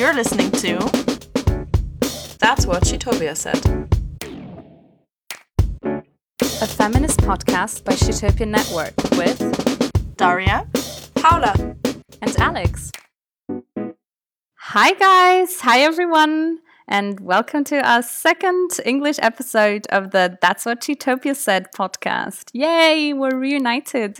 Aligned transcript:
You're 0.00 0.14
listening 0.14 0.50
to 0.52 0.78
That's 2.38 2.64
what 2.64 2.84
Shitopia 2.84 3.36
said. 3.36 3.60
A 5.82 6.66
feminist 6.66 7.20
podcast 7.20 7.84
by 7.84 7.92
Shitopia 7.92 8.48
Network 8.48 8.94
with 9.18 10.16
Daria. 10.16 10.66
Paula. 11.16 11.76
and 12.22 12.34
Alex. 12.38 12.90
Hi 14.54 14.94
guys, 14.94 15.60
hi 15.60 15.80
everyone, 15.80 16.60
and 16.88 17.20
welcome 17.20 17.62
to 17.64 17.86
our 17.86 18.02
second 18.02 18.70
English 18.86 19.16
episode 19.18 19.86
of 19.88 20.12
the 20.12 20.38
That's 20.40 20.64
What 20.64 20.88
Utopia 20.88 21.34
Said 21.34 21.66
podcast. 21.76 22.48
Yay, 22.54 23.12
we're 23.12 23.36
reunited. 23.36 24.18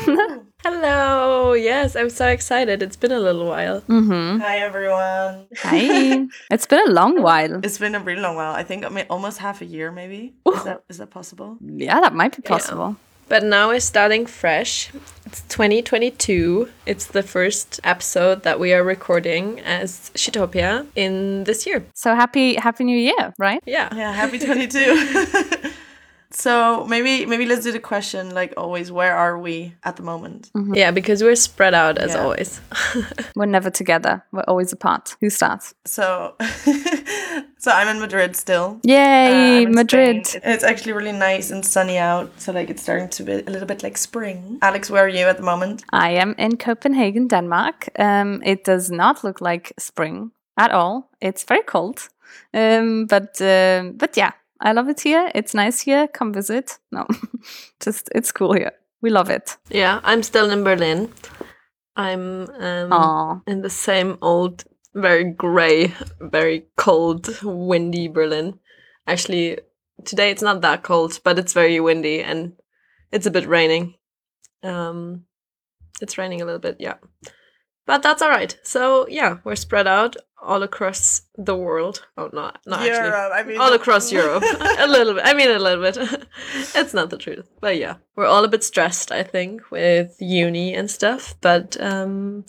Hello. 0.62 1.54
Yes, 1.54 1.96
I'm 1.96 2.10
so 2.10 2.26
excited. 2.28 2.82
It's 2.82 2.96
been 2.96 3.12
a 3.12 3.18
little 3.20 3.46
while. 3.46 3.80
Mm-hmm. 3.82 4.40
Hi 4.40 4.58
everyone. 4.58 5.46
Hi. 5.58 6.26
it's 6.50 6.66
been 6.66 6.86
a 6.86 6.90
long 6.92 7.22
while. 7.28 7.60
It's 7.64 7.78
been 7.78 7.94
a 7.94 8.00
really 8.00 8.20
long 8.20 8.36
while. 8.36 8.52
I 8.54 8.62
think 8.62 8.84
I 8.84 8.90
mean, 8.90 9.06
almost 9.08 9.38
half 9.38 9.62
a 9.62 9.64
year, 9.64 9.90
maybe. 9.90 10.34
Is 10.46 10.64
that 10.64 10.82
is 10.90 10.98
that 10.98 11.10
possible? 11.10 11.56
Yeah, 11.64 12.00
that 12.00 12.14
might 12.14 12.36
be 12.36 12.42
possible. 12.42 12.96
But 13.28 13.44
now 13.44 13.68
we're 13.68 13.78
starting 13.78 14.26
fresh. 14.26 14.90
It's 15.24 15.42
2022. 15.42 16.68
It's 16.84 17.06
the 17.06 17.22
first 17.22 17.78
episode 17.84 18.42
that 18.42 18.58
we 18.58 18.72
are 18.74 18.82
recording 18.82 19.60
as 19.60 20.10
Shitopia 20.16 20.84
in 20.96 21.44
this 21.44 21.64
year. 21.64 21.84
So 21.94 22.16
happy, 22.16 22.56
happy 22.56 22.82
New 22.82 22.98
Year, 22.98 23.32
right? 23.38 23.62
Yeah. 23.66 23.88
Yeah, 23.94 24.12
happy 24.12 24.38
22. 24.44 24.80
so 26.32 26.84
maybe 26.86 27.26
maybe 27.26 27.46
let's 27.46 27.64
do 27.64 27.72
the 27.72 27.80
question 27.80 28.34
like 28.34 28.54
always. 28.56 28.90
Where 28.92 29.14
are 29.16 29.38
we 29.38 29.74
at 29.82 29.96
the 29.96 30.02
moment? 30.02 30.50
Yeah, 30.74 30.90
because 30.92 31.22
we're 31.24 31.36
spread 31.36 31.74
out 31.74 31.98
as 31.98 32.10
Yeah. 32.14 32.22
always. 32.22 32.60
We're 33.36 33.46
never 33.50 33.70
together. 33.70 34.22
We're 34.32 34.44
always 34.48 34.72
apart. 34.72 35.16
Who 35.20 35.30
starts? 35.30 35.74
So 35.84 36.34
so 37.58 37.70
I'm 37.70 37.88
in 37.88 38.00
Madrid 38.00 38.36
still. 38.36 38.78
Yay, 38.84 39.64
Uh, 39.66 39.70
Madrid. 39.70 40.26
Spain. 40.26 40.42
It's 40.44 40.64
actually 40.64 40.92
really 40.92 41.12
nice 41.18 41.50
and 41.54 41.64
sunny 41.64 41.98
out, 41.98 42.28
so 42.40 42.52
like 42.52 42.70
it's 42.70 42.82
starting 42.82 43.08
to 43.08 43.22
be 43.24 43.32
a 43.32 43.50
little 43.50 43.66
bit 43.66 43.82
like 43.82 43.98
spring. 43.98 44.58
Alex, 44.62 44.90
where 44.90 45.04
are 45.04 45.08
you 45.08 45.26
at 45.28 45.36
the 45.36 45.42
moment? 45.44 45.84
I 45.92 46.10
am 46.22 46.34
in 46.38 46.56
Copenhagen, 46.56 47.28
Denmark. 47.28 47.88
Um, 47.98 48.42
it 48.44 48.64
does 48.64 48.90
not 48.90 49.24
look 49.24 49.40
like 49.40 49.72
spring 49.78 50.30
at 50.56 50.70
all. 50.70 51.08
It's 51.20 51.44
very 51.44 51.62
cold, 51.62 52.08
um, 52.54 53.06
but 53.06 53.40
um, 53.40 53.92
but 53.98 54.16
yeah, 54.16 54.32
I 54.60 54.72
love 54.72 54.88
it 54.88 55.00
here. 55.00 55.30
It's 55.34 55.54
nice 55.54 55.80
here. 55.80 56.06
Come 56.08 56.32
visit. 56.32 56.78
No, 56.92 57.06
just 57.80 58.08
it's 58.14 58.32
cool 58.32 58.52
here. 58.52 58.72
We 59.02 59.10
love 59.10 59.30
it. 59.30 59.56
yeah, 59.70 60.00
I'm 60.04 60.22
still 60.22 60.50
in 60.50 60.62
Berlin. 60.62 61.10
I'm 61.96 62.48
um, 62.50 63.42
in 63.46 63.62
the 63.62 63.70
same 63.70 64.18
old, 64.22 64.64
very 64.94 65.24
grey, 65.24 65.94
very 66.20 66.66
cold, 66.76 67.28
windy 67.42 68.08
Berlin. 68.08 68.58
Actually, 69.06 69.58
today 70.04 70.30
it's 70.30 70.42
not 70.42 70.60
that 70.60 70.82
cold, 70.82 71.20
but 71.24 71.38
it's 71.38 71.52
very 71.52 71.80
windy 71.80 72.22
and 72.22 72.52
it's 73.10 73.26
a 73.26 73.30
bit 73.30 73.46
raining. 73.46 73.94
Um, 74.62 75.24
it's 76.00 76.18
raining 76.18 76.42
a 76.42 76.44
little 76.44 76.60
bit, 76.60 76.76
yeah. 76.78 76.94
But 77.86 78.02
that's 78.02 78.22
all 78.22 78.30
right. 78.30 78.56
So 78.62 79.06
yeah, 79.08 79.38
we're 79.44 79.56
spread 79.56 79.86
out 79.86 80.16
all 80.42 80.62
across 80.62 81.22
the 81.36 81.56
world. 81.56 82.06
Oh, 82.16 82.30
not 82.32 82.60
not 82.66 82.80
actually 82.80 83.08
Europe, 83.08 83.32
I 83.34 83.42
mean 83.42 83.60
all 83.60 83.72
across 83.72 84.12
Europe. 84.12 84.42
a 84.78 84.86
little 84.86 85.14
bit. 85.14 85.24
I 85.26 85.34
mean, 85.34 85.50
a 85.50 85.58
little 85.58 85.82
bit. 85.82 85.96
it's 86.74 86.94
not 86.94 87.10
the 87.10 87.18
truth, 87.18 87.48
but 87.60 87.76
yeah, 87.76 87.96
we're 88.16 88.26
all 88.26 88.44
a 88.44 88.48
bit 88.48 88.64
stressed. 88.64 89.12
I 89.12 89.22
think 89.22 89.70
with 89.70 90.16
uni 90.20 90.74
and 90.74 90.90
stuff, 90.90 91.34
but 91.40 91.76
um, 91.80 92.44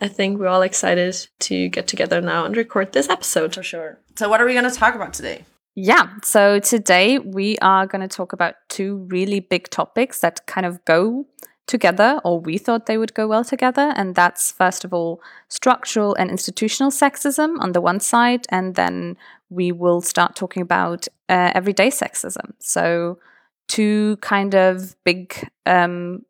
I 0.00 0.08
think 0.08 0.38
we're 0.38 0.48
all 0.48 0.62
excited 0.62 1.28
to 1.40 1.68
get 1.68 1.86
together 1.86 2.20
now 2.20 2.44
and 2.44 2.56
record 2.56 2.92
this 2.92 3.08
episode. 3.08 3.54
For 3.54 3.62
sure. 3.62 3.98
So 4.16 4.28
what 4.28 4.40
are 4.40 4.46
we 4.46 4.54
gonna 4.54 4.70
talk 4.70 4.94
about 4.94 5.12
today? 5.12 5.44
yeah. 5.76 6.08
So 6.22 6.58
today 6.58 7.18
we 7.18 7.56
are 7.58 7.86
going 7.86 8.06
to 8.06 8.08
talk 8.08 8.32
about 8.32 8.54
two 8.68 9.06
really 9.08 9.40
big 9.40 9.70
topics 9.70 10.20
that 10.20 10.46
kind 10.46 10.66
of 10.66 10.84
go 10.84 11.26
together, 11.70 12.20
or 12.24 12.40
we 12.40 12.58
thought 12.58 12.86
they 12.86 12.98
would 12.98 13.14
go 13.14 13.26
well 13.26 13.44
together, 13.44 13.94
and 13.96 14.14
that's 14.14 14.52
first 14.52 14.84
of 14.84 14.92
all 14.92 15.22
structural 15.48 16.14
and 16.16 16.30
institutional 16.30 16.90
sexism 16.90 17.58
on 17.60 17.72
the 17.72 17.80
one 17.80 18.00
side, 18.00 18.44
and 18.50 18.74
then 18.74 19.16
we 19.48 19.72
will 19.72 20.00
start 20.00 20.36
talking 20.36 20.62
about 20.62 21.08
uh, 21.28 21.52
everyday 21.54 21.88
sexism. 21.90 22.52
So, 22.58 23.18
two 23.68 24.16
kind 24.20 24.54
of 24.54 24.96
big 25.04 25.48
um, 25.64 26.26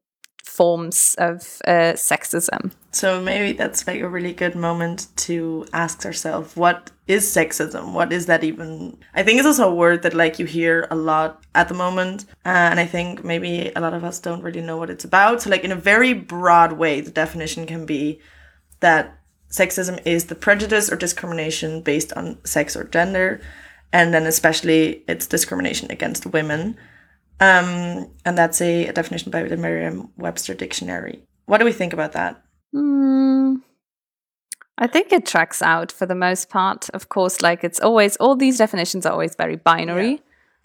forms 0.60 1.14
of 1.18 1.62
uh, 1.66 1.94
sexism. 1.96 2.70
So 2.92 3.18
maybe 3.18 3.56
that's 3.56 3.86
like 3.86 4.02
a 4.02 4.08
really 4.16 4.34
good 4.34 4.54
moment 4.54 5.06
to 5.24 5.64
ask 5.72 6.04
ourselves 6.04 6.54
what 6.54 6.90
is 7.06 7.24
sexism? 7.24 7.94
What 7.94 8.12
is 8.12 8.26
that 8.26 8.44
even? 8.44 8.98
I 9.14 9.22
think 9.22 9.38
it's 9.38 9.46
also 9.46 9.70
a 9.70 9.74
word 9.74 10.02
that 10.02 10.12
like 10.12 10.38
you 10.38 10.44
hear 10.44 10.86
a 10.90 10.96
lot 10.96 11.42
at 11.54 11.68
the 11.68 11.74
moment, 11.74 12.26
uh, 12.44 12.68
and 12.70 12.78
I 12.78 12.84
think 12.84 13.24
maybe 13.24 13.72
a 13.74 13.80
lot 13.80 13.94
of 13.94 14.04
us 14.04 14.20
don't 14.20 14.42
really 14.42 14.60
know 14.60 14.76
what 14.76 14.90
it's 14.90 15.06
about. 15.06 15.40
So 15.40 15.48
like 15.48 15.64
in 15.64 15.72
a 15.72 15.86
very 15.92 16.12
broad 16.12 16.74
way, 16.74 17.00
the 17.00 17.10
definition 17.10 17.64
can 17.64 17.86
be 17.86 18.20
that 18.80 19.18
sexism 19.50 19.98
is 20.04 20.26
the 20.26 20.34
prejudice 20.34 20.92
or 20.92 20.96
discrimination 20.96 21.80
based 21.80 22.12
on 22.12 22.36
sex 22.44 22.76
or 22.76 22.84
gender, 22.84 23.40
and 23.94 24.12
then 24.12 24.26
especially 24.26 25.04
it's 25.08 25.26
discrimination 25.26 25.90
against 25.90 26.26
women. 26.26 26.76
Um, 27.40 28.10
and 28.24 28.36
that's 28.36 28.60
a, 28.60 28.86
a 28.86 28.92
definition 28.92 29.30
by 29.30 29.42
the 29.44 29.56
Merriam-Webster 29.56 30.54
dictionary. 30.54 31.22
What 31.46 31.58
do 31.58 31.64
we 31.64 31.72
think 31.72 31.92
about 31.92 32.12
that? 32.12 32.42
Hmm. 32.72 33.56
I 34.78 34.86
think 34.86 35.12
it 35.12 35.26
tracks 35.26 35.60
out 35.62 35.90
for 35.90 36.06
the 36.06 36.14
most 36.14 36.48
part. 36.48 36.88
Of 36.90 37.08
course, 37.08 37.42
like 37.42 37.64
it's 37.64 37.80
always, 37.80 38.16
all 38.16 38.36
these 38.36 38.58
definitions 38.58 39.06
are 39.06 39.12
always 39.12 39.34
very 39.34 39.56
binary. 39.56 40.12
Yeah. 40.12 40.18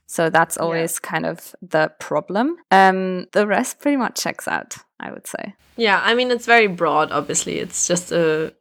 So 0.07 0.29
that's 0.29 0.57
always 0.57 0.99
kind 0.99 1.25
of 1.25 1.55
the 1.61 1.91
problem. 1.99 2.57
Um, 2.71 3.25
the 3.31 3.47
rest 3.47 3.79
pretty 3.79 3.97
much 3.97 4.21
checks 4.21 4.47
out, 4.47 4.77
I 4.99 5.11
would 5.11 5.25
say. 5.25 5.55
Yeah, 5.77 5.99
I 6.03 6.13
mean 6.13 6.29
it's 6.29 6.45
very 6.45 6.67
broad. 6.67 7.11
Obviously, 7.11 7.59
it's 7.59 7.87
just 7.87 8.11
a 8.11 8.53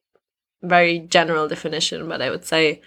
very 0.62 1.00
general 1.00 1.46
definition, 1.46 2.08
but 2.08 2.22
I 2.22 2.30
would 2.30 2.44
say 2.46 2.80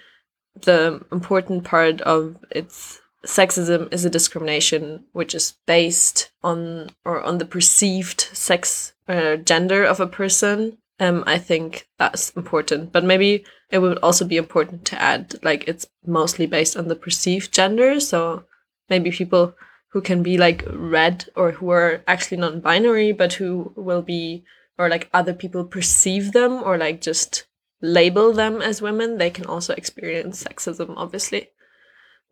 the 0.61 1.05
important 1.11 1.65
part 1.65 2.01
of 2.01 2.37
its 2.49 2.99
sexism 3.25 3.91
is 3.93 4.05
a 4.05 4.09
discrimination 4.09 5.05
which 5.11 5.33
is 5.33 5.55
based 5.65 6.31
on 6.43 6.89
or 7.03 7.21
on 7.21 7.37
the 7.37 7.45
perceived 7.45 8.21
sex 8.33 8.93
or 9.07 9.37
gender 9.37 9.83
of 9.83 9.99
a 9.99 10.07
person. 10.07 10.77
Um 10.99 11.23
i 11.27 11.37
think 11.37 11.87
that's 11.99 12.31
important 12.31 12.91
but 12.91 13.03
maybe 13.03 13.45
it 13.69 13.79
would 13.79 13.97
also 13.99 14.25
be 14.25 14.37
important 14.37 14.85
to 14.85 15.01
add 15.01 15.35
like 15.43 15.67
it's 15.67 15.85
mostly 16.05 16.45
based 16.47 16.77
on 16.77 16.87
the 16.87 16.95
perceived 16.95 17.53
gender. 17.53 17.99
So 17.99 18.45
maybe 18.89 19.11
people 19.11 19.55
who 19.89 20.01
can 20.01 20.23
be 20.23 20.37
like 20.37 20.63
red 20.67 21.25
or 21.35 21.51
who 21.51 21.69
are 21.71 22.03
actually 22.07 22.37
non-binary 22.37 23.11
but 23.11 23.33
who 23.33 23.73
will 23.75 24.01
be 24.01 24.43
or 24.77 24.89
like 24.89 25.09
other 25.13 25.33
people 25.33 25.65
perceive 25.65 26.33
them 26.33 26.63
or 26.63 26.77
like 26.77 27.01
just 27.01 27.45
label 27.81 28.31
them 28.31 28.61
as 28.61 28.81
women 28.81 29.17
they 29.17 29.29
can 29.29 29.45
also 29.45 29.73
experience 29.73 30.43
sexism 30.43 30.93
obviously. 30.95 31.49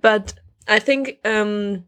But 0.02 0.36
I 0.68 0.80
think 0.80 1.20
um, 1.26 1.86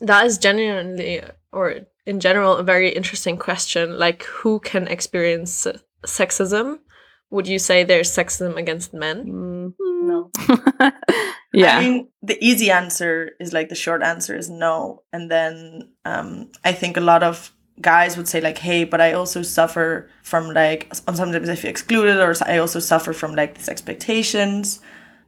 that 0.00 0.26
is 0.26 0.38
genuinely, 0.38 1.22
or 1.52 1.80
in 2.06 2.20
general, 2.20 2.56
a 2.56 2.62
very 2.62 2.90
interesting 2.90 3.36
question. 3.36 3.98
Like, 3.98 4.24
who 4.24 4.60
can 4.60 4.88
experience 4.88 5.66
sexism? 6.06 6.78
Would 7.30 7.46
you 7.46 7.58
say 7.58 7.84
there's 7.84 8.10
sexism 8.10 8.56
against 8.56 8.94
men? 8.94 9.26
Mm. 9.26 9.74
No. 10.02 10.30
yeah. 11.52 11.78
I 11.78 11.80
mean, 11.80 12.08
the 12.22 12.38
easy 12.40 12.70
answer 12.70 13.32
is 13.38 13.52
like 13.52 13.68
the 13.68 13.74
short 13.74 14.02
answer 14.02 14.36
is 14.36 14.48
no. 14.48 15.02
And 15.12 15.30
then 15.30 15.90
um, 16.04 16.50
I 16.64 16.72
think 16.72 16.96
a 16.96 17.02
lot 17.02 17.22
of 17.22 17.52
guys 17.80 18.16
would 18.16 18.28
say 18.28 18.40
like, 18.40 18.58
hey, 18.58 18.84
but 18.84 19.00
I 19.00 19.12
also 19.12 19.42
suffer 19.42 20.08
from 20.22 20.50
like 20.50 20.92
sometimes 20.94 21.48
I 21.48 21.54
feel 21.54 21.70
excluded, 21.70 22.18
or 22.18 22.34
I 22.46 22.58
also 22.58 22.80
suffer 22.80 23.12
from 23.12 23.34
like 23.34 23.56
these 23.56 23.68
expectations. 23.68 24.80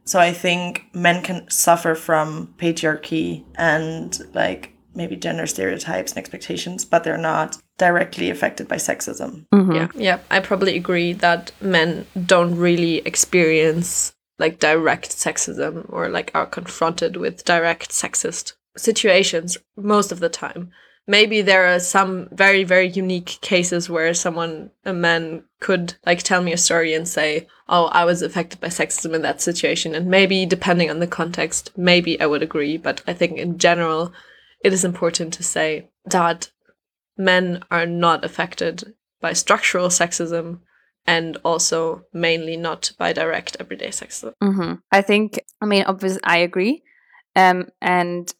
So 0.05 0.19
I 0.19 0.33
think 0.33 0.85
men 0.93 1.23
can 1.23 1.49
suffer 1.49 1.95
from 1.95 2.53
patriarchy 2.57 3.43
and 3.55 4.19
like 4.33 4.73
maybe 4.93 5.15
gender 5.15 5.47
stereotypes 5.47 6.11
and 6.11 6.17
expectations, 6.17 6.83
but 6.85 7.03
they're 7.03 7.17
not 7.17 7.57
directly 7.77 8.29
affected 8.29 8.67
by 8.67 8.75
sexism. 8.75 9.45
Mhm. 9.53 9.75
Yeah, 9.75 9.87
yeah. 9.95 10.19
I 10.29 10.39
probably 10.39 10.75
agree 10.75 11.13
that 11.13 11.51
men 11.61 12.05
don't 12.25 12.55
really 12.55 12.97
experience 12.99 14.13
like 14.39 14.59
direct 14.59 15.11
sexism 15.11 15.85
or 15.89 16.09
like 16.09 16.31
are 16.33 16.45
confronted 16.47 17.15
with 17.15 17.45
direct 17.45 17.91
sexist 17.91 18.53
situations 18.75 19.57
most 19.77 20.11
of 20.11 20.19
the 20.19 20.29
time. 20.29 20.71
Maybe 21.07 21.41
there 21.41 21.73
are 21.73 21.79
some 21.79 22.29
very, 22.31 22.63
very 22.63 22.87
unique 22.87 23.39
cases 23.41 23.89
where 23.89 24.13
someone, 24.13 24.71
a 24.85 24.93
man, 24.93 25.43
could 25.59 25.95
like 26.05 26.23
tell 26.23 26.41
me 26.41 26.53
a 26.53 26.57
story 26.57 26.93
and 26.93 27.07
say, 27.07 27.47
Oh, 27.67 27.85
I 27.85 28.05
was 28.05 28.21
affected 28.21 28.59
by 28.59 28.67
sexism 28.67 29.13
in 29.13 29.21
that 29.21 29.41
situation. 29.41 29.95
And 29.95 30.07
maybe, 30.07 30.45
depending 30.45 30.89
on 30.89 30.99
the 30.99 31.07
context, 31.07 31.71
maybe 31.77 32.19
I 32.19 32.25
would 32.25 32.43
agree. 32.43 32.77
But 32.77 33.01
I 33.07 33.13
think 33.13 33.37
in 33.37 33.57
general, 33.57 34.13
it 34.63 34.73
is 34.73 34.85
important 34.85 35.33
to 35.35 35.43
say 35.43 35.89
that 36.05 36.51
men 37.17 37.63
are 37.71 37.85
not 37.85 38.23
affected 38.23 38.93
by 39.21 39.33
structural 39.33 39.87
sexism 39.89 40.59
and 41.05 41.37
also 41.43 42.05
mainly 42.13 42.57
not 42.57 42.91
by 42.97 43.11
direct 43.13 43.57
everyday 43.59 43.89
sexism. 43.89 44.33
hmm 44.41 44.73
I 44.91 45.01
think, 45.01 45.39
I 45.61 45.65
mean, 45.65 45.83
obviously, 45.85 46.21
I 46.23 46.37
agree. 46.37 46.83
Um, 47.35 47.69
and 47.81 48.31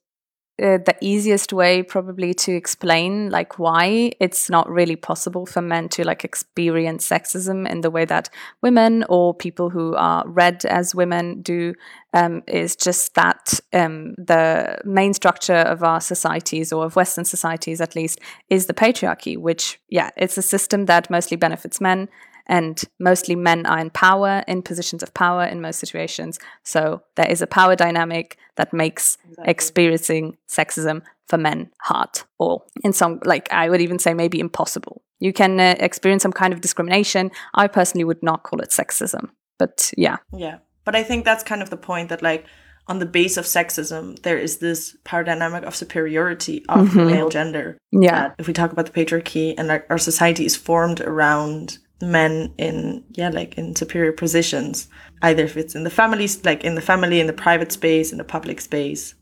uh, 0.62 0.78
the 0.78 0.96
easiest 1.02 1.52
way 1.52 1.82
probably 1.82 2.34
to 2.34 2.54
explain 2.54 3.30
like 3.30 3.58
why 3.58 4.12
it's 4.20 4.50
not 4.50 4.70
really 4.70 4.96
possible 4.96 5.46
for 5.46 5.62
men 5.62 5.90
to 5.90 6.04
like 6.04 6.24
experience 6.24 7.08
sexism 7.10 7.68
in 7.68 7.82
the 7.82 7.90
way 7.90 8.06
that 8.06 8.30
women 8.62 9.04
or 9.10 9.34
people 9.34 9.70
who 9.72 9.96
are 9.96 10.24
read 10.28 10.64
as 10.66 10.94
women 10.94 11.42
do 11.42 11.74
um, 12.14 12.44
is 12.48 12.76
just 12.76 13.16
that 13.16 13.60
um, 13.74 14.14
the 14.18 14.78
main 14.86 15.14
structure 15.14 15.54
of 15.54 15.82
our 15.84 16.00
societies 16.00 16.72
or 16.72 16.86
of 16.86 16.96
western 16.96 17.26
societies 17.26 17.82
at 17.82 17.96
least 17.96 18.20
is 18.50 18.68
the 18.68 18.74
patriarchy 18.74 19.38
which 19.38 19.80
yeah 19.90 20.12
it's 20.16 20.38
a 20.38 20.42
system 20.44 20.86
that 20.86 21.10
mostly 21.10 21.38
benefits 21.38 21.82
men 21.82 22.08
and 22.52 22.84
mostly 23.00 23.36
men 23.36 23.66
are 23.66 23.80
in 23.80 23.90
power 23.90 24.44
in 24.48 24.62
positions 24.62 25.02
of 25.02 25.14
power 25.14 25.44
in 25.44 25.62
most 25.62 25.80
situations. 25.80 26.38
So 26.64 27.02
there 27.16 27.32
is 27.32 27.42
a 27.42 27.48
power 27.48 27.76
dynamic 27.76 28.38
that 28.58 28.74
makes 28.74 29.18
experiencing 29.46 30.38
sexism 30.48 31.02
for 31.28 31.38
men 31.38 31.72
hard 31.80 32.10
or 32.38 32.62
in 32.84 32.92
some 32.92 33.22
like 33.24 33.48
i 33.54 33.70
would 33.70 33.80
even 33.82 33.98
say 33.98 34.14
maybe 34.14 34.40
impossible. 34.40 35.02
You 35.20 35.32
can 35.34 35.60
uh, 35.60 35.76
experience 35.80 36.24
some 36.24 36.34
kind 36.34 36.52
of 36.54 36.62
discrimination. 36.62 37.32
I 37.54 37.68
personally 37.68 38.04
would 38.04 38.22
not 38.22 38.44
call 38.44 38.60
it 38.60 38.70
sexism 38.70 39.30
but 39.62 39.94
yeah. 39.96 40.18
Yeah. 40.36 40.58
But 40.86 40.96
I 40.96 41.04
think 41.04 41.24
that's 41.24 41.44
kind 41.44 41.62
of 41.62 41.70
the 41.70 41.78
point 41.78 42.10
that 42.10 42.24
like 42.24 42.46
on 42.88 42.98
the 42.98 43.06
base 43.06 43.38
of 43.38 43.46
sexism, 43.46 44.20
there 44.24 44.40
is 44.40 44.58
this 44.58 44.98
power 45.04 45.24
dynamic 45.24 45.64
of 45.66 45.76
superiority 45.76 46.66
of 46.68 46.92
the 46.96 47.06
male 47.06 47.30
gender. 47.30 47.78
yeah. 47.92 48.30
That 48.30 48.36
if 48.40 48.48
we 48.48 48.54
talk 48.54 48.72
about 48.72 48.88
the 48.88 48.92
patriarchy 48.92 49.54
and 49.56 49.68
like 49.68 49.86
our 49.92 50.00
society 50.00 50.46
is 50.48 50.56
formed 50.56 51.00
around 51.00 51.78
men 52.02 52.54
in 52.58 53.04
yeah, 53.12 53.30
like 53.30 53.58
in 53.58 53.76
superior 53.76 54.12
positions. 54.12 54.88
Either 55.22 55.44
if 55.44 55.58
it's 55.58 55.76
in 55.76 55.84
the 55.84 55.90
families 55.90 56.44
like 56.46 56.64
in 56.64 56.76
the 56.76 56.82
family, 56.82 57.20
in 57.20 57.28
the 57.28 57.34
private 57.34 57.72
space, 57.72 58.12
in 58.12 58.18
the 58.18 58.24
public 58.24 58.62
space. 58.62 59.16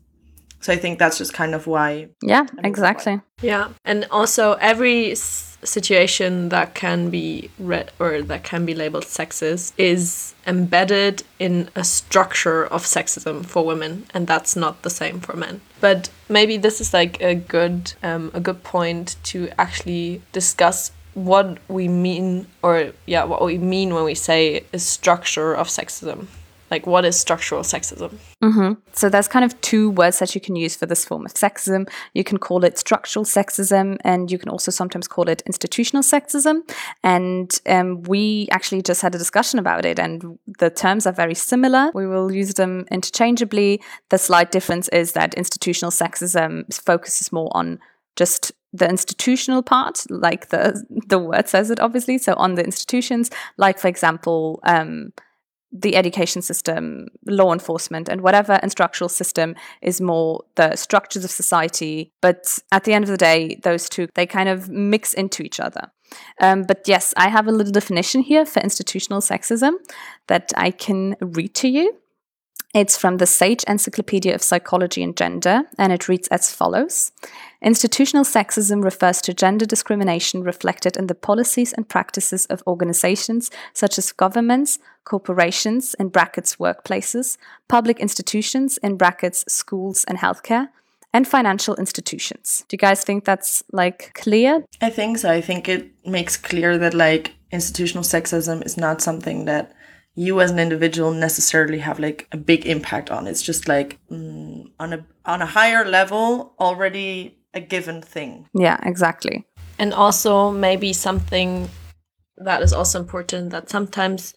So 0.60 0.72
I 0.72 0.76
think 0.76 0.98
that's 0.98 1.16
just 1.18 1.32
kind 1.32 1.54
of 1.54 1.66
why 1.66 2.08
yeah 2.22 2.46
exactly 2.62 3.20
Yeah, 3.42 3.70
and 3.84 4.06
also 4.10 4.54
every 4.54 5.12
s- 5.12 5.58
situation 5.64 6.48
that 6.50 6.74
can 6.74 7.10
be 7.10 7.50
read 7.58 7.92
or 7.98 8.22
that 8.22 8.44
can 8.44 8.66
be 8.66 8.74
labeled 8.74 9.04
sexist 9.04 9.72
is 9.76 10.34
embedded 10.46 11.22
in 11.38 11.68
a 11.74 11.84
structure 11.84 12.66
of 12.66 12.84
sexism 12.84 13.44
for 13.44 13.64
women, 13.64 14.06
and 14.14 14.26
that's 14.26 14.56
not 14.56 14.82
the 14.82 14.90
same 14.90 15.20
for 15.20 15.36
men. 15.36 15.60
But 15.80 16.10
maybe 16.28 16.56
this 16.56 16.80
is 16.80 16.92
like 16.92 17.20
a 17.22 17.34
good 17.34 17.94
um, 18.02 18.30
a 18.34 18.40
good 18.40 18.62
point 18.62 19.16
to 19.24 19.48
actually 19.58 20.22
discuss 20.32 20.92
what 21.14 21.58
we 21.68 21.88
mean 21.88 22.46
or 22.62 22.92
yeah 23.06 23.24
what 23.24 23.44
we 23.44 23.58
mean 23.58 23.94
when 23.94 24.04
we 24.04 24.14
say 24.14 24.64
a 24.72 24.78
structure 24.78 25.54
of 25.54 25.68
sexism 25.68 26.26
like 26.70 26.86
what 26.86 27.04
is 27.04 27.18
structural 27.18 27.62
sexism 27.62 28.12
hmm 28.42 28.72
So 28.92 29.08
there's 29.08 29.28
kind 29.28 29.44
of 29.44 29.58
two 29.60 29.90
words 29.90 30.18
that 30.18 30.34
you 30.34 30.40
can 30.40 30.56
use 30.56 30.76
for 30.76 30.86
this 30.86 31.04
form 31.04 31.24
of 31.24 31.32
sexism. 31.34 31.88
You 32.14 32.24
can 32.24 32.38
call 32.38 32.64
it 32.64 32.78
structural 32.78 33.24
sexism, 33.24 33.96
and 34.04 34.30
you 34.30 34.38
can 34.38 34.48
also 34.48 34.70
sometimes 34.70 35.08
call 35.08 35.28
it 35.28 35.42
institutional 35.46 36.02
sexism. 36.02 36.62
And 37.02 37.50
um, 37.66 38.02
we 38.02 38.48
actually 38.50 38.82
just 38.82 39.02
had 39.02 39.14
a 39.14 39.18
discussion 39.18 39.58
about 39.58 39.84
it, 39.84 39.98
and 39.98 40.38
the 40.58 40.70
terms 40.70 41.06
are 41.06 41.12
very 41.12 41.34
similar. 41.34 41.90
We 41.94 42.06
will 42.06 42.32
use 42.32 42.54
them 42.54 42.86
interchangeably. 42.90 43.80
The 44.08 44.18
slight 44.18 44.52
difference 44.52 44.88
is 44.88 45.12
that 45.12 45.34
institutional 45.34 45.92
sexism 45.92 46.72
focuses 46.74 47.32
more 47.32 47.50
on 47.52 47.78
just 48.16 48.52
the 48.72 48.88
institutional 48.88 49.62
part, 49.62 50.04
like 50.10 50.48
the 50.48 50.84
the 51.06 51.18
word 51.18 51.48
says 51.48 51.70
it, 51.70 51.80
obviously. 51.80 52.18
So 52.18 52.34
on 52.34 52.54
the 52.54 52.64
institutions, 52.64 53.30
like 53.56 53.78
for 53.78 53.88
example. 53.88 54.60
Um, 54.64 55.12
the 55.72 55.94
education 55.94 56.42
system, 56.42 57.06
law 57.26 57.52
enforcement, 57.52 58.08
and 58.08 58.22
whatever 58.22 58.58
and 58.60 58.72
structural 58.72 59.08
system 59.08 59.54
is 59.82 60.00
more 60.00 60.42
the 60.56 60.74
structures 60.74 61.24
of 61.24 61.30
society. 61.30 62.12
But 62.20 62.58
at 62.72 62.82
the 62.82 62.92
end 62.92 63.04
of 63.04 63.10
the 63.10 63.16
day, 63.16 63.60
those 63.62 63.88
two 63.88 64.08
they 64.14 64.26
kind 64.26 64.48
of 64.48 64.68
mix 64.68 65.14
into 65.14 65.42
each 65.44 65.60
other. 65.60 65.92
Um, 66.40 66.64
but 66.64 66.82
yes, 66.86 67.14
I 67.16 67.28
have 67.28 67.46
a 67.46 67.52
little 67.52 67.72
definition 67.72 68.22
here 68.22 68.44
for 68.44 68.60
institutional 68.60 69.20
sexism 69.20 69.74
that 70.26 70.52
I 70.56 70.72
can 70.72 71.14
read 71.20 71.54
to 71.56 71.68
you. 71.68 71.94
It's 72.72 72.96
from 72.96 73.16
the 73.16 73.26
Sage 73.26 73.64
Encyclopedia 73.64 74.32
of 74.32 74.42
Psychology 74.42 75.02
and 75.02 75.16
Gender, 75.16 75.62
and 75.76 75.92
it 75.92 76.08
reads 76.08 76.28
as 76.28 76.52
follows 76.52 77.10
Institutional 77.60 78.22
sexism 78.22 78.84
refers 78.84 79.20
to 79.22 79.34
gender 79.34 79.66
discrimination 79.66 80.44
reflected 80.44 80.96
in 80.96 81.08
the 81.08 81.16
policies 81.16 81.72
and 81.72 81.88
practices 81.88 82.46
of 82.46 82.62
organizations 82.68 83.50
such 83.74 83.98
as 83.98 84.12
governments, 84.12 84.78
corporations, 85.04 85.94
in 85.98 86.10
brackets 86.10 86.56
workplaces, 86.56 87.38
public 87.68 87.98
institutions, 87.98 88.78
in 88.78 88.96
brackets 88.96 89.44
schools 89.48 90.04
and 90.04 90.18
healthcare, 90.18 90.68
and 91.12 91.26
financial 91.26 91.74
institutions. 91.74 92.64
Do 92.68 92.74
you 92.74 92.78
guys 92.78 93.02
think 93.02 93.24
that's 93.24 93.64
like 93.72 94.12
clear? 94.14 94.64
I 94.80 94.90
think 94.90 95.18
so. 95.18 95.28
I 95.28 95.40
think 95.40 95.68
it 95.68 95.90
makes 96.06 96.36
clear 96.36 96.78
that 96.78 96.94
like 96.94 97.34
institutional 97.50 98.04
sexism 98.04 98.64
is 98.64 98.76
not 98.76 99.02
something 99.02 99.46
that 99.46 99.72
you 100.14 100.40
as 100.40 100.50
an 100.50 100.58
individual 100.58 101.12
necessarily 101.12 101.78
have 101.78 101.98
like 101.98 102.26
a 102.32 102.36
big 102.36 102.66
impact 102.66 103.10
on. 103.10 103.26
It's 103.26 103.42
just 103.42 103.68
like 103.68 103.98
mm, 104.10 104.70
on 104.78 104.92
a 104.92 105.06
on 105.24 105.42
a 105.42 105.46
higher 105.46 105.84
level 105.84 106.54
already 106.58 107.38
a 107.54 107.60
given 107.60 108.02
thing. 108.02 108.48
Yeah, 108.54 108.78
exactly. 108.82 109.44
and 109.78 109.94
also 109.94 110.50
maybe 110.50 110.92
something 110.92 111.68
that 112.36 112.62
is 112.62 112.72
also 112.72 113.00
important 113.00 113.50
that 113.50 113.70
sometimes 113.70 114.34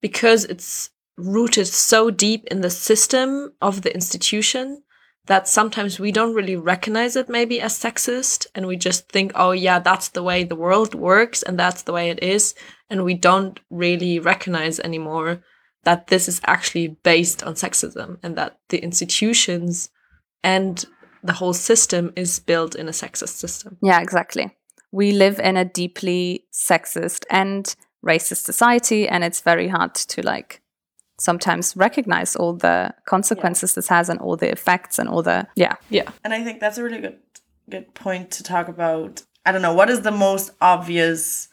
because 0.00 0.44
it's 0.46 0.90
rooted 1.16 1.66
so 1.66 2.10
deep 2.10 2.46
in 2.50 2.62
the 2.62 2.70
system 2.70 3.52
of 3.60 3.82
the 3.82 3.94
institution 3.94 4.82
that 5.26 5.46
sometimes 5.46 6.00
we 6.00 6.10
don't 6.10 6.34
really 6.34 6.56
recognize 6.56 7.14
it 7.14 7.28
maybe 7.28 7.60
as 7.60 7.78
sexist 7.78 8.46
and 8.54 8.66
we 8.66 8.76
just 8.76 9.08
think 9.08 9.32
oh 9.34 9.52
yeah 9.52 9.78
that's 9.78 10.08
the 10.08 10.22
way 10.22 10.42
the 10.44 10.56
world 10.56 10.94
works 10.94 11.42
and 11.42 11.58
that's 11.58 11.82
the 11.82 11.92
way 11.92 12.10
it 12.10 12.22
is 12.22 12.54
and 12.88 13.04
we 13.04 13.14
don't 13.14 13.60
really 13.70 14.18
recognize 14.18 14.80
anymore 14.80 15.42
that 15.84 16.08
this 16.08 16.28
is 16.28 16.40
actually 16.46 16.88
based 17.02 17.42
on 17.42 17.54
sexism 17.54 18.18
and 18.22 18.36
that 18.36 18.58
the 18.68 18.78
institutions 18.78 19.88
and 20.42 20.84
the 21.22 21.34
whole 21.34 21.52
system 21.52 22.12
is 22.16 22.40
built 22.40 22.74
in 22.74 22.88
a 22.88 22.92
sexist 22.92 23.36
system 23.38 23.76
Yeah, 23.82 24.00
exactly. 24.00 24.56
We 24.92 25.12
live 25.12 25.38
in 25.38 25.56
a 25.56 25.64
deeply 25.64 26.46
sexist 26.52 27.24
and 27.30 27.74
racist 28.04 28.44
society, 28.44 29.08
and 29.08 29.22
it's 29.22 29.40
very 29.40 29.68
hard 29.68 29.94
to 29.94 30.22
like 30.22 30.59
sometimes 31.20 31.76
recognize 31.76 32.34
all 32.34 32.54
the 32.54 32.92
consequences 33.04 33.74
this 33.74 33.88
has 33.88 34.08
and 34.08 34.18
all 34.20 34.36
the 34.36 34.50
effects 34.50 34.98
and 34.98 35.08
all 35.08 35.22
the 35.22 35.46
yeah. 35.54 35.76
Yeah. 35.90 36.10
And 36.24 36.32
I 36.32 36.42
think 36.42 36.60
that's 36.60 36.78
a 36.78 36.82
really 36.82 37.00
good 37.00 37.18
good 37.68 37.94
point 37.94 38.30
to 38.32 38.42
talk 38.42 38.68
about. 38.68 39.22
I 39.44 39.52
don't 39.52 39.62
know, 39.62 39.74
what 39.74 39.90
is 39.90 40.00
the 40.00 40.10
most 40.10 40.50
obvious 40.60 41.48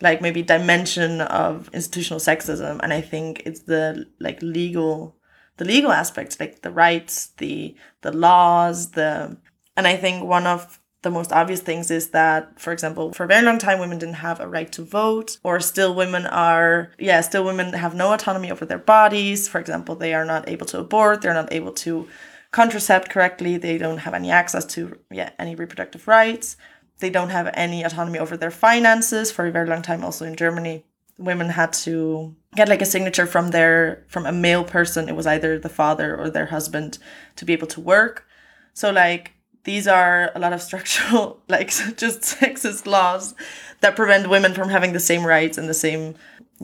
like 0.00 0.20
maybe 0.20 0.42
dimension 0.42 1.22
of 1.22 1.70
institutional 1.72 2.20
sexism? 2.20 2.80
And 2.82 2.92
I 2.92 3.00
think 3.00 3.42
it's 3.46 3.62
the 3.62 4.06
like 4.20 4.40
legal 4.42 5.16
the 5.56 5.64
legal 5.64 5.90
aspects 5.90 6.38
like 6.38 6.62
the 6.62 6.70
rights, 6.70 7.28
the 7.38 7.74
the 8.02 8.12
laws, 8.12 8.90
the 8.90 9.36
and 9.76 9.86
I 9.86 9.96
think 9.96 10.24
one 10.24 10.46
of 10.46 10.78
the 11.02 11.10
most 11.10 11.32
obvious 11.32 11.60
things 11.60 11.90
is 11.90 12.10
that, 12.10 12.58
for 12.58 12.72
example, 12.72 13.12
for 13.12 13.24
a 13.24 13.26
very 13.28 13.44
long 13.44 13.58
time, 13.58 13.78
women 13.78 13.98
didn't 13.98 14.16
have 14.16 14.40
a 14.40 14.48
right 14.48 14.70
to 14.72 14.82
vote, 14.82 15.38
or 15.44 15.60
still 15.60 15.94
women 15.94 16.26
are, 16.26 16.90
yeah, 16.98 17.20
still 17.20 17.44
women 17.44 17.72
have 17.72 17.94
no 17.94 18.12
autonomy 18.12 18.50
over 18.50 18.64
their 18.64 18.78
bodies. 18.78 19.46
For 19.46 19.60
example, 19.60 19.94
they 19.94 20.12
are 20.12 20.24
not 20.24 20.48
able 20.48 20.66
to 20.66 20.80
abort, 20.80 21.22
they're 21.22 21.34
not 21.34 21.52
able 21.52 21.72
to 21.72 22.08
contracept 22.52 23.10
correctly, 23.10 23.56
they 23.56 23.78
don't 23.78 23.98
have 23.98 24.14
any 24.14 24.30
access 24.30 24.64
to, 24.64 24.98
yeah, 25.10 25.30
any 25.38 25.54
reproductive 25.54 26.08
rights, 26.08 26.56
they 26.98 27.10
don't 27.10 27.30
have 27.30 27.48
any 27.54 27.84
autonomy 27.84 28.18
over 28.18 28.36
their 28.36 28.50
finances. 28.50 29.30
For 29.30 29.46
a 29.46 29.52
very 29.52 29.68
long 29.68 29.82
time, 29.82 30.02
also 30.02 30.24
in 30.24 30.34
Germany, 30.34 30.84
women 31.16 31.50
had 31.50 31.72
to 31.72 32.34
get 32.56 32.68
like 32.68 32.82
a 32.82 32.86
signature 32.86 33.26
from 33.26 33.50
their 33.50 34.04
from 34.08 34.24
a 34.24 34.32
male 34.32 34.64
person 34.64 35.08
it 35.08 35.16
was 35.16 35.26
either 35.26 35.58
the 35.58 35.68
father 35.68 36.16
or 36.16 36.30
their 36.30 36.46
husband 36.46 36.98
to 37.36 37.44
be 37.44 37.52
able 37.52 37.66
to 37.66 37.80
work 37.80 38.26
so 38.72 38.90
like 38.90 39.32
these 39.70 39.86
are 39.98 40.30
a 40.34 40.38
lot 40.44 40.52
of 40.56 40.60
structural 40.68 41.22
like 41.54 41.68
just 42.02 42.20
sexist 42.22 42.86
laws 42.86 43.34
that 43.82 43.96
prevent 44.00 44.30
women 44.34 44.52
from 44.58 44.68
having 44.76 44.92
the 44.92 45.06
same 45.10 45.24
rights 45.36 45.58
and 45.58 45.68
the 45.68 45.80
same 45.86 46.14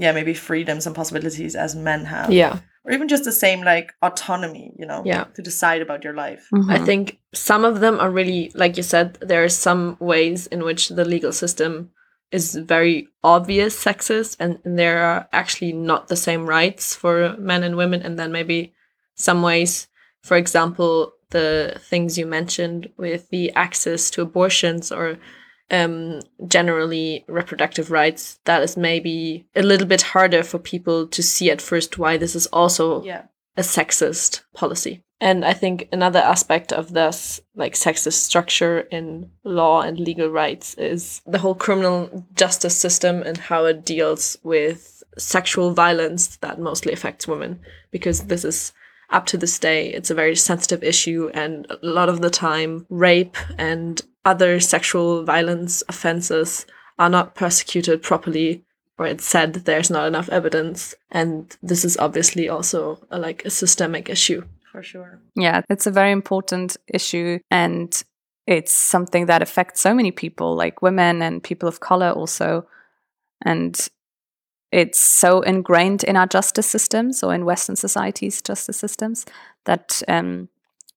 yeah 0.04 0.12
maybe 0.18 0.34
freedoms 0.34 0.87
and 0.87 0.94
possibilities 1.00 1.54
as 1.64 1.70
men 1.88 2.04
have 2.14 2.30
yeah 2.32 2.58
or 2.84 2.92
even 2.92 3.08
just 3.08 3.25
the 3.25 3.38
same 3.46 3.61
like 3.73 3.88
autonomy 4.02 4.66
you 4.80 4.87
know 4.90 5.02
Yeah. 5.04 5.25
to 5.37 5.42
decide 5.50 5.80
about 5.82 6.04
your 6.04 6.16
life 6.25 6.44
mm-hmm. 6.52 6.70
I 6.76 6.78
think 6.88 7.18
some 7.34 7.64
of 7.64 7.80
them 7.80 7.99
are 8.00 8.11
really, 8.11 8.52
like 8.54 8.76
you 8.76 8.82
said, 8.82 9.14
there 9.20 9.42
are 9.44 9.49
some 9.49 9.96
ways 10.00 10.46
in 10.46 10.62
which 10.64 10.88
the 10.88 11.04
legal 11.04 11.32
system 11.32 11.90
is 12.30 12.54
very 12.54 13.08
obvious 13.23 13.82
sexist, 13.84 14.37
and, 14.40 14.58
and 14.64 14.78
there 14.78 15.02
are 15.04 15.28
actually 15.32 15.73
not 15.73 16.08
the 16.08 16.16
same 16.16 16.46
rights 16.46 16.94
for 16.94 17.37
men 17.38 17.62
and 17.62 17.76
women. 17.76 18.02
And 18.02 18.18
then 18.18 18.32
maybe 18.32 18.75
some 19.14 19.42
ways, 19.42 19.88
for 20.23 20.37
example, 20.37 21.13
the 21.31 21.76
things 21.81 22.19
you 22.19 22.26
mentioned 22.26 22.88
with 22.97 23.28
the 23.31 23.52
access 23.52 24.11
to 24.11 24.23
abortions 24.23 24.90
or 24.93 25.19
um, 25.71 26.21
generally 26.47 27.25
reproductive 27.28 27.90
rights, 27.90 28.38
that 28.45 28.62
is 28.62 28.76
maybe 28.76 29.47
a 29.57 29.62
little 29.62 29.87
bit 29.87 30.02
harder 30.02 30.43
for 30.43 30.59
people 30.59 31.07
to 31.09 31.23
see 31.23 31.50
at 31.50 31.62
first 31.62 31.99
why 31.99 32.16
this 32.16 32.35
is 32.37 32.47
also 32.49 33.02
Yeah. 33.02 33.23
a 33.57 33.62
sexist 33.62 34.43
policy. 34.54 35.02
And 35.21 35.45
I 35.45 35.54
think 35.54 35.88
another 35.90 36.19
aspect 36.19 36.73
of 36.73 36.93
this, 36.93 37.40
like 37.54 37.75
sexist 37.75 38.21
structure 38.25 38.81
in 38.90 39.31
law 39.43 39.81
and 39.81 39.99
legal 39.99 40.28
rights, 40.28 40.75
is 40.75 41.23
the 41.26 41.38
whole 41.38 41.54
criminal 41.54 42.26
justice 42.35 42.76
system 42.76 43.23
and 43.23 43.38
how 43.38 43.64
it 43.64 43.87
deals 43.87 44.37
with 44.43 45.02
sexual 45.16 45.73
violence 45.73 46.37
that 46.38 46.59
mostly 46.59 46.93
affects 46.93 47.26
women. 47.28 47.61
Because 47.90 48.25
this 48.25 48.45
is 48.45 48.73
up 49.14 49.26
to 49.26 49.38
this 49.38 49.59
day, 49.59 49.92
it's 49.92 50.11
a 50.11 50.14
very 50.14 50.37
sensitive 50.37 50.83
issue, 50.83 51.30
and 51.33 51.66
a 51.71 51.78
lot 51.83 52.09
of 52.09 52.21
the 52.21 52.30
time, 52.30 52.87
rape 52.90 53.37
and 53.59 54.02
other 54.25 54.61
sexual 54.61 55.25
violence 55.25 55.83
offenses 55.88 56.66
are 56.99 57.11
not 57.11 57.35
persecuted 57.35 58.02
properly 58.02 58.64
or 58.99 59.06
it's 59.06 59.25
said 59.25 59.52
that 59.54 59.64
there's 59.64 59.90
not 59.90 60.06
enough 60.06 60.28
evidence 60.28 60.94
and 61.11 61.56
this 61.62 61.85
is 61.85 61.97
obviously 61.97 62.49
also 62.49 63.04
a, 63.11 63.18
like 63.18 63.44
a 63.44 63.50
systemic 63.50 64.09
issue 64.09 64.42
For 64.71 64.83
sure. 64.83 65.21
Yeah, 65.35 65.62
it's 65.68 65.87
a 65.87 65.90
very 65.90 66.12
important 66.12 66.76
issue 66.87 67.40
and 67.50 68.02
it's 68.47 68.73
something 68.73 69.26
that 69.26 69.42
affects 69.42 69.80
so 69.80 69.94
many 69.94 70.11
people, 70.11 70.54
like 70.54 70.83
women 70.83 71.23
and 71.23 71.42
people 71.42 71.68
of 71.68 71.80
color 71.80 72.11
also. 72.11 72.66
And 73.44 73.88
it's 74.75 74.99
so 74.99 75.40
ingrained 75.43 76.02
in 76.02 76.16
our 76.16 76.26
justice 76.26 76.66
systems 76.66 77.23
or 77.23 77.33
in 77.33 77.45
Western 77.45 77.76
societies' 77.76 78.43
justice 78.43 78.76
systems 78.76 79.25
that 79.66 80.02
um, 80.09 80.49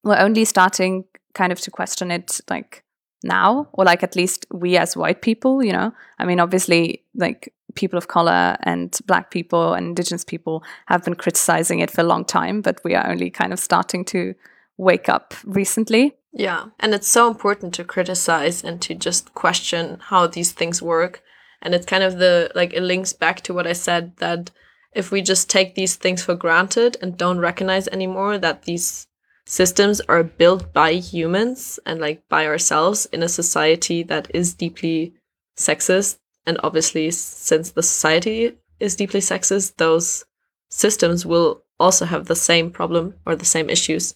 we're 0.04 0.18
only 0.18 0.46
starting 0.46 1.06
kind 1.36 1.52
of 1.52 1.62
to 1.62 1.70
question 1.70 2.10
it 2.10 2.42
like 2.50 2.84
now, 3.24 3.68
or 3.74 3.86
like 3.86 4.02
at 4.02 4.16
least 4.16 4.48
we 4.52 4.78
as 4.78 4.98
white 4.98 5.22
people, 5.22 5.64
you 5.64 5.72
know. 5.72 5.94
I 6.18 6.26
mean, 6.26 6.40
obviously, 6.40 7.04
like 7.14 7.54
people 7.76 7.98
of 7.98 8.08
color 8.08 8.58
and 8.64 8.98
black 9.06 9.30
people 9.30 9.76
and 9.76 9.90
indigenous 9.90 10.24
people 10.24 10.64
have 10.88 11.04
been 11.04 11.14
criticizing 11.14 11.78
it 11.78 11.92
for 11.92 12.02
a 12.02 12.06
long 12.06 12.26
time, 12.26 12.62
but 12.62 12.82
we 12.84 12.96
are 12.96 13.08
only 13.08 13.30
kind 13.30 13.54
of 13.54 13.60
starting 13.60 14.04
to 14.06 14.34
wake 14.78 15.08
up 15.08 15.36
recently. 15.46 16.16
yeah 16.34 16.66
and 16.80 16.94
it's 16.94 17.08
so 17.08 17.28
important 17.28 17.74
to 17.74 17.84
criticize 17.84 18.64
and 18.64 18.80
to 18.82 18.94
just 18.94 19.34
question 19.34 19.98
how 20.10 20.28
these 20.28 20.52
things 20.52 20.82
work 20.82 21.24
and 21.62 21.74
it's 21.74 21.86
kind 21.86 22.04
of 22.04 22.18
the 22.18 22.52
like 22.56 22.74
it 22.74 22.82
links 22.82 23.14
back 23.14 23.42
to 23.42 23.54
what 23.54 23.68
i 23.68 23.74
said 23.74 24.16
that 24.18 24.52
if 24.94 25.12
we 25.12 25.22
just 25.22 25.50
take 25.50 25.76
these 25.76 25.96
things 25.96 26.24
for 26.24 26.36
granted 26.36 26.98
and 27.02 27.18
don't 27.18 27.40
recognize 27.40 27.88
anymore 27.90 28.38
that 28.38 28.64
these 28.64 29.08
systems 29.46 30.02
are 30.02 30.24
built 30.24 30.74
by 30.74 30.94
humans 30.94 31.80
and 31.86 32.02
like 32.02 32.28
by 32.28 32.46
ourselves 32.46 33.06
in 33.14 33.24
a 33.24 33.30
society 33.30 34.04
that 34.04 34.30
is 34.34 34.54
deeply 34.54 35.14
sexist 35.56 36.18
and 36.46 36.60
obviously 36.64 37.10
since 37.12 37.72
the 37.72 37.84
society 37.84 38.58
is 38.80 38.96
deeply 38.96 39.20
sexist 39.20 39.78
those 39.78 40.26
systems 40.70 41.26
will 41.26 41.64
also 41.80 42.06
have 42.06 42.26
the 42.26 42.36
same 42.36 42.72
problem 42.72 43.14
or 43.26 43.36
the 43.36 43.46
same 43.46 43.70
issues. 43.70 44.16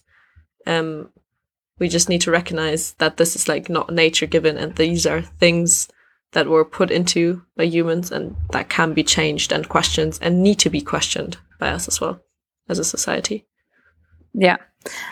Um 0.66 1.10
we 1.78 1.88
just 1.88 2.08
need 2.08 2.20
to 2.20 2.30
recognize 2.30 2.92
that 2.98 3.16
this 3.16 3.34
is 3.34 3.48
like 3.48 3.68
not 3.68 3.92
nature 3.92 4.26
given 4.26 4.56
and 4.56 4.76
these 4.76 5.06
are 5.06 5.22
things 5.22 5.88
that 6.32 6.48
were 6.48 6.64
put 6.64 6.90
into 6.90 7.42
by 7.56 7.64
humans 7.64 8.10
and 8.10 8.34
that 8.50 8.68
can 8.68 8.94
be 8.94 9.04
changed 9.04 9.52
and 9.52 9.68
questioned 9.68 10.18
and 10.22 10.42
need 10.42 10.58
to 10.58 10.70
be 10.70 10.80
questioned 10.80 11.36
by 11.58 11.68
us 11.68 11.88
as 11.88 12.00
well 12.00 12.20
as 12.68 12.78
a 12.78 12.84
society 12.84 13.46
Yeah, 14.34 14.56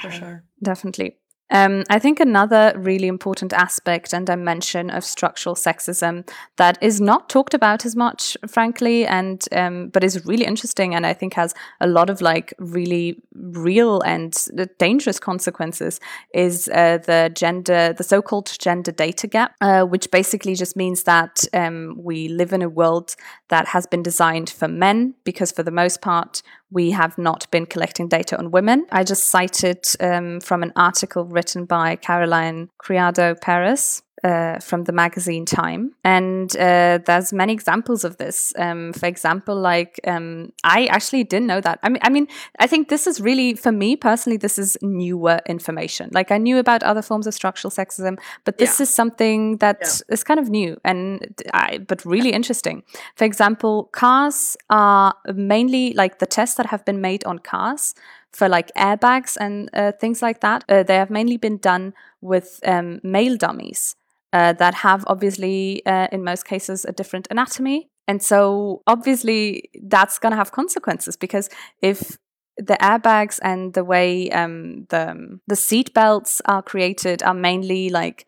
For 0.02 0.10
sure. 0.10 0.44
definitely. 0.62 1.18
Um, 1.50 1.84
I 1.90 1.98
think 1.98 2.20
another 2.20 2.72
really 2.76 3.08
important 3.08 3.52
aspect 3.52 4.12
and 4.12 4.26
dimension 4.26 4.88
of 4.90 5.04
structural 5.04 5.54
sexism 5.54 6.28
that 6.56 6.78
is 6.80 7.00
not 7.00 7.28
talked 7.28 7.54
about 7.54 7.84
as 7.84 7.96
much, 7.96 8.36
frankly, 8.46 9.06
and 9.06 9.44
um, 9.52 9.88
but 9.88 10.04
is 10.04 10.24
really 10.24 10.44
interesting 10.44 10.94
and 10.94 11.04
I 11.04 11.12
think 11.12 11.34
has 11.34 11.54
a 11.80 11.86
lot 11.86 12.08
of 12.08 12.20
like 12.20 12.54
really 12.58 13.20
real 13.34 14.00
and 14.02 14.32
dangerous 14.78 15.18
consequences 15.18 15.98
is 16.32 16.68
uh, 16.68 16.98
the 16.98 17.32
gender, 17.34 17.92
the 17.92 18.04
so-called 18.04 18.56
gender 18.58 18.92
data 18.92 19.26
gap, 19.26 19.54
uh, 19.60 19.82
which 19.82 20.10
basically 20.10 20.54
just 20.54 20.76
means 20.76 21.02
that 21.04 21.44
um, 21.52 21.96
we 21.98 22.28
live 22.28 22.52
in 22.52 22.62
a 22.62 22.68
world 22.68 23.16
that 23.48 23.68
has 23.68 23.86
been 23.86 24.02
designed 24.02 24.50
for 24.50 24.68
men 24.68 25.14
because 25.24 25.50
for 25.50 25.62
the 25.62 25.70
most 25.70 26.00
part 26.00 26.42
we 26.70 26.90
have 26.92 27.18
not 27.18 27.50
been 27.50 27.66
collecting 27.66 28.08
data 28.08 28.38
on 28.38 28.50
women. 28.50 28.86
I 28.92 29.04
just 29.04 29.24
cited 29.28 29.84
um, 30.00 30.40
from 30.40 30.62
an 30.62 30.72
article 30.76 31.24
written 31.24 31.64
by 31.64 31.96
Caroline 31.96 32.68
Criado 32.78 33.34
Perez. 33.34 34.02
Uh, 34.22 34.58
from 34.58 34.84
the 34.84 34.92
magazine 34.92 35.46
Time, 35.46 35.92
and 36.04 36.54
uh, 36.56 36.98
there's 37.06 37.32
many 37.32 37.54
examples 37.54 38.04
of 38.04 38.18
this. 38.18 38.52
Um, 38.58 38.92
for 38.92 39.06
example, 39.06 39.54
like 39.58 39.98
um, 40.06 40.52
I 40.62 40.86
actually 40.86 41.24
didn't 41.24 41.46
know 41.46 41.62
that. 41.62 41.78
I 41.82 41.88
mean, 41.88 42.00
I 42.02 42.10
mean, 42.10 42.26
I 42.58 42.66
think 42.66 42.88
this 42.90 43.06
is 43.06 43.18
really 43.18 43.54
for 43.54 43.72
me 43.72 43.96
personally. 43.96 44.36
This 44.36 44.58
is 44.58 44.76
newer 44.82 45.40
information. 45.46 46.10
Like 46.12 46.30
I 46.30 46.36
knew 46.36 46.58
about 46.58 46.82
other 46.82 47.00
forms 47.00 47.26
of 47.26 47.32
structural 47.32 47.70
sexism, 47.70 48.18
but 48.44 48.58
this 48.58 48.78
Yeah. 48.78 48.82
is 48.82 48.90
something 48.94 49.56
that 49.58 50.02
is 50.10 50.22
kind 50.22 50.38
of 50.40 50.50
new 50.50 50.76
and 50.84 51.40
I, 51.54 51.78
but 51.78 52.04
really 52.04 52.30
interesting. 52.32 52.82
For 53.16 53.24
example, 53.24 53.84
cars 53.92 54.56
are 54.68 55.14
mainly 55.34 55.94
like 55.94 56.18
the 56.18 56.26
tests 56.26 56.56
that 56.56 56.66
have 56.66 56.84
been 56.84 57.00
made 57.00 57.24
on 57.24 57.38
cars 57.38 57.94
for 58.32 58.48
like 58.50 58.70
airbags 58.76 59.36
and 59.40 59.70
uh, 59.72 59.92
things 59.92 60.20
like 60.20 60.40
that. 60.40 60.62
Uh, 60.68 60.82
they 60.82 60.96
have 60.96 61.10
mainly 61.10 61.38
been 61.38 61.56
done 61.58 61.94
with 62.20 62.60
um, 62.66 63.00
male 63.02 63.36
dummies 63.38 63.96
uh, 64.32 64.52
that 64.54 64.74
have 64.74 65.04
obviously, 65.06 65.84
uh, 65.86 66.08
in 66.12 66.22
most 66.24 66.44
cases, 66.44 66.84
a 66.84 66.92
different 66.92 67.26
anatomy. 67.30 67.88
And 68.06 68.22
so 68.22 68.82
obviously 68.86 69.70
that's 69.82 70.18
going 70.18 70.32
to 70.32 70.36
have 70.36 70.52
consequences 70.52 71.16
because 71.16 71.48
if 71.82 72.18
the 72.56 72.76
airbags 72.80 73.38
and 73.42 73.72
the 73.74 73.84
way 73.84 74.30
um, 74.30 74.86
the 74.90 75.38
the 75.46 75.56
seat 75.56 75.94
belts 75.94 76.42
are 76.44 76.62
created 76.62 77.22
are 77.22 77.34
mainly 77.34 77.88
like 77.88 78.26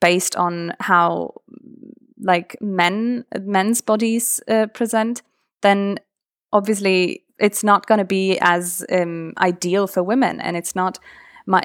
based 0.00 0.36
on 0.36 0.74
how 0.80 1.34
like 2.20 2.56
men 2.60 3.24
men's 3.40 3.80
bodies 3.80 4.40
uh, 4.48 4.66
present, 4.66 5.22
then 5.62 5.98
obviously 6.52 7.24
it's 7.38 7.64
not 7.64 7.86
going 7.86 7.98
to 7.98 8.04
be 8.04 8.38
as 8.40 8.84
um, 8.92 9.32
ideal 9.38 9.86
for 9.86 10.02
women, 10.02 10.40
and 10.40 10.56
it's 10.56 10.74
not. 10.74 10.98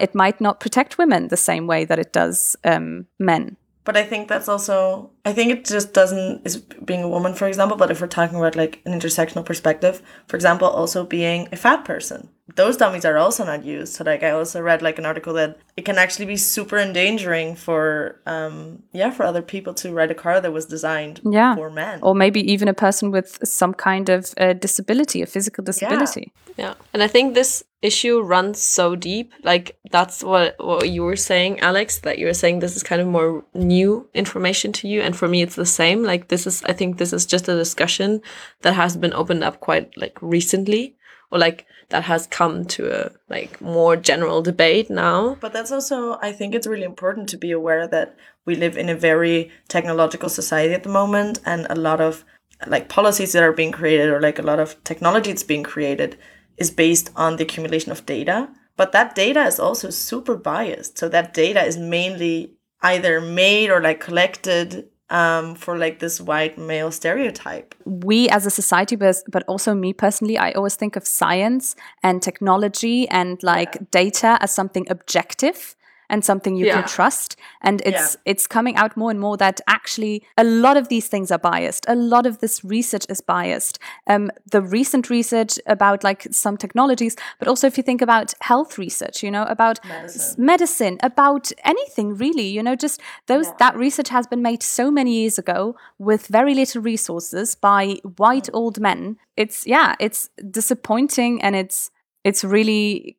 It 0.01 0.15
might 0.15 0.41
not 0.41 0.60
protect 0.60 0.98
women 0.98 1.27
the 1.27 1.38
same 1.38 1.67
way 1.67 1.86
that 1.86 2.00
it 2.00 2.12
does 2.12 2.56
um, 2.63 3.06
men. 3.20 3.58
But 3.88 3.96
I 3.96 4.03
think 4.03 4.27
that's 4.27 4.50
also 4.50 5.12
I 5.24 5.32
think 5.32 5.50
it 5.50 5.63
just 5.63 5.94
doesn't 5.94 6.46
is 6.46 6.58
being 6.58 7.03
a 7.03 7.08
woman, 7.08 7.34
for 7.34 7.48
example, 7.48 7.77
but 7.77 7.89
if 7.89 8.01
we're 8.01 8.08
talking 8.08 8.38
about 8.38 8.58
like 8.58 8.82
an 8.86 8.91
intersectional 8.91 9.46
perspective, 9.46 10.01
for 10.27 10.36
example, 10.36 10.67
also 10.67 11.06
being 11.06 11.48
a 11.53 11.56
fat 11.56 11.86
person. 11.86 12.27
Those 12.56 12.77
dummies 12.77 13.04
are 13.04 13.18
also 13.18 13.44
not 13.44 13.66
used. 13.66 13.94
So 13.96 14.04
like 14.06 14.24
I 14.24 14.32
also 14.32 14.62
read 14.62 14.82
like 14.82 14.98
an 14.98 15.06
article 15.06 15.34
that 15.34 15.58
it 15.75 15.84
can 15.84 15.98
actually 15.98 16.25
be 16.25 16.38
super 16.38 16.77
endangering 16.77 17.56
for 17.56 18.22
um 18.25 18.84
yeah, 18.94 19.12
for 19.12 19.24
other 19.25 19.42
people 19.42 19.74
to 19.75 19.92
ride 19.94 20.12
a 20.12 20.16
car 20.16 20.39
that 20.39 20.54
was 20.54 20.66
designed 20.66 21.20
Yeah. 21.30 21.56
for 21.56 21.70
men. 21.70 22.00
or 22.01 22.16
maybe 22.16 22.39
even 22.54 22.68
a 22.70 22.74
person 22.74 23.12
with 23.12 23.38
some 23.44 23.74
kind 23.74 24.08
of 24.10 24.34
uh, 24.38 24.54
disability, 24.54 25.22
a 25.22 25.25
physical 25.25 25.63
disability. 25.63 26.32
Yeah, 26.58 26.74
and 26.94 27.04
I 27.04 27.08
think 27.08 27.34
this 27.36 27.63
issue 27.82 28.20
runs 28.22 28.60
so 28.62 28.96
deep. 28.96 29.34
Like 29.44 29.77
that's 29.92 30.24
what 30.24 30.56
what 30.58 30.89
you 30.89 31.04
were 31.04 31.18
saying, 31.18 31.60
Alex. 31.60 32.00
That 32.00 32.18
you 32.18 32.25
were 32.27 32.34
saying 32.34 32.60
this 32.60 32.75
is 32.77 32.82
kind 32.84 33.01
of 33.01 33.08
more 33.08 33.44
new 33.54 34.08
information 34.13 34.72
to 34.80 34.88
you, 34.88 35.01
and 35.01 35.16
for 35.16 35.27
me, 35.27 35.42
it's 35.44 35.56
the 35.56 35.66
same. 35.82 36.01
Like 36.04 36.30
this 36.30 36.48
is, 36.48 36.63
I 36.63 36.74
think 36.74 36.98
this 36.98 37.13
is 37.13 37.25
just 37.27 37.48
a 37.50 37.56
discussion 37.56 38.22
that 38.62 38.74
has 38.74 38.98
been 38.98 39.13
opened 39.13 39.44
up 39.44 39.60
quite 39.60 39.96
like 39.98 40.18
recently, 40.22 40.96
or 41.30 41.38
like 41.38 41.66
that 41.89 42.03
has 42.03 42.27
come 42.27 42.65
to 42.65 43.06
a 43.06 43.12
like 43.29 43.62
more 43.62 43.96
general 43.96 44.41
debate 44.41 44.89
now. 44.89 45.38
But 45.39 45.53
that's 45.53 45.72
also, 45.72 46.17
I 46.22 46.32
think 46.32 46.53
it's 46.53 46.67
really 46.67 46.84
important 46.84 47.29
to 47.29 47.38
be 47.38 47.51
aware 47.51 47.88
that 47.88 48.15
we 48.46 48.56
live 48.56 48.77
in 48.77 48.89
a 48.89 48.96
very 48.96 49.51
technological 49.67 50.29
society 50.29 50.74
at 50.74 50.84
the 50.84 50.89
moment, 50.89 51.39
and 51.46 51.67
a 51.70 51.75
lot 51.75 52.01
of 52.01 52.25
like 52.65 52.89
policies 52.89 53.34
that 53.34 53.44
are 53.44 53.53
being 53.53 53.72
created 53.72 54.10
or 54.10 54.20
like 54.20 54.39
a 54.39 54.44
lot 54.44 54.60
of 54.60 54.84
technology 54.84 55.32
that's 55.32 55.44
being 55.44 55.63
created 55.63 56.17
is 56.58 56.72
based 56.72 57.12
on 57.15 57.36
the 57.36 57.44
accumulation 57.44 57.91
of 57.91 58.06
data. 58.06 58.50
But 58.75 58.91
that 58.91 59.15
data 59.15 59.44
is 59.46 59.60
also 59.60 59.89
super 59.89 60.36
biased. 60.36 60.98
So 60.98 61.10
that 61.10 61.34
data 61.34 61.63
is 61.63 61.77
mainly 61.77 62.53
either 62.82 63.22
made 63.22 63.70
or 63.70 63.82
like 63.82 64.00
collected 64.00 64.89
um, 65.10 65.56
for 65.56 65.78
like 65.78 66.00
this 66.00 66.20
white 66.20 66.58
male 66.58 66.92
stereotype. 66.92 67.76
we 67.86 68.30
as 68.30 68.46
a 68.46 68.50
society, 68.50 68.96
but, 68.96 69.16
but 69.30 69.44
also 69.48 69.74
me 69.74 69.94
personally, 69.94 70.38
I 70.38 70.52
always 70.52 70.76
think 70.76 70.96
of 70.96 71.08
science 71.08 71.76
and 72.04 72.22
technology 72.22 73.08
and 73.10 73.42
like 73.44 73.90
data 73.92 74.38
as 74.42 74.54
something 74.54 74.86
objective 74.90 75.76
and 76.10 76.24
something 76.24 76.56
you 76.56 76.66
Yeah. 76.66 76.82
can 76.82 76.88
trust. 76.88 77.36
And 77.62 77.82
it's 77.86 78.18
it's 78.26 78.48
coming 78.48 78.76
out 78.78 78.96
more 78.98 79.12
and 79.12 79.20
more 79.20 79.38
that 79.38 79.62
actually 79.68 80.24
a 80.38 80.44
lot 80.44 80.78
of 80.78 80.88
these 80.88 81.08
things 81.08 81.32
are 81.32 81.40
biased. 81.40 81.86
A 81.88 81.96
lot 81.96 82.26
of 82.26 82.38
this 82.40 82.64
research 82.64 83.06
is 83.10 83.22
biased. 83.22 83.80
Um, 84.08 84.32
the 84.52 84.62
recent 84.62 85.10
research 85.10 85.60
about 85.66 86.04
like 86.04 86.28
some 86.32 86.58
technologies 86.58 87.16
but 87.40 87.48
also 87.48 87.68
if 87.68 87.78
you 87.78 87.84
think 87.84 88.02
about 88.02 88.34
health 88.42 88.78
research 88.78 89.24
you 89.24 89.32
know 89.32 89.44
about 89.44 89.80
s- 90.04 90.38
medicine. 90.38 90.98
about 91.04 91.52
anything 91.66 92.16
really 92.18 92.48
you 92.48 92.64
know 92.64 92.76
just 92.76 93.02
those 93.28 93.48
that 93.60 93.76
research 93.76 94.10
has 94.10 94.28
been 94.28 94.42
made 94.42 94.64
so 94.64 94.92
many 94.92 95.12
years 95.22 95.38
ago 95.40 95.76
with 96.00 96.28
very 96.28 96.54
little 96.54 96.82
resources 96.82 97.56
by 97.56 97.98
white 98.18 98.50
old 98.54 98.80
men. 98.80 99.18
It's 99.36 99.66
yeah 99.68 99.96
it's 100.00 100.30
disappointing 100.52 101.42
and 101.44 101.56
it's 101.56 101.92
it's 102.24 102.44
really 102.44 103.18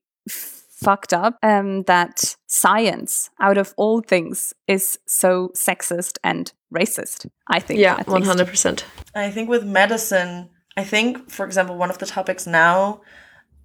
fucked 0.85 1.13
up 1.13 1.35
um, 1.43 1.83
that 1.85 2.37
science, 2.47 3.31
out 3.41 3.59
of 3.59 3.75
all 3.77 4.01
things, 4.01 4.55
is 4.67 4.99
so 5.07 5.51
sexist 5.55 6.19
and 6.23 6.53
racist. 6.73 7.27
I 7.49 7.61
think. 7.61 7.81
Yeah, 7.81 7.97
at 7.99 8.07
one 8.07 8.21
least. 8.21 8.29
hundred 8.29 8.49
percent. 8.49 8.85
I 9.15 9.31
think 9.31 9.49
with 9.49 9.65
medicine, 9.65 10.51
I 10.77 10.85
think, 10.85 11.31
for 11.31 11.45
example, 11.47 11.77
one 11.77 11.91
of 11.91 11.99
the 11.99 12.07
topics 12.07 12.47
now 12.47 13.01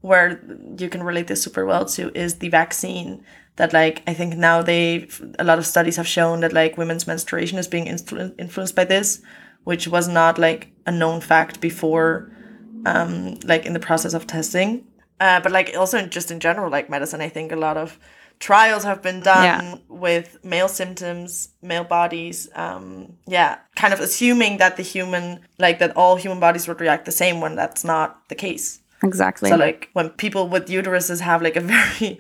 where 0.02 0.42
you 0.78 0.90
can 0.90 1.04
relate 1.04 1.28
this 1.28 1.44
super 1.44 1.66
well 1.66 1.86
to 1.86 2.12
is 2.18 2.40
the 2.40 2.50
vaccine. 2.50 3.24
That, 3.56 3.72
like, 3.72 4.02
I 4.08 4.16
think 4.16 4.36
now 4.36 4.64
they, 4.64 5.08
a 5.38 5.44
lot 5.44 5.60
of 5.60 5.66
studies 5.68 5.98
have 5.98 6.08
shown 6.08 6.40
that, 6.40 6.54
like, 6.54 6.76
women's 6.76 7.06
menstruation 7.06 7.60
is 7.60 7.68
being 7.68 7.86
influ- 7.86 8.34
influenced 8.40 8.76
by 8.76 8.84
this, 8.86 9.22
which 9.64 9.88
was 9.88 10.08
not, 10.08 10.40
like, 10.40 10.72
a 10.88 10.92
known 10.92 11.22
fact 11.22 11.62
before, 11.62 12.32
um, 12.88 13.38
like, 13.46 13.68
in 13.68 13.74
the 13.74 13.80
process 13.80 14.16
of 14.16 14.26
testing. 14.26 14.84
Uh, 15.26 15.40
but, 15.44 15.52
like, 15.58 15.68
also 15.82 15.98
just 16.18 16.30
in 16.32 16.40
general, 16.48 16.70
like, 16.78 16.88
medicine, 16.96 17.22
I 17.28 17.30
think 17.36 17.52
a 17.52 17.56
lot 17.68 17.78
of 17.84 17.98
trials 18.40 18.84
have 18.84 19.00
been 19.08 19.22
done 19.34 19.44
Yeah. 19.66 19.76
with 20.06 20.28
male 20.44 20.68
symptoms, 20.80 21.30
male 21.62 21.86
bodies. 21.98 22.38
Um, 22.66 22.84
yeah, 23.38 23.52
kind 23.82 23.94
of 23.96 24.00
assuming 24.08 24.58
that 24.62 24.74
the 24.80 24.84
human, 24.84 25.26
like 25.66 25.78
that 25.80 25.92
all 25.96 26.16
human 26.18 26.40
bodies 26.40 26.68
would 26.68 26.82
react 26.82 27.04
the 27.06 27.12
same 27.24 27.36
when 27.44 27.56
that's 27.56 27.84
not 27.94 28.08
the 28.32 28.36
case. 28.36 28.66
Exactly. 29.10 29.50
So 29.50 29.56
like 29.68 29.90
when 29.94 30.10
people 30.24 30.44
with 30.54 30.66
uteruses 30.80 31.20
have 31.30 31.40
like 31.48 31.56
a 31.62 31.62
very, 31.74 32.20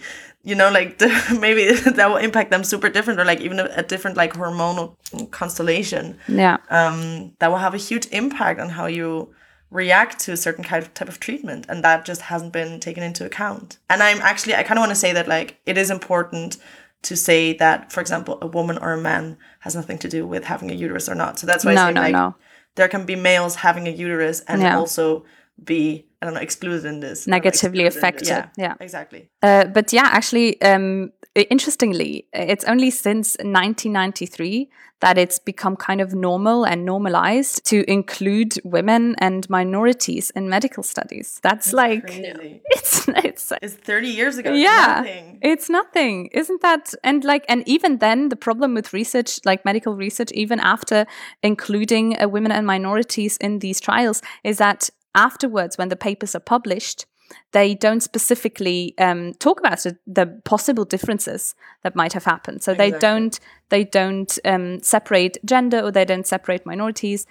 you 0.50 0.55
know, 0.60 0.69
like 0.79 0.89
the, 1.01 1.10
maybe 1.45 1.63
that 1.98 2.07
will 2.10 2.24
impact 2.27 2.51
them 2.51 2.63
super 2.63 2.89
different 2.95 3.19
or 3.19 3.25
like 3.25 3.41
even 3.41 3.60
a, 3.60 3.67
a 3.75 3.83
different 3.83 4.15
like 4.15 4.33
hormonal 4.41 4.95
constellation. 5.31 6.17
yeah. 6.43 6.57
Um, 6.69 7.33
that 7.39 7.50
will 7.51 7.63
have 7.67 7.74
a 7.74 7.83
huge 7.89 8.07
impact 8.12 8.60
on 8.63 8.69
how 8.69 8.86
you 9.00 9.33
react 9.74 10.20
to 10.20 10.32
a 10.32 10.38
certain 10.38 10.63
kind 10.63 10.82
of 10.84 10.94
type 10.94 11.10
of 11.10 11.20
treatment 11.20 11.65
and 11.70 11.84
that 11.84 12.06
just 12.06 12.22
hasn't 12.32 12.53
been 12.53 12.80
taken 12.80 13.03
into 13.03 13.25
account 13.25 13.77
and 13.89 14.03
i'm 14.03 14.22
actually 14.22 14.53
i 14.56 14.63
kind 14.63 14.77
of 14.77 14.82
want 14.84 14.92
to 14.92 14.96
say 15.06 15.12
that 15.13 15.27
like 15.27 15.50
it 15.65 15.77
is 15.77 15.89
important 15.89 16.58
to 17.01 17.15
say 17.27 17.53
that 17.63 17.92
for 17.92 18.00
example 18.01 18.38
a 18.42 18.48
woman 18.48 18.77
or 18.77 18.94
a 18.94 19.01
man 19.01 19.38
has 19.62 19.75
nothing 19.75 19.98
to 19.98 20.08
do 20.08 20.22
with 20.27 20.44
having 20.46 20.70
a 20.72 20.74
uterus 20.86 21.10
or 21.10 21.15
not 21.15 21.39
so 21.39 21.48
that's 21.48 21.65
why 21.65 21.72
I 21.72 21.75
No, 21.75 21.88
say 21.88 21.94
no, 21.94 22.01
like 22.01 22.13
no. 22.13 22.36
there 22.75 22.88
can 22.88 23.06
be 23.06 23.15
males 23.15 23.56
having 23.56 23.88
a 23.88 23.92
uterus 24.06 24.42
and 24.48 24.62
Yeah. 24.62 24.77
also 24.77 25.25
be 25.63 26.06
i 26.22 26.25
don't 26.25 26.36
know 26.36 26.39
excluded 26.42 26.86
in 26.86 27.00
this 27.00 27.27
Negatively 27.27 27.84
this. 27.84 27.96
affected, 27.96 28.27
yeah. 28.58 28.75
exactly 28.80 29.30
Uh, 29.42 29.65
but 29.65 29.92
yeah, 29.92 30.08
actually, 30.18 30.62
um, 30.62 31.12
i- 31.23 31.23
interestingly, 31.35 32.27
it's 32.33 32.63
only 32.65 32.89
since 32.91 33.35
1993 33.39 34.69
that 34.99 35.17
it's 35.17 35.37
become 35.37 35.75
kind 35.75 35.99
of 35.99 36.13
normal 36.13 36.65
and 36.65 36.85
normalized 36.85 37.65
to 37.65 37.89
include 37.91 38.53
women 38.63 39.15
and 39.17 39.49
minorities 39.49 40.29
in 40.29 40.47
medical 40.47 40.83
studies. 40.83 41.39
That's, 41.43 41.73
like 41.73 42.05
Crazy. 42.05 42.61
it's 42.69 43.07
it's 43.07 43.53
it's 43.61 43.73
30 43.73 44.07
years 44.07 44.37
ago 44.37 44.51
it's 44.51 44.61
yeah 44.61 45.01
nothing. 45.01 45.39
it's 45.41 45.69
nothing 45.69 46.27
isn't 46.27 46.61
that 46.61 46.93
and 47.03 47.23
like 47.23 47.45
and 47.49 47.67
even 47.67 47.97
then 47.97 48.29
the 48.29 48.35
problem 48.35 48.73
with 48.73 48.93
research 48.93 49.39
like 49.45 49.65
medical 49.65 49.95
research 49.95 50.31
even 50.33 50.59
after 50.59 51.05
including 51.41 52.21
uh, 52.21 52.27
women 52.27 52.51
and 52.51 52.65
minorities 52.65 53.37
in 53.37 53.59
these 53.59 53.79
trials 53.79 54.21
is 54.43 54.57
that 54.57 54.89
afterwards 55.15 55.77
when 55.77 55.89
the 55.89 55.95
papers 55.95 56.35
are 56.35 56.39
published 56.39 57.05
they 57.51 57.75
don't 57.75 58.01
specifically 58.01 58.93
um, 58.97 59.33
talk 59.35 59.59
about 59.59 59.85
it, 59.85 59.97
the 60.07 60.25
possible 60.43 60.85
differences 60.85 61.55
that 61.83 61.95
might 61.95 62.13
have 62.13 62.25
happened 62.25 62.63
so 62.63 62.73
they 62.73 62.87
Exactly. 62.87 63.07
don't 63.09 63.39
they 63.69 63.83
don't 63.83 64.39
um, 64.45 64.81
separate 64.81 65.37
gender 65.45 65.79
or 65.79 65.91
they 65.91 66.05
don't 66.05 66.27
separate 66.27 66.65
minorities 66.65 67.25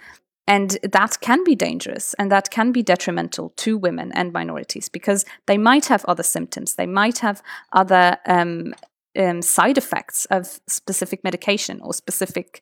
and 0.45 0.77
that 0.83 1.19
can 1.21 1.43
be 1.43 1.55
dangerous 1.55 2.13
and 2.15 2.31
that 2.31 2.49
can 2.51 2.71
be 2.71 2.83
detrimental 2.83 3.53
to 3.55 3.77
women 3.77 4.11
and 4.13 4.33
minorities 4.33 4.89
because 4.89 5.23
they 5.45 5.57
might 5.57 5.85
have 5.85 6.03
other 6.05 6.23
symptoms. 6.23 6.75
They 6.75 6.85
might 6.85 7.19
have 7.19 7.41
other 7.71 8.17
um, 8.25 8.73
um, 9.17 9.41
side 9.41 9.77
effects 9.77 10.25
of 10.25 10.59
specific 10.67 11.23
medication 11.23 11.79
or 11.81 11.93
specific 11.93 12.61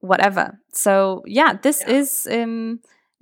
whatever. 0.00 0.58
So, 0.72 1.22
yeah, 1.26 1.54
this 1.54 1.82
Yeah. 1.86 1.94
is. 1.94 2.28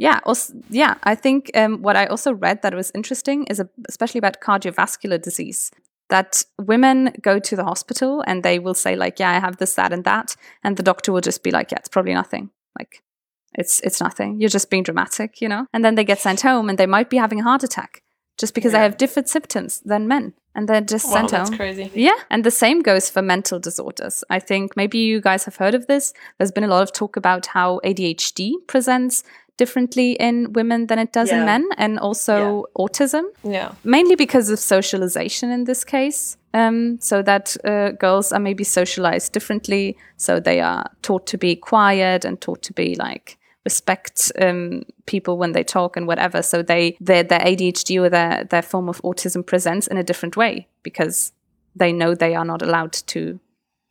Yeah, 0.01 0.21
also, 0.25 0.55
yeah. 0.71 0.95
I 1.03 1.15
think 1.15 1.51
um, 1.55 1.83
what 1.83 1.95
I 1.95 2.07
also 2.07 2.33
read 2.33 2.63
that 2.63 2.75
was 2.75 2.91
interesting 2.95 3.45
is 3.51 3.61
a, 3.61 3.69
especially 3.87 4.19
about 4.19 4.41
cardiovascular 4.41 5.21
disease. 5.21 5.71
That 6.09 6.43
women 6.59 7.13
go 7.23 7.39
to 7.39 7.55
the 7.57 7.65
hospital 7.65 8.25
and 8.27 8.43
they 8.43 8.59
will 8.59 8.75
say 8.75 8.97
like, 8.97 9.21
"Yeah, 9.21 9.31
I 9.37 9.41
have 9.41 9.57
this, 9.59 9.75
that, 9.75 9.93
and 9.93 10.05
that," 10.05 10.37
and 10.65 10.77
the 10.77 10.83
doctor 10.83 11.13
will 11.13 11.21
just 11.21 11.43
be 11.43 11.51
like, 11.51 11.71
"Yeah, 11.71 11.79
it's 11.81 11.89
probably 11.91 12.15
nothing." 12.15 12.49
Like, 12.79 13.03
it's 13.59 13.81
it's 13.81 14.01
nothing. 14.01 14.41
You're 14.41 14.49
just 14.59 14.71
being 14.71 14.83
dramatic, 14.85 15.41
you 15.43 15.49
know. 15.49 15.67
And 15.73 15.85
then 15.85 15.95
they 15.97 16.05
get 16.05 16.19
sent 16.21 16.41
home, 16.41 16.71
and 16.71 16.79
they 16.79 16.87
might 16.87 17.11
be 17.11 17.19
having 17.19 17.41
a 17.41 17.45
heart 17.45 17.63
attack 17.63 18.03
just 18.41 18.55
because 18.55 18.73
they 18.73 18.79
have 18.79 18.97
different 18.97 19.29
symptoms 19.29 19.81
than 19.85 20.09
men, 20.09 20.33
and 20.55 20.67
they're 20.67 20.81
just 20.95 21.07
Wow, 21.07 21.13
sent 21.13 21.31
that's 21.31 21.51
home. 21.51 21.59
crazy. 21.59 21.91
Yeah, 21.95 22.19
and 22.31 22.43
the 22.43 22.51
same 22.51 22.81
goes 22.83 23.11
for 23.11 23.23
mental 23.23 23.61
disorders. 23.61 24.25
I 24.31 24.41
think 24.41 24.77
maybe 24.77 24.99
you 24.99 25.21
guys 25.21 25.45
have 25.45 25.57
heard 25.57 25.75
of 25.75 25.87
this. 25.87 26.15
There's 26.39 26.53
been 26.53 26.65
a 26.65 26.75
lot 26.75 26.83
of 26.83 26.93
talk 26.93 27.17
about 27.17 27.47
how 27.47 27.81
ADHD 27.85 28.55
presents 28.67 29.23
differently 29.63 30.09
in 30.29 30.53
women 30.59 30.87
than 30.87 30.99
it 30.99 31.13
does 31.19 31.31
in 31.31 31.45
men, 31.45 31.65
and 31.77 31.99
also 31.99 32.65
autism 32.75 33.25
Yeah. 33.43 33.71
mainly 33.85 34.17
because 34.17 34.53
of 34.55 34.59
socialization 34.59 35.51
in 35.57 35.65
this 35.65 35.85
case. 35.85 36.37
Um, 36.53 36.99
so 37.01 37.23
that 37.23 37.57
uh, 37.65 37.91
girls 38.07 38.33
are 38.33 38.43
maybe 38.43 38.65
socialized 38.65 39.33
differently. 39.33 39.97
So 40.17 40.41
they 40.41 40.61
are 40.61 40.85
taught 41.03 41.27
to 41.33 41.39
be 41.39 41.55
quiet 41.57 42.25
and 42.25 42.41
taught 42.41 42.63
to 42.63 42.73
be 42.73 42.95
like 43.09 43.39
respect 43.65 44.33
um, 44.45 44.83
people 45.07 45.35
when 45.39 45.53
they 45.53 45.65
talk 45.65 45.97
and 45.97 46.07
whatever. 46.07 46.43
So 46.43 46.63
they 46.63 46.97
their 47.09 47.23
their 47.25 47.41
ADHD 47.51 48.01
or 48.03 48.11
their 48.11 48.45
their 48.51 48.63
form 48.63 48.89
of 48.89 49.01
autism 49.03 49.43
presents 49.45 49.87
in 49.91 49.97
a 49.99 50.03
different 50.03 50.37
way 50.37 50.67
because 50.83 51.33
they 51.81 51.93
know 51.93 52.15
they 52.15 52.35
are 52.35 52.47
not 52.53 52.63
allowed 52.63 52.93
to 53.07 53.39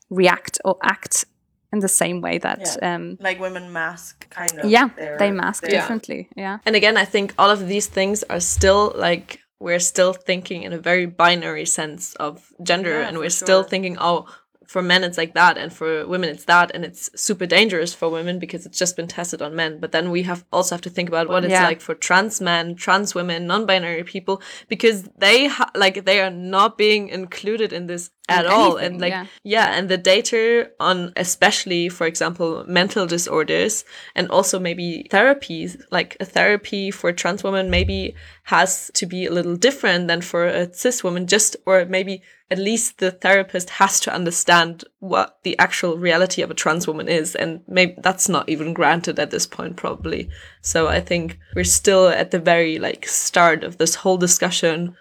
react 0.10 0.60
or 0.66 0.76
act 0.82 1.26
in 1.74 1.80
the 1.80 1.88
same 1.88 2.20
way 2.22 2.38
that 2.40 2.60
Yeah. 2.60 2.96
um, 2.96 3.18
like 3.20 3.40
women 3.40 3.72
mask 3.72 4.30
kind 4.30 4.60
of 4.60 4.70
yeah 4.70 4.90
their- 4.98 5.18
they 5.20 5.32
mask 5.32 5.62
their- 5.64 5.72
differently. 5.72 6.28
Yeah. 6.36 6.58
And 6.66 6.76
again, 6.76 6.98
I 6.98 7.06
think 7.06 7.34
all 7.38 7.50
of 7.52 7.68
these 7.68 7.88
things 7.88 8.24
are 8.30 8.40
still 8.42 8.92
like 8.96 9.40
we're 9.60 9.80
still 9.80 10.14
thinking 10.14 10.64
in 10.64 10.72
a 10.74 10.78
very 10.80 11.06
binary 11.06 11.66
sense 11.66 12.16
of 12.16 12.34
gender, 12.64 13.00
Yeah, 13.02 13.08
and 13.08 13.18
we're 13.18 13.30
still 13.30 13.62
sure. 13.64 13.70
thinking, 13.70 13.98
oh, 14.00 14.26
for 14.66 14.82
men 14.84 15.04
it's 15.04 15.18
like 15.18 15.34
that, 15.34 15.58
and 15.58 15.74
for 15.74 16.06
women 16.08 16.30
it's 16.30 16.46
that, 16.46 16.72
and 16.76 16.86
it's 16.86 17.10
super 17.16 17.46
dangerous 17.48 17.94
for 17.94 18.08
women 18.08 18.40
because 18.40 18.66
it's 18.68 18.78
just 18.78 18.96
been 18.96 19.08
tested 19.08 19.42
on 19.42 19.56
men. 19.56 19.80
But 19.80 19.92
then 19.92 20.12
we 20.12 20.24
have 20.24 20.46
also 20.54 20.76
have 20.76 20.82
to 20.84 20.90
think 20.92 21.10
about 21.10 21.28
what 21.28 21.44
it's 21.44 21.52
Yeah. 21.52 21.68
like 21.68 21.82
for 21.82 21.96
trans 21.96 22.40
men, 22.40 22.76
trans 22.76 23.14
women, 23.16 23.48
non-binary 23.48 24.04
people, 24.04 24.42
because 24.70 25.04
they 25.18 25.48
ha- 25.48 25.72
like 25.76 26.06
they 26.06 26.22
are 26.22 26.30
not 26.32 26.78
being 26.78 27.10
included 27.10 27.74
in 27.74 27.88
this 27.88 28.12
at 28.30 28.46
all, 28.46 28.78
and 28.78 29.02
like 29.02 29.12
yeah. 29.12 29.26
yeah, 29.44 29.78
and 29.78 29.90
the 29.90 29.98
data 29.98 30.72
on 30.80 31.14
especially, 31.16 31.90
for 31.90 32.08
example, 32.08 32.64
mental 32.68 33.06
disorders 33.06 33.86
and 34.16 34.30
also 34.30 34.60
maybe 34.60 35.08
therapies, 35.10 35.82
like 35.92 36.18
a 36.20 36.26
therapy 36.26 36.92
for 36.92 37.10
a 37.10 37.14
trans 37.14 37.44
woman 37.44 37.70
maybe 37.70 38.16
has 38.44 38.92
to 38.94 39.06
be 39.06 39.26
a 39.26 39.32
little 39.32 39.56
different 39.56 40.08
than 40.08 40.22
for 40.22 40.46
a 40.46 40.74
cis 40.74 41.04
woman, 41.04 41.28
just 41.28 41.56
or 41.66 41.86
maybe 41.86 42.22
at 42.52 42.58
least 42.58 42.98
the 42.98 43.12
therapist 43.12 43.70
has 43.70 44.00
to 44.00 44.14
understand 44.14 44.84
what 45.00 45.38
the 45.44 45.58
actual 45.60 45.98
reality 45.98 46.42
of 46.42 46.50
a 46.50 46.56
trans 46.56 46.88
woman 46.88 47.08
is. 47.08 47.36
And 47.36 47.62
maybe 47.68 47.96
that's 48.00 48.28
not 48.28 48.50
even 48.50 48.74
granted 48.74 49.20
at 49.20 49.30
this 49.30 49.46
point, 49.46 49.76
probably. 49.76 50.30
So 50.62 50.88
I 50.88 51.00
think 51.00 51.38
we're 51.56 51.64
still 51.64 52.08
at 52.08 52.32
the 52.32 52.40
very 52.40 52.80
like 52.80 53.08
start 53.08 53.64
of 53.64 53.78
this 53.78 53.96
whole 53.96 54.18
discussion 54.18 54.96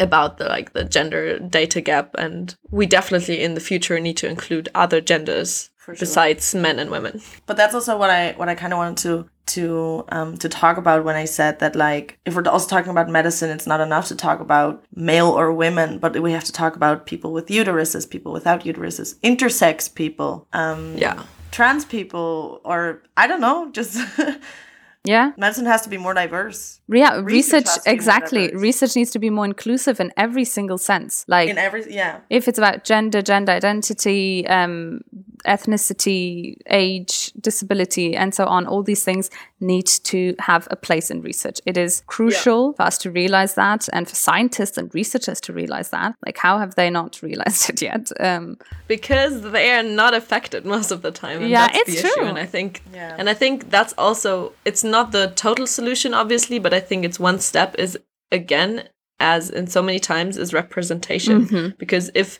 about 0.00 0.38
the 0.38 0.48
like 0.48 0.72
the 0.72 0.84
gender 0.84 1.38
data 1.38 1.80
gap 1.80 2.14
and 2.16 2.56
we 2.70 2.86
definitely 2.86 3.40
in 3.42 3.54
the 3.54 3.60
future 3.60 3.98
need 4.00 4.16
to 4.16 4.28
include 4.28 4.68
other 4.74 5.00
genders 5.00 5.70
sure. 5.84 5.94
besides 5.98 6.54
men 6.54 6.78
and 6.78 6.90
women 6.90 7.20
but 7.46 7.56
that's 7.56 7.74
also 7.74 7.96
what 7.96 8.10
i 8.10 8.32
what 8.32 8.48
i 8.48 8.54
kind 8.54 8.72
of 8.72 8.78
wanted 8.78 8.96
to 8.96 9.28
to 9.44 10.04
um 10.08 10.36
to 10.36 10.48
talk 10.48 10.76
about 10.76 11.04
when 11.04 11.16
i 11.16 11.24
said 11.24 11.58
that 11.58 11.74
like 11.76 12.18
if 12.24 12.34
we're 12.34 12.48
also 12.48 12.68
talking 12.68 12.90
about 12.90 13.08
medicine 13.08 13.50
it's 13.50 13.66
not 13.66 13.80
enough 13.80 14.06
to 14.08 14.16
talk 14.16 14.40
about 14.40 14.84
male 14.94 15.28
or 15.28 15.52
women 15.52 15.98
but 15.98 16.20
we 16.20 16.32
have 16.32 16.44
to 16.44 16.52
talk 16.52 16.76
about 16.76 17.06
people 17.06 17.32
with 17.32 17.46
uteruses 17.48 18.08
people 18.08 18.32
without 18.32 18.64
uteruses 18.64 19.18
intersex 19.20 19.92
people 19.92 20.46
um 20.52 20.96
yeah 20.96 21.22
trans 21.50 21.84
people 21.84 22.60
or 22.64 23.02
i 23.16 23.26
don't 23.26 23.40
know 23.40 23.70
just 23.72 23.98
Yeah. 25.04 25.32
Medicine 25.36 25.66
has 25.66 25.82
to 25.82 25.88
be 25.88 25.98
more 25.98 26.14
diverse 26.14 26.80
Yeah, 26.88 27.16
Research 27.20 27.24
research, 27.24 27.64
has 27.64 27.74
to 27.74 27.82
be 27.82 27.90
more 27.90 27.94
exactly. 27.94 28.54
Research 28.54 28.96
needs 28.96 29.10
to 29.10 29.18
be 29.18 29.30
more 29.30 29.44
inclusive 29.44 29.98
in 29.98 30.12
every 30.16 30.44
single 30.44 30.78
sense. 30.78 31.24
Like 31.26 31.48
in 31.48 31.58
every 31.58 31.92
yeah. 31.92 32.20
if 32.30 32.46
it's 32.46 32.58
about 32.58 32.84
gender, 32.84 33.20
gender 33.20 33.50
identity, 33.52 34.46
um, 34.46 35.00
ethnicity, 35.44 36.56
age, 36.68 37.32
disability, 37.40 38.14
and 38.16 38.34
so 38.34 38.44
on, 38.46 38.66
all 38.66 38.82
these 38.82 39.04
things 39.04 39.30
need 39.60 39.86
to 39.86 40.34
have 40.38 40.66
a 40.70 40.76
place 40.76 41.10
in 41.10 41.22
research. 41.22 41.60
It 41.66 41.76
is 41.76 42.02
crucial 42.06 42.72
for 42.74 42.82
us 42.82 42.98
to 42.98 43.10
realize 43.10 43.54
that, 43.54 43.88
and 43.92 44.08
for 44.08 44.14
scientists 44.14 44.78
and 44.78 44.92
researchers 44.94 45.40
to 45.42 45.52
realize 45.52 45.90
that. 45.90 46.14
Like, 46.24 46.38
how 46.38 46.58
have 46.58 46.74
they 46.74 46.90
not 46.90 47.22
realized 47.22 47.70
it 47.72 47.82
yet? 47.82 48.10
Um, 48.20 48.58
because 48.88 49.42
they 49.52 49.70
are 49.72 49.82
not 49.82 50.14
affected 50.14 50.64
most 50.64 50.90
of 50.90 51.02
the 51.02 51.10
time. 51.10 51.42
And 51.42 51.50
Yeah, 51.50 51.66
that's 51.68 51.78
it's 51.80 52.02
the 52.02 52.06
issue. 52.08 52.14
true. 52.14 52.26
And 52.26 52.38
I 52.38 52.46
think, 52.46 52.82
Yeah. 52.92 53.16
and 53.18 53.28
I 53.28 53.34
think 53.34 53.70
that's 53.70 53.94
also 53.98 54.52
it's 54.64 54.84
not 54.92 55.10
the 55.10 55.32
total 55.34 55.66
solution, 55.66 56.14
obviously, 56.14 56.60
but 56.60 56.72
I 56.72 56.78
think 56.78 57.04
it's 57.04 57.18
one 57.18 57.40
step. 57.40 57.74
Is 57.78 57.98
again, 58.30 58.88
as 59.18 59.50
in 59.50 59.66
so 59.66 59.82
many 59.82 59.98
times, 59.98 60.36
is 60.36 60.54
representation. 60.54 61.46
Mm-hmm. 61.46 61.76
Because 61.78 62.10
if 62.14 62.38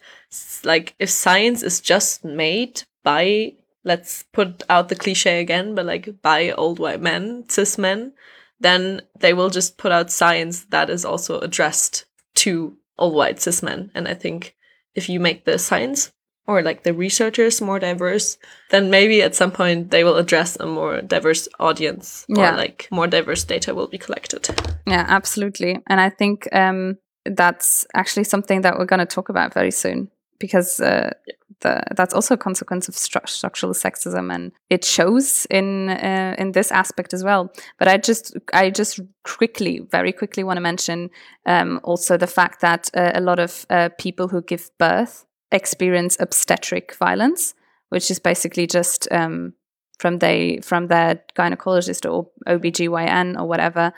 like 0.63 0.95
if 1.01 1.11
science 1.11 1.65
is 1.65 1.81
just 1.81 2.25
made 2.25 2.85
by 3.03 3.55
let's 3.85 4.25
put 4.33 4.63
out 4.71 4.89
the 4.89 4.95
cliche 4.95 5.41
again, 5.41 5.75
but 5.75 5.87
like 5.87 6.23
by 6.23 6.53
old 6.53 6.79
white 6.79 7.01
men, 7.01 7.45
cis 7.49 7.77
men, 7.77 8.13
then 8.61 9.03
they 9.19 9.33
will 9.33 9.51
just 9.51 9.77
put 9.77 9.91
out 9.91 10.13
science 10.13 10.67
that 10.67 10.89
is 10.89 11.05
also 11.05 11.41
addressed 11.41 12.07
to 12.35 12.77
old 12.99 13.15
white 13.15 13.41
cis 13.41 13.63
men. 13.63 13.91
And 13.95 14.07
I 14.07 14.15
think 14.15 14.55
if 14.95 15.09
you 15.09 15.19
make 15.19 15.45
the 15.45 15.59
science 15.59 16.13
or 16.47 16.63
like 16.63 16.83
the 16.83 16.93
researchers 16.93 17.61
more 17.61 17.79
diverse, 17.79 18.39
then 18.71 18.91
maybe 18.91 19.23
at 19.23 19.35
some 19.35 19.51
point 19.51 19.91
they 19.91 20.05
will 20.05 20.17
address 20.17 20.57
a 20.61 20.67
more 20.67 21.01
diverse 21.01 21.49
audience 21.61 22.25
Yeah. 22.29 22.55
or 22.55 22.57
like 22.57 22.89
more 22.91 23.07
diverse 23.07 23.45
data 23.45 23.75
will 23.75 23.89
be 23.89 23.99
collected. 23.99 24.49
Yeah, 24.87 25.05
absolutely. 25.09 25.79
And 25.87 26.01
I 26.01 26.11
think 26.11 26.49
um, 26.53 26.99
that's 27.25 27.87
actually 27.95 28.25
something 28.25 28.63
that 28.63 28.79
we're 28.79 28.87
going 28.87 29.07
to 29.07 29.15
talk 29.15 29.29
about 29.29 29.55
very 29.55 29.71
soon 29.71 30.11
because 30.41 30.81
uh, 30.81 31.13
the, 31.61 31.81
that's 31.97 32.13
also 32.13 32.35
a 32.35 32.39
consequence 32.39 32.89
of 32.89 32.97
stru- 32.97 33.29
structural 33.29 33.73
sexism, 33.73 34.35
and 34.35 34.51
it 34.69 34.85
shows 34.85 35.47
in 35.49 35.89
uh, 35.89 36.35
in 36.37 36.51
this 36.53 36.73
aspect 36.73 37.15
as 37.15 37.23
well. 37.23 37.53
But 37.79 37.87
I 37.87 37.97
just 37.99 38.37
I 38.53 38.71
just 38.71 38.99
quickly, 39.23 39.87
very 39.93 40.13
quickly, 40.13 40.43
want 40.43 40.57
to 40.57 40.61
mention 40.61 41.11
um, 41.47 41.79
also 41.85 42.17
the 42.17 42.27
fact 42.27 42.61
that 42.61 42.91
uh, 42.95 43.13
a 43.15 43.21
lot 43.21 43.39
of 43.39 43.65
uh, 43.71 43.91
people 43.99 44.27
who 44.27 44.43
give 44.43 44.69
birth 44.79 45.25
experience 45.53 46.17
obstetric 46.21 46.95
violence, 46.97 47.55
which 47.91 48.11
is 48.11 48.19
basically 48.19 48.67
just 48.67 49.07
um, 49.13 49.55
from 49.99 50.19
they 50.19 50.61
from 50.63 50.89
their 50.89 51.23
gynecologist 51.37 52.11
or 52.11 52.31
OBGYN 52.47 53.39
or 53.39 53.47
whatever 53.47 53.93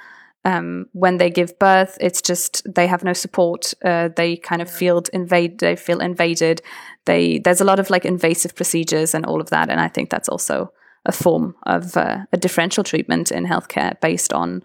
um, 0.45 0.87
when 0.93 1.17
they 1.17 1.31
give 1.31 1.59
birth, 1.59 1.97
it's 2.01 2.21
just 2.21 2.63
they 2.73 2.87
have 2.87 3.03
no 3.03 3.15
support. 3.15 3.73
Uh, 3.83 4.11
they 4.15 4.37
kind 4.37 4.61
of 4.61 4.71
feel 4.71 5.03
invade. 5.13 5.59
They 5.59 5.75
feel 5.75 6.01
invaded. 6.01 6.61
They 7.07 7.39
there's 7.39 7.63
a 7.63 7.65
lot 7.65 7.79
of 7.79 7.89
like 7.91 8.05
invasive 8.05 8.55
procedures 8.55 9.15
and 9.15 9.25
all 9.25 9.41
of 9.41 9.51
that, 9.51 9.71
and 9.71 9.81
I 9.81 9.89
think 9.89 10.11
that's 10.11 10.29
also 10.29 10.73
a 11.07 11.13
form 11.13 11.55
of 11.65 11.97
uh, 11.97 12.27
a 12.33 12.37
differential 12.37 12.85
treatment 12.85 13.31
in 13.31 13.47
healthcare 13.47 13.99
based 14.01 14.33
on 14.33 14.63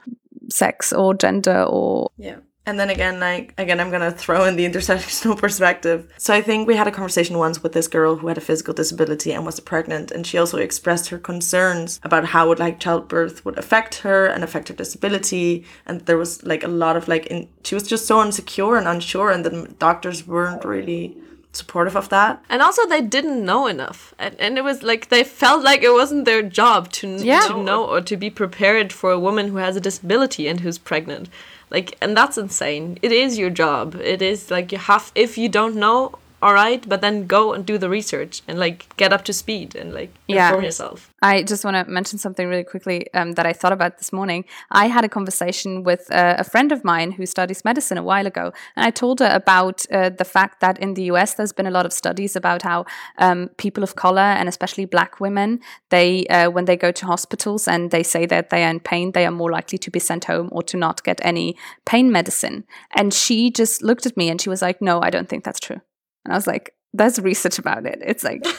sex 0.49 0.91
or 0.91 1.13
gender 1.13 1.63
or 1.63 2.11
Yeah. 2.17 2.37
And 2.69 2.79
then 2.79 2.91
again, 2.91 3.19
like 3.19 3.53
again, 3.57 3.79
I'm 3.79 3.89
gonna 3.89 4.11
throw 4.11 4.45
in 4.45 4.55
the 4.55 4.65
intersectional 4.69 5.35
perspective. 5.45 5.99
So 6.17 6.33
I 6.35 6.41
think 6.41 6.67
we 6.67 6.75
had 6.75 6.87
a 6.87 6.91
conversation 6.91 7.37
once 7.39 7.63
with 7.63 7.73
this 7.73 7.87
girl 7.87 8.15
who 8.17 8.27
had 8.27 8.37
a 8.37 8.41
physical 8.49 8.73
disability 8.75 9.31
and 9.33 9.43
was 9.43 9.59
pregnant, 9.59 10.11
and 10.11 10.21
she 10.27 10.37
also 10.37 10.57
expressed 10.59 11.09
her 11.09 11.17
concerns 11.17 11.99
about 12.03 12.25
how 12.25 12.47
would 12.47 12.59
like 12.59 12.79
childbirth 12.79 13.43
would 13.43 13.57
affect 13.57 13.95
her 14.05 14.27
and 14.27 14.43
affect 14.43 14.67
her 14.67 14.75
disability. 14.75 15.65
And 15.87 16.01
there 16.01 16.17
was 16.17 16.43
like 16.51 16.63
a 16.63 16.67
lot 16.67 16.95
of 16.95 17.07
like, 17.07 17.25
in, 17.27 17.47
she 17.63 17.73
was 17.75 17.87
just 17.87 18.05
so 18.05 18.21
insecure 18.23 18.75
and 18.75 18.87
unsure, 18.87 19.31
and 19.31 19.43
the 19.43 19.73
doctors 19.79 20.27
weren't 20.27 20.63
really 20.63 21.17
supportive 21.51 21.95
of 21.97 22.09
that. 22.09 22.43
And 22.49 22.61
also, 22.61 22.85
they 22.87 23.01
didn't 23.01 23.43
know 23.43 23.65
enough, 23.65 24.13
and, 24.19 24.35
and 24.39 24.57
it 24.59 24.63
was 24.63 24.83
like 24.83 25.09
they 25.09 25.23
felt 25.23 25.63
like 25.63 25.81
it 25.81 25.91
wasn't 25.91 26.25
their 26.25 26.43
job 26.43 26.91
to 26.99 27.07
Yeah. 27.07 27.47
to 27.47 27.63
know 27.63 27.83
or 27.85 28.01
to 28.01 28.15
be 28.15 28.29
prepared 28.29 28.93
for 28.93 29.09
a 29.11 29.19
woman 29.19 29.47
who 29.47 29.57
has 29.57 29.75
a 29.75 29.81
disability 29.81 30.47
and 30.47 30.59
who's 30.59 30.77
pregnant. 30.77 31.29
Like, 31.69 31.97
and 32.01 32.17
that's 32.17 32.37
insane. 32.37 32.97
It 33.01 33.11
is 33.11 33.37
your 33.37 33.49
job. 33.49 33.95
It 33.95 34.21
is 34.21 34.49
like 34.49 34.71
you 34.71 34.77
have. 34.77 35.11
If 35.15 35.37
you 35.37 35.49
don't 35.49 35.75
know, 35.75 36.17
all 36.41 36.53
right, 36.53 36.87
but 36.87 37.01
then 37.01 37.27
go 37.27 37.53
and 37.53 37.65
do 37.65 37.77
the 37.77 37.89
research 37.89 38.41
and 38.47 38.57
like 38.59 38.95
get 38.97 39.11
up 39.11 39.25
to 39.25 39.33
speed 39.33 39.75
and 39.75 39.93
like 39.93 40.11
Yeah. 40.27 40.47
inform 40.47 40.63
yourself. 40.63 41.13
I 41.21 41.43
just 41.43 41.65
want 41.65 41.75
to 41.75 41.91
mention 41.91 42.17
something 42.17 42.47
really 42.47 42.63
quickly 42.63 43.13
um, 43.13 43.33
that 43.33 43.45
I 43.45 43.51
thought 43.51 43.73
about 43.73 43.97
this 43.97 44.13
morning. 44.13 44.45
I 44.71 44.87
had 44.87 45.03
a 45.03 45.09
conversation 45.09 45.83
with 45.83 46.09
uh, 46.11 46.35
a 46.37 46.45
friend 46.45 46.71
of 46.71 46.85
mine 46.85 47.11
who 47.11 47.25
studies 47.25 47.65
medicine 47.65 47.97
a 47.97 48.03
while 48.03 48.25
ago, 48.25 48.53
and 48.75 48.85
I 48.85 48.91
told 48.91 49.19
her 49.19 49.29
about 49.33 49.85
uh, 49.91 50.09
the 50.09 50.23
fact 50.23 50.61
that 50.61 50.79
in 50.79 50.93
the 50.93 51.03
US 51.11 51.33
there's 51.33 51.51
been 51.51 51.67
a 51.67 51.71
lot 51.71 51.85
of 51.85 51.91
studies 51.91 52.35
about 52.37 52.61
how 52.61 52.85
um, 53.17 53.49
people 53.57 53.83
of 53.83 53.95
color 53.95 54.21
and 54.39 54.47
especially 54.47 54.85
Black 54.85 55.19
women, 55.19 55.59
they 55.89 56.25
uh, 56.27 56.49
when 56.49 56.65
they 56.65 56.77
go 56.77 56.91
to 56.91 57.05
hospitals 57.05 57.67
and 57.67 57.91
they 57.91 58.03
say 58.03 58.25
that 58.25 58.49
they 58.49 58.63
are 58.63 58.69
in 58.69 58.79
pain, 58.79 59.11
they 59.11 59.25
are 59.25 59.31
more 59.31 59.51
likely 59.51 59.77
to 59.77 59.91
be 59.91 59.99
sent 59.99 60.25
home 60.25 60.47
or 60.53 60.63
to 60.63 60.77
not 60.77 61.03
get 61.03 61.19
any 61.21 61.57
pain 61.85 62.11
medicine. 62.11 62.63
And 62.95 63.13
she 63.13 63.51
just 63.51 63.81
looked 63.83 64.05
at 64.05 64.15
me 64.15 64.29
and 64.29 64.39
she 64.39 64.49
was 64.49 64.61
like, 64.61 64.81
"No, 64.81 65.01
I 65.01 65.09
don't 65.09 65.27
think 65.27 65.43
that's 65.43 65.59
true." 65.59 65.81
And 66.29 66.35
I 66.35 66.37
was 66.37 66.45
like, 66.45 66.75
"There's 66.93 67.17
research 67.19 67.57
about 67.57 67.85
it." 67.87 67.99
It's 68.05 68.23
like. 68.23 68.45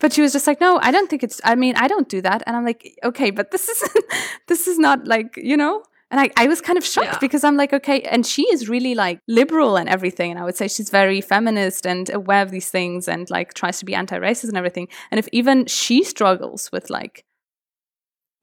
But 0.00 0.14
she 0.14 0.22
was 0.22 0.32
just 0.32 0.46
like, 0.46 0.62
no, 0.62 0.78
I 0.80 0.90
don't 0.92 1.10
think 1.10 1.22
it's. 1.22 1.42
I 1.44 1.54
mean, 1.54 1.74
I 1.76 1.86
don't 1.86 2.08
do 2.08 2.22
that. 2.22 2.42
And 2.46 2.56
I'm 2.56 2.64
like, 2.64 2.98
okay, 3.04 3.30
but 3.30 3.50
this 3.50 3.68
is 3.68 3.78
this 4.48 4.66
is 4.66 4.78
not 4.78 5.06
like 5.06 5.36
you 5.36 5.58
know. 5.58 5.82
And 6.10 6.18
I, 6.18 6.30
I 6.38 6.46
was 6.46 6.62
kind 6.62 6.78
of 6.78 6.84
shocked 6.86 7.06
Yeah. 7.12 7.18
because 7.20 7.44
I'm 7.44 7.58
like, 7.58 7.74
okay, 7.74 8.00
and 8.14 8.24
she 8.24 8.44
is 8.54 8.66
really 8.66 8.94
like 8.94 9.20
liberal 9.28 9.76
and 9.76 9.90
everything. 9.90 10.30
And 10.30 10.40
I 10.40 10.44
would 10.44 10.56
say 10.56 10.68
she's 10.68 10.88
very 10.88 11.20
feminist 11.20 11.86
and 11.86 12.08
aware 12.08 12.40
of 12.42 12.50
these 12.50 12.70
things 12.70 13.08
and 13.08 13.28
like 13.28 13.52
tries 13.52 13.78
to 13.80 13.84
be 13.84 13.94
anti-racist 13.94 14.48
and 14.48 14.56
everything. 14.56 14.88
And 15.10 15.18
if 15.18 15.28
even 15.32 15.66
she 15.66 16.02
struggles 16.02 16.72
with 16.72 16.88
like 16.88 17.24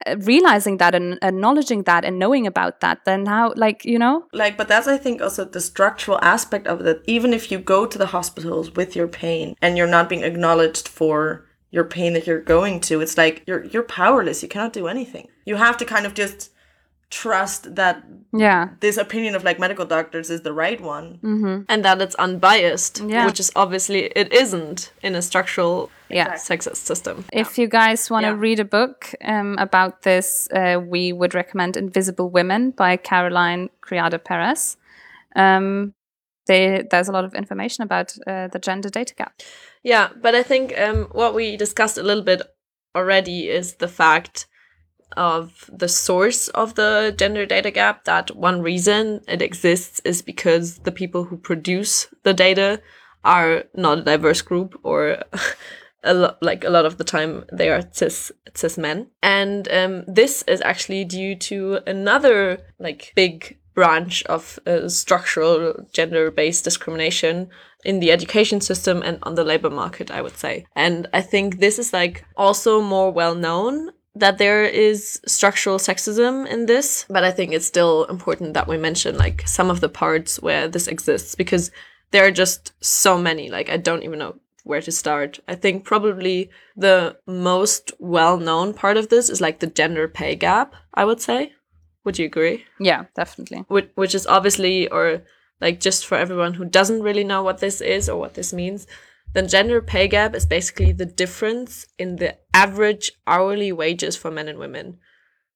Uh, 0.05 0.15
realizing 0.19 0.77
that 0.77 0.93
and 0.93 1.17
acknowledging 1.23 1.81
that 1.83 2.05
and 2.05 2.19
knowing 2.19 2.45
about 2.45 2.81
that, 2.81 3.03
then 3.05 3.25
how 3.25 3.51
like 3.55 3.83
you 3.83 3.97
know, 3.97 4.25
Like, 4.31 4.55
but 4.55 4.67
that's 4.67 4.87
I 4.87 4.97
think 4.97 5.21
also 5.21 5.43
the 5.43 5.59
structural 5.59 6.19
aspect 6.21 6.67
of 6.67 6.85
it. 6.85 7.01
Even 7.07 7.33
if 7.33 7.51
you 7.51 7.57
go 7.57 7.87
to 7.87 7.97
the 7.97 8.05
hospitals 8.07 8.75
with 8.75 8.95
your 8.95 9.07
pain 9.07 9.55
and 9.59 9.75
you're 9.75 9.87
not 9.87 10.07
being 10.07 10.23
acknowledged 10.23 10.87
for 10.87 11.47
your 11.71 11.83
pain 11.83 12.13
that 12.13 12.27
you're 12.27 12.41
going 12.41 12.79
to, 12.81 13.01
it's 13.01 13.17
like 13.17 13.43
you're 13.47 13.65
you're 13.65 13.83
powerless. 13.83 14.43
You 14.43 14.49
cannot 14.49 14.73
do 14.73 14.87
anything. 14.87 15.29
You 15.45 15.55
have 15.55 15.77
to 15.77 15.85
kind 15.85 16.05
of 16.05 16.13
just 16.13 16.51
trust 17.09 17.75
that 17.75 18.03
yeah, 18.33 18.69
this 18.81 18.97
opinion 18.97 19.35
of 19.35 19.43
like 19.43 19.59
medical 19.59 19.85
doctors 19.85 20.29
is 20.29 20.41
the 20.41 20.51
right 20.53 20.81
one. 20.81 21.65
and 21.69 21.85
that 21.85 22.01
it's 22.01 22.15
unbiased, 22.15 23.01
Yeah. 23.01 23.25
which 23.25 23.39
is 23.39 23.51
obviously 23.55 24.05
it 24.15 24.31
isn't 24.33 24.91
in 25.01 25.15
a 25.15 25.21
structural 25.21 25.89
yeah. 26.09 26.33
sexist 26.33 26.77
system. 26.77 27.23
If 27.31 27.57
you 27.57 27.67
guys 27.67 28.09
want 28.09 28.23
to 28.25 28.31
Yeah. 28.31 28.39
read 28.39 28.59
a 28.59 28.65
book 28.65 29.13
um, 29.23 29.55
about 29.57 30.01
this, 30.01 30.49
uh, 30.51 30.79
we 30.85 31.13
would 31.13 31.33
recommend 31.33 31.77
Invisible 31.77 32.29
Women 32.29 32.71
by 32.71 32.97
Caroline 32.97 33.69
Criado 33.81 34.17
Perez. 34.17 34.77
Um, 35.35 35.93
they, 36.47 36.83
there's 36.91 37.07
a 37.09 37.11
lot 37.11 37.25
of 37.25 37.33
information 37.33 37.83
about 37.83 38.15
uh, 38.27 38.47
the 38.47 38.59
gender 38.59 38.89
data 38.89 39.13
gap. 39.15 39.33
Yeah, 39.83 40.09
but 40.21 40.35
I 40.35 40.43
think 40.43 40.77
um, 40.79 41.07
what 41.11 41.33
we 41.33 41.55
discussed 41.57 41.97
a 41.97 42.03
little 42.03 42.23
bit 42.23 42.41
already 42.95 43.47
is 43.49 43.75
the 43.75 43.87
fact 43.87 44.47
of 45.15 45.69
the 45.71 45.87
source 45.87 46.47
of 46.49 46.75
the 46.75 47.13
gender 47.17 47.45
data 47.45 47.71
gap. 47.71 48.05
That 48.05 48.35
one 48.35 48.61
reason 48.61 49.21
it 49.27 49.41
exists 49.41 50.01
is 50.03 50.21
because 50.21 50.79
the 50.79 50.91
people 50.91 51.25
who 51.25 51.37
produce 51.37 52.07
the 52.23 52.33
data 52.33 52.81
are 53.23 53.63
not 53.75 53.99
a 53.99 54.03
diverse 54.03 54.41
group 54.41 54.79
or. 54.83 55.23
A 56.03 56.13
lot, 56.13 56.37
like 56.41 56.63
a 56.63 56.69
lot 56.69 56.85
of 56.85 56.97
the 56.97 57.03
time, 57.03 57.43
they 57.51 57.69
are 57.69 57.81
cis 57.91 58.31
cis 58.53 58.77
men, 58.77 59.07
and 59.23 59.67
um, 59.69 60.03
this 60.07 60.43
is 60.43 60.61
actually 60.61 61.03
due 61.03 61.35
to 61.35 61.79
another 61.87 62.59
like 62.79 63.11
big 63.15 63.57
branch 63.77 64.23
of 64.25 64.57
uh, 64.65 64.89
structural 64.89 65.73
gender 65.93 66.31
based 66.31 66.63
discrimination 66.63 67.49
in 67.85 67.99
the 67.99 68.11
education 68.11 68.59
system 68.59 69.03
and 69.05 69.19
on 69.21 69.35
the 69.35 69.43
labor 69.43 69.69
market, 69.69 70.09
I 70.09 70.21
would 70.21 70.35
say. 70.35 70.65
And 70.75 71.07
I 71.13 71.21
think 71.21 71.59
this 71.59 71.77
is 71.77 71.93
like 71.93 72.25
also 72.35 72.81
more 72.81 73.11
well 73.11 73.35
known 73.35 73.91
that 74.19 74.37
there 74.37 74.63
is 74.63 75.19
structural 75.25 75.77
sexism 75.77 76.47
in 76.47 76.65
this, 76.65 77.05
but 77.09 77.23
I 77.23 77.31
think 77.31 77.53
it's 77.53 77.65
still 77.65 78.05
important 78.05 78.53
that 78.53 78.67
we 78.67 78.77
mention 78.77 79.17
like 79.17 79.47
some 79.47 79.69
of 79.69 79.81
the 79.81 79.89
parts 79.89 80.41
where 80.41 80.67
this 80.67 80.87
exists 80.87 81.35
because 81.35 81.71
there 82.11 82.25
are 82.25 82.31
just 82.31 82.73
so 82.83 83.17
many. 83.17 83.49
Like, 83.49 83.69
I 83.69 83.77
don't 83.77 84.03
even 84.03 84.19
know 84.19 84.35
where 84.63 84.81
to 84.81 84.91
start. 84.91 85.39
I 85.47 85.55
think 85.55 85.85
probably 85.85 86.49
the 86.75 87.17
most 87.25 87.91
well 87.99 88.37
known 88.37 88.73
part 88.73 88.97
of 88.97 89.09
this 89.09 89.29
is 89.29 89.41
like 89.41 89.59
the 89.59 89.67
gender 89.67 90.07
pay 90.07 90.35
gap, 90.35 90.73
I 90.93 91.05
would 91.05 91.21
say. 91.21 91.53
Would 92.03 92.19
you 92.19 92.25
agree? 92.25 92.65
Yeah, 92.79 93.05
definitely. 93.15 93.65
which, 93.67 93.89
which 93.95 94.15
is 94.15 94.27
obviously 94.27 94.87
or 94.89 95.23
like 95.59 95.79
just 95.79 96.05
for 96.05 96.15
everyone 96.15 96.53
who 96.53 96.65
doesn't 96.65 97.01
really 97.01 97.23
know 97.23 97.43
what 97.43 97.59
this 97.59 97.81
is 97.81 98.07
or 98.07 98.17
what 98.17 98.35
this 98.35 98.53
means 98.53 98.87
then 99.33 99.47
gender 99.47 99.81
pay 99.81 100.07
gap 100.07 100.33
is 100.33 100.45
basically 100.45 100.91
the 100.91 101.05
difference 101.05 101.85
in 101.97 102.15
the 102.17 102.37
average 102.53 103.11
hourly 103.25 103.71
wages 103.71 104.15
for 104.15 104.31
men 104.31 104.47
and 104.47 104.59
women 104.59 104.97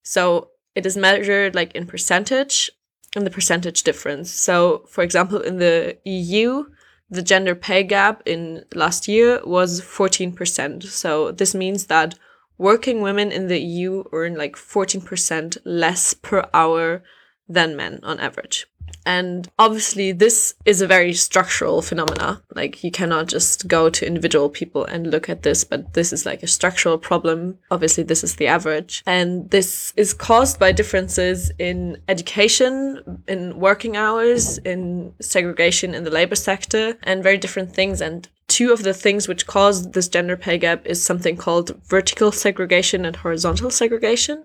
so 0.04 0.50
it 0.76 0.86
is 0.86 0.98
measured 0.98 1.56
like 1.56 1.74
in 1.76 1.86
percentage 1.86 2.70
and 3.16 3.26
the 3.26 3.32
percentage 3.32 3.84
difference. 3.84 4.32
So, 4.32 4.86
for 4.90 5.04
example, 5.04 5.40
in 5.40 5.58
the 5.58 5.98
EU, 6.06 6.66
the 7.10 7.22
gender 7.22 7.56
pay 7.56 7.84
gap 7.84 8.24
in 8.26 8.64
last 8.74 9.08
year 9.08 9.42
was 9.44 9.82
14%. 9.82 10.84
So, 10.84 11.32
this 11.32 11.54
means 11.54 11.88
that 11.88 12.16
working 12.58 13.02
women 13.02 13.32
in 13.32 13.48
the 13.48 13.60
EU 13.60 14.04
earn 14.14 14.36
like 14.36 14.56
14% 14.56 15.58
less 15.66 16.14
per 16.14 16.50
hour 16.54 17.04
than 17.50 17.76
men 17.76 18.00
on 18.04 18.20
average. 18.20 18.68
And 19.06 19.50
obviously, 19.58 20.12
this 20.12 20.54
is 20.66 20.82
a 20.82 20.88
very 20.88 21.14
structural 21.14 21.82
phenomena. 21.82 22.42
Like, 22.54 22.84
you 22.84 22.92
cannot 22.92 23.28
just 23.28 23.68
go 23.68 23.90
to 23.90 24.06
individual 24.06 24.50
people 24.50 24.86
and 24.86 25.10
look 25.10 25.30
at 25.30 25.44
this, 25.44 25.64
but 25.64 25.94
this 25.94 26.14
is 26.14 26.26
like 26.26 26.44
a 26.44 26.48
structural 26.48 26.98
problem. 26.98 27.58
Obviously, 27.72 28.04
this 28.04 28.24
is 28.24 28.36
the 28.36 28.48
average. 28.48 29.02
And 29.06 29.50
this 29.50 29.94
is 29.98 30.14
caused 30.14 30.60
by 30.60 30.72
differences 30.72 31.52
in 31.58 31.98
education, 32.08 33.24
in 33.28 33.60
working 33.60 33.98
hours, 33.98 34.60
in 34.60 35.14
segregation 35.20 35.96
in 35.96 36.04
the 36.04 36.12
labor 36.12 36.36
sector, 36.36 36.98
and 37.04 37.24
very 37.24 37.38
different 37.38 37.74
things. 37.74 38.02
And 38.02 38.28
two 38.48 38.72
of 38.72 38.84
the 38.84 38.94
things 38.94 39.28
which 39.28 39.48
cause 39.48 39.92
this 39.92 40.08
gender 40.08 40.38
pay 40.38 40.58
gap 40.58 40.86
is 40.86 41.02
something 41.02 41.38
called 41.38 41.82
vertical 41.86 42.32
segregation 42.32 43.06
and 43.06 43.16
horizontal 43.16 43.72
segregation. 43.72 44.44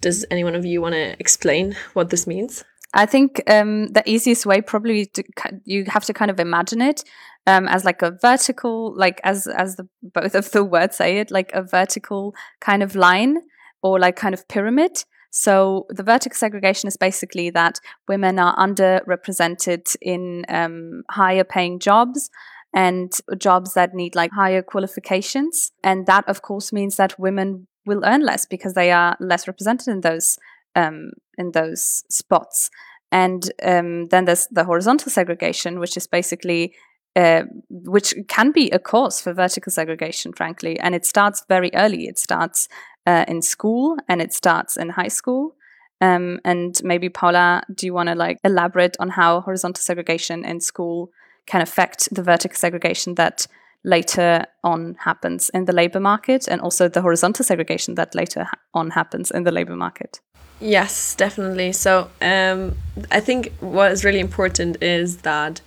Does 0.00 0.24
anyone 0.30 0.54
of 0.54 0.64
you 0.64 0.80
want 0.82 0.94
to 0.94 1.18
explain 1.18 1.76
what 1.94 2.10
this 2.10 2.26
means? 2.26 2.62
I 2.94 3.06
think 3.06 3.42
um, 3.48 3.88
the 3.88 4.08
easiest 4.08 4.46
way 4.46 4.60
probably 4.60 5.06
to, 5.06 5.24
you 5.64 5.84
have 5.88 6.04
to 6.04 6.14
kind 6.14 6.30
of 6.30 6.38
imagine 6.38 6.80
it 6.80 7.02
um, 7.46 7.66
as 7.66 7.84
like 7.84 8.02
a 8.02 8.12
vertical, 8.12 8.96
like 8.96 9.20
as 9.24 9.48
as 9.48 9.76
the 9.76 9.88
both 10.02 10.34
of 10.36 10.50
the 10.52 10.64
words 10.74 10.96
say 10.96 11.18
it, 11.18 11.30
like 11.30 11.50
a 11.52 11.62
vertical 11.62 12.34
kind 12.60 12.82
of 12.82 12.94
line 12.94 13.38
or 13.82 13.98
like 13.98 14.16
kind 14.16 14.32
of 14.32 14.46
pyramid. 14.48 15.04
So 15.30 15.86
the 15.88 16.04
vertical 16.04 16.36
segregation 16.36 16.86
is 16.86 16.96
basically 16.96 17.50
that 17.50 17.80
women 18.06 18.38
are 18.38 18.56
underrepresented 18.56 19.96
in 20.00 20.44
um, 20.48 21.02
higher 21.10 21.42
paying 21.42 21.80
jobs 21.80 22.30
and 22.72 23.12
jobs 23.36 23.74
that 23.74 23.94
need 23.94 24.14
like 24.14 24.30
higher 24.30 24.62
qualifications, 24.62 25.72
and 25.82 26.06
that 26.06 26.28
of 26.28 26.42
course 26.42 26.72
means 26.72 26.94
that 26.96 27.18
women 27.18 27.66
will 27.84 28.04
earn 28.04 28.24
less 28.24 28.46
because 28.46 28.74
they 28.74 28.92
are 28.92 29.16
less 29.18 29.48
represented 29.48 29.88
in 29.88 30.00
those 30.00 30.38
um, 30.76 31.10
in 31.38 31.52
those 31.52 32.04
spots. 32.08 32.70
And 33.12 33.50
um, 33.62 34.08
then 34.08 34.24
there's 34.24 34.48
the 34.48 34.64
horizontal 34.64 35.10
segregation, 35.10 35.78
which 35.78 35.96
is 35.96 36.06
basically 36.06 36.74
uh, 37.16 37.44
which 37.70 38.12
can 38.26 38.50
be 38.50 38.70
a 38.70 38.78
cause 38.78 39.20
for 39.20 39.32
vertical 39.32 39.70
segregation, 39.70 40.32
frankly. 40.32 40.78
And 40.80 40.96
it 40.96 41.06
starts 41.06 41.44
very 41.48 41.70
early. 41.72 42.06
It 42.06 42.18
starts 42.18 42.68
uh, 43.06 43.24
in 43.28 43.40
school 43.40 43.96
and 44.08 44.20
it 44.20 44.32
starts 44.32 44.76
in 44.76 44.88
high 44.90 45.08
school. 45.08 45.54
Um, 46.00 46.40
and 46.44 46.80
maybe 46.82 47.08
Paula, 47.08 47.62
do 47.72 47.86
you 47.86 47.94
want 47.94 48.08
to 48.08 48.16
like 48.16 48.38
elaborate 48.42 48.96
on 48.98 49.10
how 49.10 49.42
horizontal 49.42 49.80
segregation 49.80 50.44
in 50.44 50.60
school 50.60 51.10
can 51.46 51.60
affect 51.60 52.12
the 52.12 52.22
vertical 52.22 52.56
segregation 52.56 53.14
that 53.14 53.46
later 53.84 54.44
on 54.64 54.96
happens 55.00 55.50
in 55.50 55.66
the 55.66 55.72
labor 55.72 56.00
market 56.00 56.48
and 56.48 56.60
also 56.60 56.88
the 56.88 57.02
horizontal 57.02 57.44
segregation 57.44 57.94
that 57.94 58.14
later 58.14 58.46
on 58.72 58.90
happens 58.90 59.30
in 59.30 59.44
the 59.44 59.52
labor 59.52 59.76
market? 59.76 60.20
Yes, 60.60 61.14
definitely. 61.14 61.72
So 61.72 62.10
um, 62.22 62.76
I 63.10 63.20
think 63.20 63.52
what 63.60 63.92
is 63.92 64.04
really 64.04 64.20
important 64.20 64.82
is 64.82 65.18
that 65.18 65.60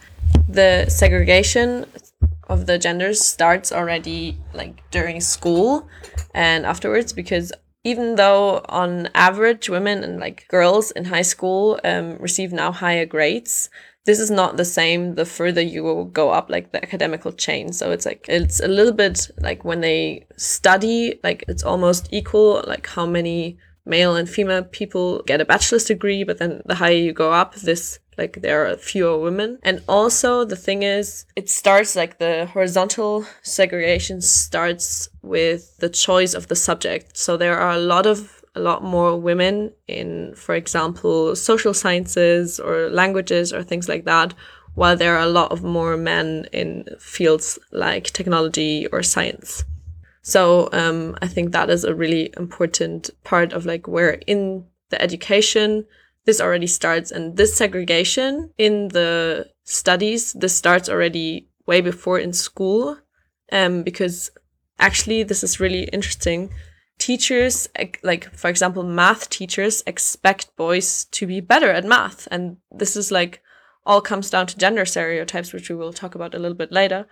the 0.47 0.85
segregation 0.89 1.85
of 2.49 2.65
the 2.65 2.77
genders 2.77 3.21
starts 3.23 3.71
already 3.71 4.37
like 4.53 4.89
during 4.91 5.19
school 5.21 5.87
and 6.33 6.65
afterwards 6.65 7.11
because 7.11 7.51
even 7.83 8.15
though 8.15 8.61
on 8.69 9.09
average 9.13 9.69
women 9.69 10.03
and 10.03 10.19
like 10.19 10.47
girls 10.47 10.91
in 10.91 11.05
high 11.05 11.21
school 11.21 11.79
um, 11.83 12.17
receive 12.19 12.53
now 12.53 12.71
higher 12.71 13.05
grades 13.05 13.69
this 14.05 14.19
is 14.19 14.31
not 14.31 14.55
the 14.55 14.63
same 14.65 15.15
the 15.15 15.25
further 15.25 15.61
you 15.61 16.09
go 16.13 16.29
up 16.29 16.49
like 16.49 16.71
the 16.71 16.81
academical 16.81 17.31
chain 17.33 17.73
so 17.73 17.91
it's 17.91 18.05
like 18.05 18.25
it's 18.29 18.61
a 18.61 18.67
little 18.67 18.93
bit 18.93 19.29
like 19.39 19.65
when 19.65 19.81
they 19.81 20.25
study 20.37 21.19
like 21.23 21.43
it's 21.49 21.63
almost 21.63 22.07
equal 22.11 22.63
like 22.67 22.87
how 22.87 23.05
many 23.05 23.57
male 23.87 24.15
and 24.15 24.29
female 24.29 24.63
people 24.63 25.23
get 25.23 25.41
a 25.41 25.45
bachelor's 25.45 25.85
degree, 25.85 26.23
but 26.23 26.37
then 26.37 26.61
the 26.65 26.75
higher 26.75 26.93
you 26.93 27.13
go 27.13 27.31
up, 27.31 27.55
this 27.55 27.99
like 28.17 28.41
there 28.41 28.65
are 28.65 28.75
fewer 28.75 29.19
women. 29.19 29.59
And 29.63 29.81
also 29.87 30.43
the 30.43 30.55
thing 30.55 30.83
is, 30.83 31.25
it 31.35 31.49
starts 31.49 31.95
like 31.95 32.17
the 32.17 32.47
horizontal 32.47 33.25
segregation 33.43 34.21
starts 34.21 35.09
with 35.21 35.77
the 35.77 35.89
choice 35.89 36.33
of 36.33 36.47
the 36.47 36.55
subject. 36.55 37.17
So 37.17 37.37
there 37.37 37.59
are 37.59 37.73
a 37.73 37.79
lot 37.79 38.05
of 38.05 38.43
a 38.55 38.59
lot 38.59 38.83
more 38.83 39.15
women 39.15 39.71
in, 39.87 40.33
for 40.35 40.55
example, 40.55 41.35
social 41.35 41.75
sciences 41.75 42.59
or 42.59 42.89
languages 42.89 43.53
or 43.53 43.61
things 43.61 43.87
like 43.87 44.05
that, 44.05 44.33
while 44.73 44.97
there 44.97 45.15
are 45.15 45.23
a 45.23 45.29
lot 45.29 45.51
of 45.51 45.63
more 45.63 45.95
men 45.95 46.47
in 46.51 46.85
fields 46.99 47.59
like 47.71 48.05
technology 48.05 48.87
or 48.87 49.03
science. 49.03 49.63
So 50.27 50.67
um, 50.73 51.15
I 51.21 51.27
think 51.27 51.53
that 51.53 51.69
is 51.69 51.85
a 51.85 51.95
really 51.95 52.33
important 52.35 53.09
part 53.23 53.53
of 53.53 53.65
like 53.65 53.87
where 53.87 54.19
in 54.27 54.65
the 54.89 55.01
education 55.01 55.85
this 56.25 56.41
already 56.41 56.67
starts, 56.67 57.11
and 57.11 57.37
this 57.37 57.55
segregation 57.55 58.51
in 58.57 58.89
the 58.89 59.47
studies 59.63 60.33
this 60.33 60.53
starts 60.53 60.89
already 60.89 61.47
way 61.65 61.79
before 61.79 62.19
in 62.19 62.33
school, 62.33 62.97
um, 63.53 63.83
because 63.83 64.29
actually 64.79 65.23
this 65.23 65.45
is 65.45 65.61
really 65.61 65.83
interesting. 65.93 66.49
Teachers, 66.97 67.69
like 68.03 68.29
for 68.35 68.49
example, 68.49 68.83
math 68.83 69.29
teachers 69.29 69.81
expect 69.87 70.53
boys 70.57 71.05
to 71.05 71.25
be 71.25 71.39
better 71.39 71.71
at 71.71 71.85
math, 71.85 72.27
and 72.29 72.57
this 72.69 72.97
is 72.97 73.11
like 73.11 73.41
all 73.85 74.01
comes 74.01 74.29
down 74.29 74.45
to 74.47 74.57
gender 74.57 74.83
stereotypes, 74.83 75.53
which 75.53 75.69
we 75.69 75.75
will 75.77 75.93
talk 75.93 76.15
about 76.15 76.35
a 76.35 76.39
little 76.39 76.57
bit 76.57 76.73
later. 76.73 77.07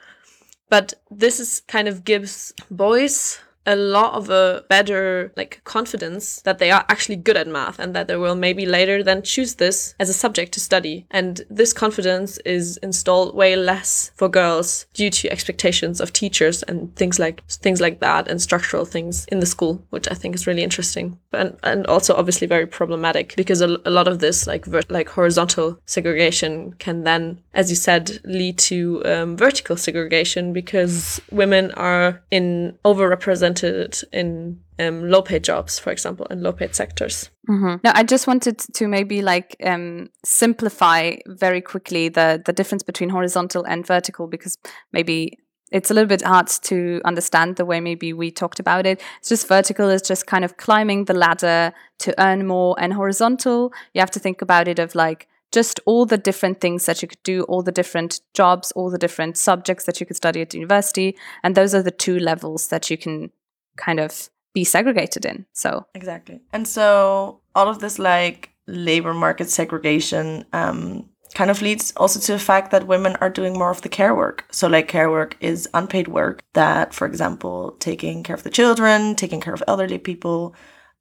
But 0.69 0.93
this 1.11 1.39
is 1.39 1.61
kind 1.67 1.87
of 1.87 2.03
gives 2.03 2.53
boys 2.71 3.39
a 3.65 3.75
lot 3.75 4.13
of 4.13 4.29
a 4.29 4.63
better 4.69 5.31
like 5.35 5.61
confidence 5.63 6.41
that 6.41 6.59
they 6.59 6.71
are 6.71 6.85
actually 6.89 7.15
good 7.15 7.37
at 7.37 7.47
math 7.47 7.79
and 7.79 7.95
that 7.95 8.07
they 8.07 8.15
will 8.15 8.35
maybe 8.35 8.65
later 8.65 9.03
then 9.03 9.21
choose 9.21 9.55
this 9.55 9.95
as 9.99 10.09
a 10.09 10.13
subject 10.13 10.51
to 10.53 10.59
study. 10.59 11.05
And 11.11 11.41
this 11.49 11.73
confidence 11.73 12.37
is 12.39 12.77
installed 12.77 13.35
way 13.35 13.55
less 13.55 14.11
for 14.15 14.29
girls 14.29 14.85
due 14.93 15.09
to 15.09 15.31
expectations 15.31 15.99
of 15.99 16.13
teachers 16.13 16.63
and 16.63 16.95
things 16.95 17.17
like 17.19 17.45
things 17.47 17.81
like 17.81 17.99
that 17.99 18.27
and 18.27 18.41
structural 18.41 18.85
things 18.85 19.25
in 19.25 19.39
the 19.39 19.45
school 19.45 19.83
which 19.89 20.07
i 20.11 20.13
think 20.13 20.35
is 20.35 20.47
really 20.47 20.63
interesting. 20.63 21.17
And 21.33 21.57
and 21.63 21.87
also 21.87 22.13
obviously 22.15 22.47
very 22.47 22.67
problematic 22.67 23.35
because 23.35 23.61
a, 23.61 23.77
a 23.85 23.89
lot 23.89 24.07
of 24.07 24.19
this 24.19 24.47
like 24.47 24.65
like 24.89 25.09
horizontal 25.09 25.79
segregation 25.85 26.73
can 26.73 27.03
then 27.03 27.41
as 27.53 27.69
you 27.69 27.75
said 27.75 28.19
lead 28.23 28.57
to 28.57 29.03
um, 29.05 29.37
vertical 29.37 29.75
segregation 29.77 30.53
because 30.53 31.19
women 31.31 31.71
are 31.71 32.21
in 32.31 32.77
overrepresented 32.85 33.54
in 33.63 34.59
um, 34.79 35.09
low 35.09 35.21
paid 35.21 35.43
jobs, 35.43 35.79
for 35.79 35.91
example, 35.91 36.25
in 36.27 36.41
low 36.41 36.51
paid 36.51 36.75
sectors. 36.75 37.29
Mm-hmm. 37.49 37.85
I 37.85 38.03
just 38.03 38.27
wanted 38.27 38.59
to 38.59 38.87
maybe 38.87 39.21
like 39.21 39.55
um, 39.63 40.09
simplify 40.23 41.15
very 41.27 41.61
quickly 41.61 42.09
the 42.09 42.41
the 42.45 42.53
difference 42.53 42.83
between 42.83 43.09
horizontal 43.09 43.63
and 43.65 43.85
vertical 43.85 44.27
because 44.27 44.57
maybe 44.91 45.37
it's 45.71 45.89
a 45.89 45.93
little 45.93 46.07
bit 46.07 46.21
hard 46.21 46.47
to 46.47 47.01
understand 47.05 47.55
the 47.55 47.65
way 47.65 47.79
maybe 47.81 48.13
we 48.13 48.31
talked 48.31 48.59
about 48.59 48.85
it. 48.85 49.01
It's 49.19 49.29
just 49.29 49.47
vertical 49.47 49.89
is 49.89 50.01
just 50.01 50.27
kind 50.27 50.45
of 50.45 50.57
climbing 50.57 51.05
the 51.05 51.13
ladder 51.13 51.73
to 51.99 52.21
earn 52.21 52.45
more, 52.47 52.75
and 52.79 52.93
horizontal 52.93 53.73
you 53.93 53.99
have 53.99 54.11
to 54.11 54.19
think 54.19 54.41
about 54.41 54.67
it 54.67 54.79
of 54.79 54.95
like 54.95 55.27
just 55.55 55.79
all 55.85 56.05
the 56.05 56.17
different 56.17 56.59
things 56.59 56.85
that 56.85 57.01
you 57.01 57.07
could 57.07 57.23
do, 57.23 57.43
all 57.43 57.63
the 57.63 57.71
different 57.71 58.19
jobs, 58.33 58.73
all 58.73 58.89
the 58.89 58.97
different 58.97 59.37
subjects 59.37 59.85
that 59.85 59.99
you 60.01 60.05
could 60.05 60.17
study 60.17 60.41
at 60.41 60.53
university. 60.53 61.15
And 61.43 61.55
those 61.55 61.73
are 61.73 61.81
the 61.81 61.91
two 61.91 62.19
levels 62.19 62.67
that 62.67 62.89
you 62.89 62.97
can 62.97 63.31
kind 63.77 63.99
of 63.99 64.29
be 64.53 64.63
segregated 64.63 65.25
in. 65.25 65.45
So 65.53 65.85
exactly. 65.93 66.39
And 66.53 66.67
so 66.67 67.41
all 67.53 67.67
of 67.67 67.79
this 67.79 67.99
like 67.99 68.51
labor 68.67 69.13
market 69.13 69.49
segregation 69.49 70.45
um, 70.53 71.09
kind 71.33 71.51
of 71.51 71.61
leads 71.61 71.91
also 71.97 72.19
to 72.19 72.31
the 72.31 72.39
fact 72.39 72.71
that 72.71 72.87
women 72.87 73.15
are 73.17 73.29
doing 73.29 73.53
more 73.53 73.69
of 73.69 73.81
the 73.81 73.89
care 73.89 74.15
work. 74.15 74.45
So 74.51 74.67
like 74.67 74.87
care 74.87 75.11
work 75.11 75.35
is 75.41 75.67
unpaid 75.73 76.07
work 76.07 76.43
that, 76.53 76.93
for 76.93 77.05
example, 77.05 77.75
taking 77.79 78.23
care 78.23 78.35
of 78.35 78.43
the 78.43 78.49
children, 78.49 79.15
taking 79.15 79.41
care 79.41 79.53
of 79.53 79.63
elderly 79.67 79.97
people 79.97 80.55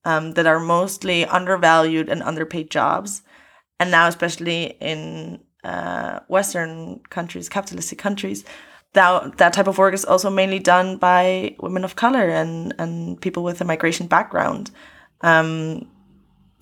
um, 0.05 0.33
that 0.33 0.47
are 0.47 0.61
mostly 0.61 1.25
undervalued 1.25 2.09
and 2.09 2.23
underpaid 2.23 2.71
jobs. 2.71 3.23
And 3.79 3.91
now, 3.91 4.09
especially 4.09 4.77
in 4.81 5.41
uh, 5.63 6.21
Western 6.29 7.01
countries, 7.11 7.49
capitalistic 7.49 7.99
countries, 7.99 8.45
that 8.95 9.39
that 9.39 9.53
type 9.53 9.67
of 9.67 9.79
work 9.79 9.95
is 9.95 10.05
also 10.05 10.31
mainly 10.31 10.59
done 10.59 10.97
by 10.97 11.55
women 11.61 11.85
of 11.85 11.97
color 11.97 12.29
and 12.29 12.75
and 12.79 13.21
people 13.21 13.45
with 13.45 13.61
a 13.61 13.65
migration 13.65 14.07
background. 14.07 14.71
Um, 15.21 15.89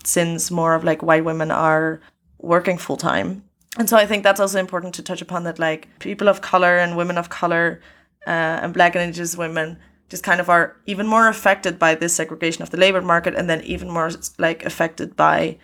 since 0.05 0.51
more 0.51 0.75
of 0.75 0.85
like 0.85 1.03
white 1.03 1.25
women 1.25 1.51
are 1.51 2.01
working 2.39 2.77
full 2.77 2.97
time 2.97 3.45
and 3.79 3.89
so 3.89 3.97
i 3.97 4.05
think 4.05 4.25
that's 4.25 4.41
also 4.41 4.59
important 4.59 4.93
to 4.95 5.03
touch 5.03 5.23
upon 5.23 5.45
that 5.45 5.61
like 5.61 5.89
people 6.01 6.29
of 6.29 6.41
color 6.41 6.77
and 6.77 6.97
women 6.97 7.17
of 7.17 7.29
color 7.29 7.81
uh, 8.27 8.59
and 8.63 8.75
black 8.75 8.97
and 8.97 9.03
indigenous 9.03 9.37
women 9.37 9.79
just 10.13 10.23
kind 10.23 10.41
of 10.41 10.51
are 10.51 10.77
even 10.87 11.07
more 11.07 11.27
affected 11.27 11.79
by 11.79 11.95
this 11.95 12.15
segregation 12.15 12.63
of 12.63 12.69
the 12.69 12.77
labor 12.77 13.01
market 13.01 13.35
and 13.35 13.49
then 13.49 13.63
even 13.63 13.91
more 13.91 14.11
like 14.39 14.63
affected 14.65 15.17
by 15.17 15.57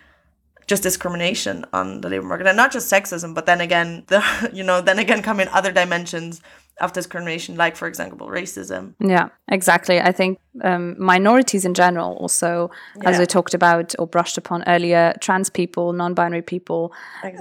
just 0.65 0.81
discrimination 0.81 1.65
on 1.71 2.01
the 2.01 2.09
labor 2.09 2.25
market. 2.25 2.47
And 2.47 2.57
not 2.57 2.71
just 2.71 2.91
sexism 2.91 3.35
but 3.35 3.45
then 3.45 3.61
again 3.61 4.05
the 4.07 4.23
you 4.51 4.63
know 4.63 4.81
then 4.81 4.97
again 4.97 5.21
come 5.21 5.39
in 5.39 5.47
other 5.49 5.71
dimensions 5.71 6.41
of 6.81 6.93
discrimination 6.93 7.55
like 7.55 7.75
for 7.75 7.87
example 7.87 8.27
racism 8.27 8.93
Yeah, 8.99 9.29
exactly. 9.47 9.99
I 9.99 10.11
think 10.11 10.39
um, 10.63 10.95
minorities 10.99 11.65
in 11.65 11.73
general, 11.73 12.17
also, 12.17 12.69
as 13.05 13.17
we 13.19 13.25
talked 13.25 13.53
about 13.53 13.95
or 13.99 14.07
brushed 14.07 14.37
upon 14.37 14.63
earlier, 14.67 15.13
trans 15.21 15.49
people, 15.49 15.93
non 15.93 16.13
binary 16.13 16.41
people, 16.41 16.91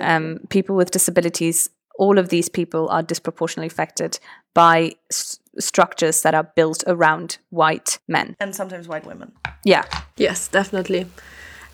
um, 0.00 0.38
people 0.48 0.76
with 0.76 0.90
disabilities, 0.90 1.70
all 1.98 2.18
of 2.18 2.28
these 2.28 2.48
people 2.48 2.88
are 2.90 3.02
disproportionately 3.02 3.66
affected 3.66 4.18
by 4.54 4.92
s- 5.10 5.38
structures 5.58 6.22
that 6.22 6.34
are 6.34 6.52
built 6.56 6.84
around 6.86 7.38
white 7.50 7.98
men. 8.06 8.36
and 8.40 8.54
sometimes 8.54 8.86
white 8.88 9.06
women 9.06 9.32
Yeah, 9.64 9.84
Yes, 10.16 10.48
definitely. 10.48 11.06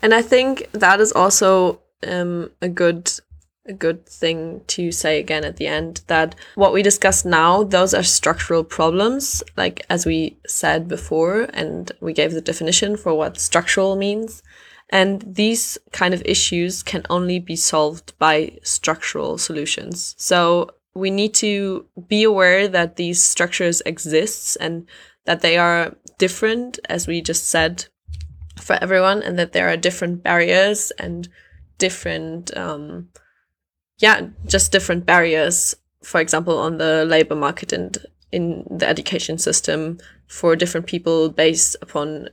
And 0.01 0.13
I 0.13 0.21
think 0.21 0.67
that 0.71 0.99
is 0.99 1.11
also 1.11 1.79
um, 2.07 2.49
a 2.61 2.69
good 2.69 3.11
a 3.65 3.73
good 3.73 4.05
thing 4.05 4.61
to 4.67 4.91
say 4.91 5.19
again 5.19 5.43
at 5.43 5.57
the 5.57 5.67
end 5.67 6.01
that 6.07 6.35
what 6.55 6.73
we 6.73 6.83
discussed 6.83 7.25
now 7.25 7.63
those 7.63 7.93
are 7.93 8.03
structural 8.03 8.63
problems 8.63 9.41
like 9.57 9.83
as 9.89 10.05
we 10.05 10.37
said 10.45 10.87
before 10.87 11.47
and 11.53 11.91
we 11.99 12.13
gave 12.13 12.31
the 12.33 12.41
definition 12.41 12.95
for 12.95 13.13
what 13.13 13.39
structural 13.39 13.95
means. 13.95 14.43
And 14.89 15.23
these 15.25 15.77
kind 15.91 16.13
of 16.13 16.21
issues 16.25 16.83
can 16.83 17.03
only 17.09 17.39
be 17.39 17.55
solved 17.55 18.13
by 18.19 18.59
structural 18.61 19.37
solutions. 19.37 20.13
So 20.17 20.69
we 20.93 21.09
need 21.09 21.33
to 21.35 21.85
be 22.07 22.23
aware 22.23 22.67
that 22.67 22.95
these 22.95 23.21
structures 23.21 23.81
exist 23.85 24.57
and 24.61 24.87
that 25.25 25.41
they 25.41 25.57
are 25.57 25.95
different 26.17 26.79
as 26.87 27.07
we 27.07 27.21
just 27.21 27.47
said 27.47 27.85
for 28.59 28.77
everyone 28.81 29.21
and 29.23 29.37
that 29.39 29.53
there 29.53 29.67
are 29.67 29.75
different 29.75 30.23
barriers 30.23 30.91
and 30.99 31.27
different 31.77 32.55
um 32.55 33.09
yeah 33.99 34.27
just 34.45 34.71
different 34.71 35.05
barriers 35.05 35.75
for 36.03 36.19
example 36.19 36.57
on 36.57 36.77
the 36.77 37.05
labor 37.05 37.35
market 37.35 37.73
and 37.73 37.97
in 38.31 38.65
the 38.69 38.87
education 38.87 39.37
system 39.37 39.97
for 40.27 40.55
different 40.55 40.87
people 40.87 41.29
based 41.29 41.75
upon 41.81 42.29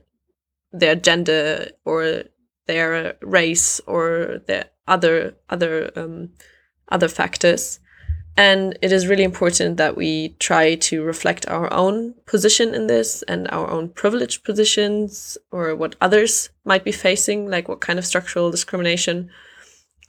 their 0.71 0.95
gender 0.95 1.67
or 1.85 2.23
their 2.67 3.15
race 3.21 3.79
or 3.85 4.41
their 4.47 4.65
other 4.87 5.35
other 5.49 5.91
um 5.95 6.29
other 6.89 7.07
factors. 7.07 7.79
And 8.35 8.77
it 8.81 8.91
is 8.91 9.07
really 9.07 9.23
important 9.23 9.77
that 9.77 9.95
we 9.95 10.29
try 10.39 10.75
to 10.75 11.03
reflect 11.03 11.47
our 11.47 11.71
own 11.71 12.15
position 12.25 12.73
in 12.73 12.87
this 12.87 13.21
and 13.27 13.47
our 13.51 13.69
own 13.69 13.89
privileged 13.89 14.43
positions 14.43 15.37
or 15.51 15.75
what 15.75 15.95
others 16.01 16.49
might 16.65 16.83
be 16.83 16.91
facing, 16.91 17.47
like 17.47 17.67
what 17.67 17.79
kind 17.79 17.99
of 17.99 18.05
structural 18.05 18.49
discrimination, 18.49 19.29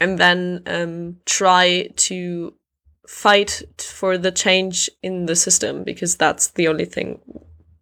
and 0.00 0.18
then 0.18 0.62
um, 0.66 1.16
try 1.26 1.88
to 1.96 2.54
fight 3.06 3.62
for 3.78 4.16
the 4.16 4.32
change 4.32 4.88
in 5.02 5.26
the 5.26 5.36
system 5.36 5.84
because 5.84 6.16
that's 6.16 6.48
the 6.48 6.68
only 6.68 6.84
thing, 6.84 7.20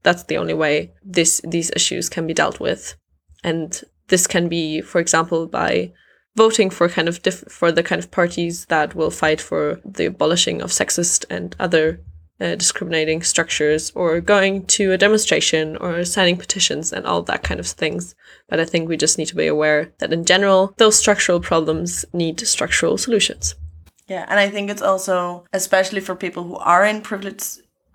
that's 0.02 0.24
the 0.24 0.38
only 0.38 0.54
way 0.54 0.92
this 1.04 1.40
these 1.44 1.70
issues 1.76 2.08
can 2.08 2.26
be 2.26 2.34
dealt 2.34 2.60
with, 2.60 2.96
and 3.44 3.82
this 4.08 4.26
can 4.26 4.48
be, 4.48 4.80
for 4.80 5.00
example, 5.00 5.46
by 5.46 5.92
voting 6.36 6.70
for 6.70 6.88
kind 6.88 7.08
of 7.08 7.18
for 7.48 7.70
the 7.70 7.82
kind 7.82 7.98
of 7.98 8.10
parties 8.10 8.66
that 8.66 8.94
will 8.94 9.10
fight 9.10 9.40
for 9.40 9.80
the 9.84 10.06
abolishing 10.06 10.62
of 10.62 10.70
sexist 10.70 11.24
and 11.30 11.54
other 11.58 12.00
uh, 12.42 12.54
discriminating 12.62 13.22
structures 13.22 13.92
or 13.94 14.20
going 14.20 14.54
to 14.66 14.84
a 14.92 14.98
demonstration 14.98 15.76
or 15.82 16.04
signing 16.04 16.36
petitions 16.36 16.92
and 16.92 17.06
all 17.06 17.22
that 17.22 17.42
kind 17.48 17.60
of 17.60 17.66
things 17.66 18.14
but 18.48 18.58
i 18.60 18.64
think 18.70 18.82
we 18.88 18.96
just 19.04 19.16
need 19.18 19.28
to 19.28 19.36
be 19.42 19.46
aware 19.46 19.80
that 20.00 20.12
in 20.12 20.24
general 20.32 20.60
those 20.78 20.98
structural 20.98 21.40
problems 21.50 22.04
need 22.12 22.40
structural 22.56 22.96
solutions 22.98 23.44
Yeah, 24.08 24.24
and 24.30 24.38
I 24.46 24.50
think 24.54 24.66
it's 24.70 24.82
also 24.90 25.44
especially 25.52 26.00
for 26.06 26.14
people 26.16 26.42
who 26.48 26.56
are 26.74 26.84
in 26.90 27.00
privileged 27.10 27.48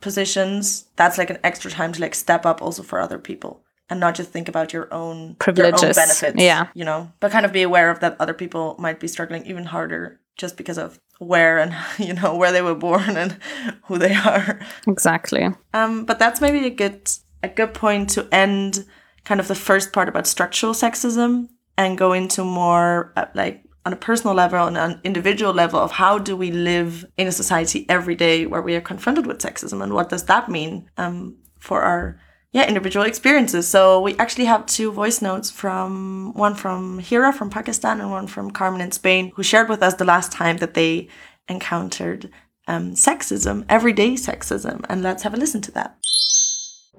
positions, 0.07 0.85
that's 0.95 1.17
like 1.17 1.29
an 1.33 1.39
extra 1.43 1.69
time 1.71 1.91
to 1.93 2.01
like 2.01 2.15
step 2.15 2.45
up 2.45 2.61
also 2.61 2.81
for 2.83 2.97
other 2.99 3.19
people 3.19 3.51
and 3.89 3.99
not 3.99 4.15
just 4.17 4.31
think 4.31 4.47
about 4.49 4.73
your 4.73 4.87
own 4.93 5.35
privileges, 5.39 5.81
your 5.81 5.89
own 5.89 5.93
Privileges, 5.93 5.97
benefits. 6.21 6.43
yeah. 6.43 6.67
You 6.79 6.85
know, 6.85 7.11
but 7.19 7.31
kind 7.31 7.45
of 7.45 7.51
be 7.51 7.63
aware 7.63 7.89
of 7.91 7.99
that 7.99 8.15
other 8.19 8.33
people 8.33 8.75
might 8.79 8.99
be 8.99 9.07
struggling 9.07 9.45
even 9.45 9.65
harder 9.65 10.19
just 10.41 10.57
because 10.57 10.77
of 10.85 10.99
where 11.19 11.59
and 11.59 11.75
you 11.97 12.13
know 12.13 12.35
where 12.35 12.51
they 12.51 12.61
were 12.61 12.75
born 12.75 13.17
and 13.17 13.37
who 13.85 13.97
they 13.97 14.13
are. 14.13 14.59
exactly. 14.87 15.47
Um, 15.73 16.05
but 16.05 16.19
that's 16.19 16.41
maybe 16.41 16.65
a 16.65 16.69
good 16.69 17.09
a 17.43 17.47
good 17.47 17.73
point 17.73 18.09
to 18.11 18.27
end 18.31 18.85
kind 19.23 19.39
of 19.39 19.47
the 19.47 19.55
first 19.55 19.93
part 19.93 20.09
about 20.09 20.25
structural 20.25 20.73
sexism 20.73 21.49
and 21.77 21.97
go 21.97 22.13
into 22.13 22.43
more 22.43 23.13
uh, 23.15 23.25
like 23.35 23.63
on 23.85 23.93
a 23.93 23.95
personal 23.95 24.35
level 24.35 24.67
and 24.67 24.77
an 24.77 24.99
individual 25.03 25.53
level 25.53 25.79
of 25.79 25.91
how 25.91 26.17
do 26.17 26.35
we 26.35 26.51
live 26.51 27.05
in 27.15 27.27
a 27.27 27.31
society 27.31 27.85
every 27.87 28.15
day 28.15 28.45
where 28.45 28.61
we 28.61 28.75
are 28.75 28.81
confronted 28.81 29.25
with 29.25 29.39
sexism 29.39 29.81
and 29.81 29.93
what 29.93 30.09
does 30.09 30.25
that 30.25 30.49
mean 30.49 30.89
um, 30.97 31.35
for 31.59 31.83
our 31.83 32.19
yeah 32.51 32.67
individual 32.67 33.05
experiences. 33.05 33.67
So 33.67 34.01
we 34.01 34.17
actually 34.17 34.45
have 34.45 34.65
two 34.65 34.91
voice 34.91 35.21
notes 35.21 35.51
from 35.51 36.33
one 36.33 36.55
from 36.55 36.99
hira 36.99 37.33
from 37.33 37.49
pakistan 37.49 38.01
and 38.01 38.11
one 38.11 38.27
from 38.27 38.51
carmen 38.51 38.81
in 38.81 38.91
spain 38.91 39.31
who 39.35 39.43
shared 39.43 39.69
with 39.69 39.83
us 39.83 39.95
the 39.95 40.05
last 40.05 40.31
time 40.31 40.57
that 40.57 40.73
they 40.73 41.07
encountered 41.47 42.29
um, 42.67 42.93
sexism 42.93 43.65
everyday 43.69 44.11
sexism. 44.13 44.85
And 44.89 45.03
let's 45.03 45.23
have 45.23 45.33
a 45.33 45.37
listen 45.37 45.61
to 45.61 45.71
that. 45.71 45.97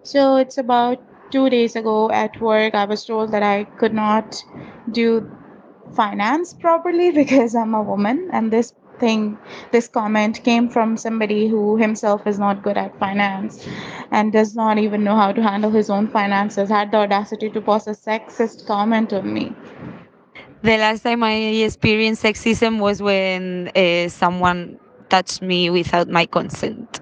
So 0.05 0.37
it's 0.37 0.59
about 0.59 1.03
two 1.31 1.51
days 1.51 1.77
ago 1.77 2.11
at 2.11 2.41
work, 2.41 2.75
I 2.75 2.85
was 2.85 3.05
told 3.05 3.33
that 3.33 3.43
I 3.43 3.65
could 3.65 3.95
not 3.95 4.43
do 4.93 5.31
finance 5.95 6.55
properly 6.55 7.11
because 7.23 7.55
I'm 7.55 7.75
a 7.75 7.83
woman. 7.83 8.31
And 8.33 8.51
this 8.51 8.73
thing, 8.99 9.39
this 9.73 9.89
comment 9.89 10.43
came 10.45 10.69
from 10.69 10.97
somebody 10.97 11.49
who 11.49 11.77
himself 11.77 12.27
is 12.27 12.39
not 12.39 12.63
good 12.63 12.77
at 12.77 12.99
finance 12.99 13.67
and 14.11 14.33
does 14.33 14.55
not 14.55 14.79
even 14.79 15.05
know 15.05 15.17
how 15.17 15.33
to 15.33 15.43
handle 15.43 15.71
his 15.71 15.91
own 15.91 16.09
finances, 16.09 16.69
had 16.69 16.91
the 16.91 16.99
audacity 16.99 17.51
to 17.51 17.61
post 17.61 17.87
a 17.87 17.93
sexist 17.93 18.67
comment 18.67 19.13
on 19.13 19.33
me. 19.33 19.55
The 20.63 20.77
last 20.79 21.03
time 21.03 21.23
I 21.23 21.35
experienced 21.35 22.23
sexism 22.23 22.81
was 22.81 23.01
when 23.01 23.69
uh, 23.77 24.09
someone 24.09 24.79
touched 25.09 25.41
me 25.43 25.71
without 25.71 26.09
my 26.09 26.27
consent. 26.27 27.01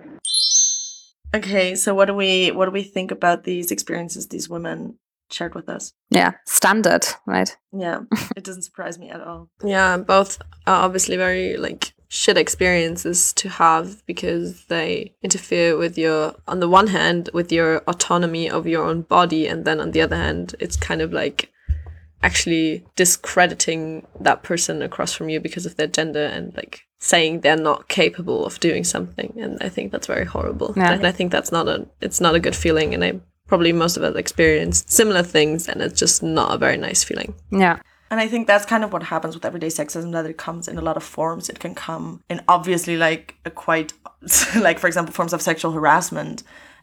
okay 1.35 1.75
so 1.75 1.95
what 1.95 2.07
do 2.07 2.15
we 2.15 2.51
what 2.53 2.67
do 2.67 2.71
we 2.71 2.83
think 2.83 3.11
about 3.11 3.45
these 3.45 3.71
experiences 3.71 4.29
these 4.29 4.49
women 4.49 4.97
shared 5.31 5.55
with 5.55 5.69
us 5.69 5.93
Yeah, 6.11 6.33
standard, 6.47 7.05
right? 7.27 7.57
yeah 7.73 8.01
it 8.37 8.45
doesn't 8.45 8.63
surprise 8.63 8.99
me 8.99 9.11
at 9.11 9.21
all 9.21 9.49
yeah 9.65 9.97
both 9.97 10.39
are 10.67 10.85
obviously 10.85 11.17
very 11.17 11.57
like 11.57 11.93
shit 12.09 12.37
experiences 12.39 13.33
to 13.33 13.49
have 13.49 14.05
because 14.07 14.67
they 14.67 15.13
interfere 15.23 15.77
with 15.77 15.99
your 15.99 16.35
on 16.47 16.61
the 16.61 16.69
one 16.69 16.87
hand 16.89 17.29
with 17.35 17.51
your 17.51 17.79
autonomy 17.89 18.49
of 18.49 18.67
your 18.67 18.85
own 18.85 19.03
body 19.03 19.49
and 19.49 19.65
then 19.65 19.81
on 19.81 19.91
the 19.91 20.01
other 20.01 20.17
hand 20.17 20.55
it's 20.61 20.77
kind 20.77 21.03
of 21.03 21.13
like 21.13 21.51
actually 22.23 22.85
discrediting 22.95 24.07
that 24.21 24.43
person 24.43 24.83
across 24.83 25.13
from 25.13 25.29
you 25.29 25.41
because 25.41 25.67
of 25.67 25.77
their 25.77 25.87
gender 25.89 26.25
and 26.25 26.55
like 26.57 26.83
saying 26.99 27.41
they're 27.41 27.57
not 27.57 27.89
capable 27.89 28.47
of 28.47 28.59
doing 28.61 28.85
something 28.85 29.35
and 29.39 29.59
i 29.61 29.69
think 29.69 29.91
that's 29.93 30.07
very 30.07 30.25
horrible 30.25 30.73
Yeah. 30.77 30.93
and 30.93 31.07
i 31.07 31.13
think 31.13 31.31
that's 31.33 31.53
not 31.53 31.67
a 31.69 31.87
it's 32.01 32.21
not 32.21 32.35
a 32.35 32.41
good 32.41 32.57
feeling 32.57 32.95
and 32.95 33.05
i 33.05 33.21
probably 33.47 33.73
most 33.73 33.97
of 33.97 34.03
us 34.03 34.17
experienced 34.17 34.91
similar 34.91 35.23
things 35.23 35.69
and 35.69 35.81
it's 35.81 35.99
just 35.99 36.23
not 36.23 36.55
a 36.55 36.59
very 36.59 36.77
nice 36.77 37.05
feeling 37.05 37.35
Yeah. 37.51 37.79
And 38.11 38.21
I 38.21 38.29
think 38.29 38.47
that's 38.47 38.65
kind 38.65 38.85
of 38.85 38.93
what 38.93 39.03
happens 39.03 39.35
with 39.35 39.45
everyday 39.45 39.67
sexism 39.67 40.13
that 40.13 40.27
it 40.27 40.37
comes 40.37 40.69
in 40.69 40.79
a 40.79 40.83
lot 40.83 40.97
of 40.97 41.03
forms. 41.03 41.49
It 41.49 41.59
can 41.59 41.75
come 41.75 42.23
in 42.31 42.41
obviously 42.47 42.97
like 42.97 43.35
a 43.45 43.51
quite 43.51 43.93
like 44.57 44.79
for 44.79 44.87
example 44.87 45.13
forms 45.13 45.33
of 45.33 45.43
sexual 45.43 45.73
harassment. 45.73 46.43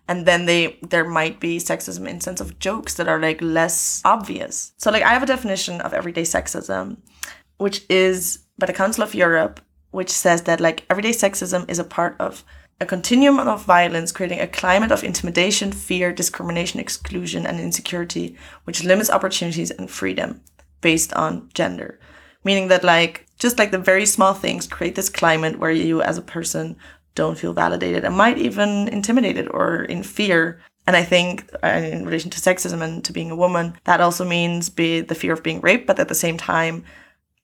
And 0.10 0.26
then 0.26 0.45
they 0.47 0.78
there 0.82 1.08
might 1.08 1.39
be 1.39 1.60
sexism 1.60 2.10
in 2.10 2.19
sense 2.19 2.41
of 2.41 2.60
jokes 2.60 2.95
that 2.95 3.08
are 3.08 3.19
like 3.19 3.41
less 3.41 4.02
obvious. 4.04 4.73
So 4.78 4.91
like 4.91 5.04
I 5.04 5.13
have 5.13 5.23
a 5.23 5.28
definition 5.28 5.80
of 5.80 5.93
everyday 5.93 6.23
sexism, 6.23 6.97
which 7.58 7.86
is 7.89 8.39
by 8.58 8.65
the 8.65 8.73
Council 8.73 9.04
of 9.04 9.15
Europe, 9.15 9.62
which 9.91 10.10
says 10.10 10.41
that 10.43 10.60
like 10.60 10.86
everyday 10.89 11.12
sexism 11.12 11.69
is 11.69 11.80
a 11.80 11.86
part 11.86 12.17
of 12.19 12.43
a 12.79 12.86
continuum 12.86 13.39
of 13.39 13.65
violence, 13.65 14.12
creating 14.12 14.39
a 14.39 14.47
climate 14.47 14.91
of 14.91 15.03
intimidation, 15.03 15.71
fear, 15.71 16.12
discrimination, 16.12 16.79
exclusion, 16.79 17.45
and 17.45 17.59
insecurity, 17.59 18.36
which 18.65 18.83
limits 18.83 19.09
opportunities 19.09 19.71
and 19.71 19.89
freedom 19.89 20.41
based 20.81 21.13
on 21.13 21.49
gender. 21.53 21.99
Meaning 22.43 22.67
that, 22.67 22.83
like, 22.83 23.25
just 23.39 23.57
like 23.57 23.71
the 23.71 23.77
very 23.77 24.05
small 24.05 24.33
things 24.33 24.67
create 24.67 24.95
this 24.95 25.09
climate 25.09 25.59
where 25.59 25.71
you 25.71 26.01
as 26.01 26.17
a 26.17 26.21
person 26.21 26.75
don't 27.15 27.38
feel 27.38 27.53
validated 27.53 28.03
and 28.03 28.17
might 28.17 28.38
even 28.38 28.88
intimidated 28.88 29.47
or 29.49 29.83
in 29.83 30.04
fear. 30.04 30.60
And 30.87 30.95
I 30.95 31.04
think 31.04 31.50
uh, 31.63 31.67
in 31.67 32.06
relation 32.06 32.31
to 32.31 32.39
sexism 32.39 32.81
and 32.81 33.04
to 33.06 33.13
being 33.13 33.31
a 33.31 33.35
woman, 33.35 33.77
that 33.85 34.02
also 34.02 34.25
means 34.25 34.69
be 34.69 35.02
the 35.02 35.15
fear 35.15 35.33
of 35.33 35.43
being 35.43 35.62
raped, 35.62 35.87
but 35.87 36.00
at 36.00 36.08
the 36.08 36.15
same 36.15 36.37
time, 36.37 36.83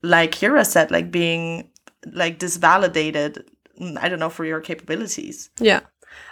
like 0.01 0.31
Kira 0.31 0.65
said, 0.65 0.91
like 0.91 1.11
being 1.11 1.69
like 2.11 2.39
disvalidated, 2.39 3.45
I 3.97 4.09
don't 4.09 4.19
know, 4.19 4.29
for 4.29 4.45
your 4.45 4.61
capabilities. 4.61 5.49
Yeah. 5.59 5.81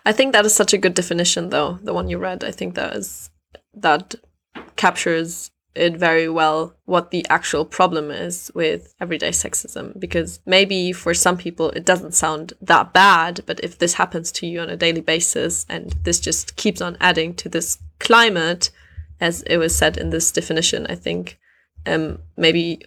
I 0.06 0.12
think 0.12 0.34
that 0.34 0.46
is 0.46 0.56
such 0.56 0.74
a 0.74 0.78
good 0.78 0.94
definition, 0.94 1.50
though. 1.50 1.80
The 1.82 1.94
one 1.94 2.10
you 2.10 2.18
read, 2.18 2.44
I 2.44 2.52
think 2.52 2.76
that 2.76 2.96
is 2.96 3.30
that 3.74 4.16
captures 4.76 5.52
it 5.78 5.96
very 5.96 6.28
well 6.28 6.76
what 6.86 7.12
the 7.12 7.26
actual 7.30 7.64
problem 7.64 8.10
is 8.10 8.52
with 8.56 8.96
everyday 9.00 9.30
sexism 9.30 9.98
because 10.00 10.40
maybe 10.46 10.92
for 10.92 11.14
some 11.14 11.38
people 11.38 11.70
it 11.72 11.86
doesn't 11.86 12.16
sound 12.16 12.54
that 12.62 12.94
bad 12.94 13.42
but 13.46 13.60
if 13.64 13.78
this 13.78 13.94
happens 13.94 14.32
to 14.32 14.48
you 14.48 14.60
on 14.60 14.70
a 14.70 14.78
daily 14.78 15.02
basis 15.02 15.66
and 15.70 15.92
this 16.04 16.20
just 16.20 16.56
keeps 16.56 16.82
on 16.82 16.98
adding 17.00 17.34
to 17.36 17.48
this 17.48 17.78
climate 18.00 18.72
as 19.22 19.44
it 19.44 19.58
was 19.58 19.78
said 19.78 19.98
in 19.98 20.10
this 20.10 20.32
definition 20.32 20.88
i 20.88 20.96
think 20.96 21.38
um 21.86 22.20
maybe 22.36 22.82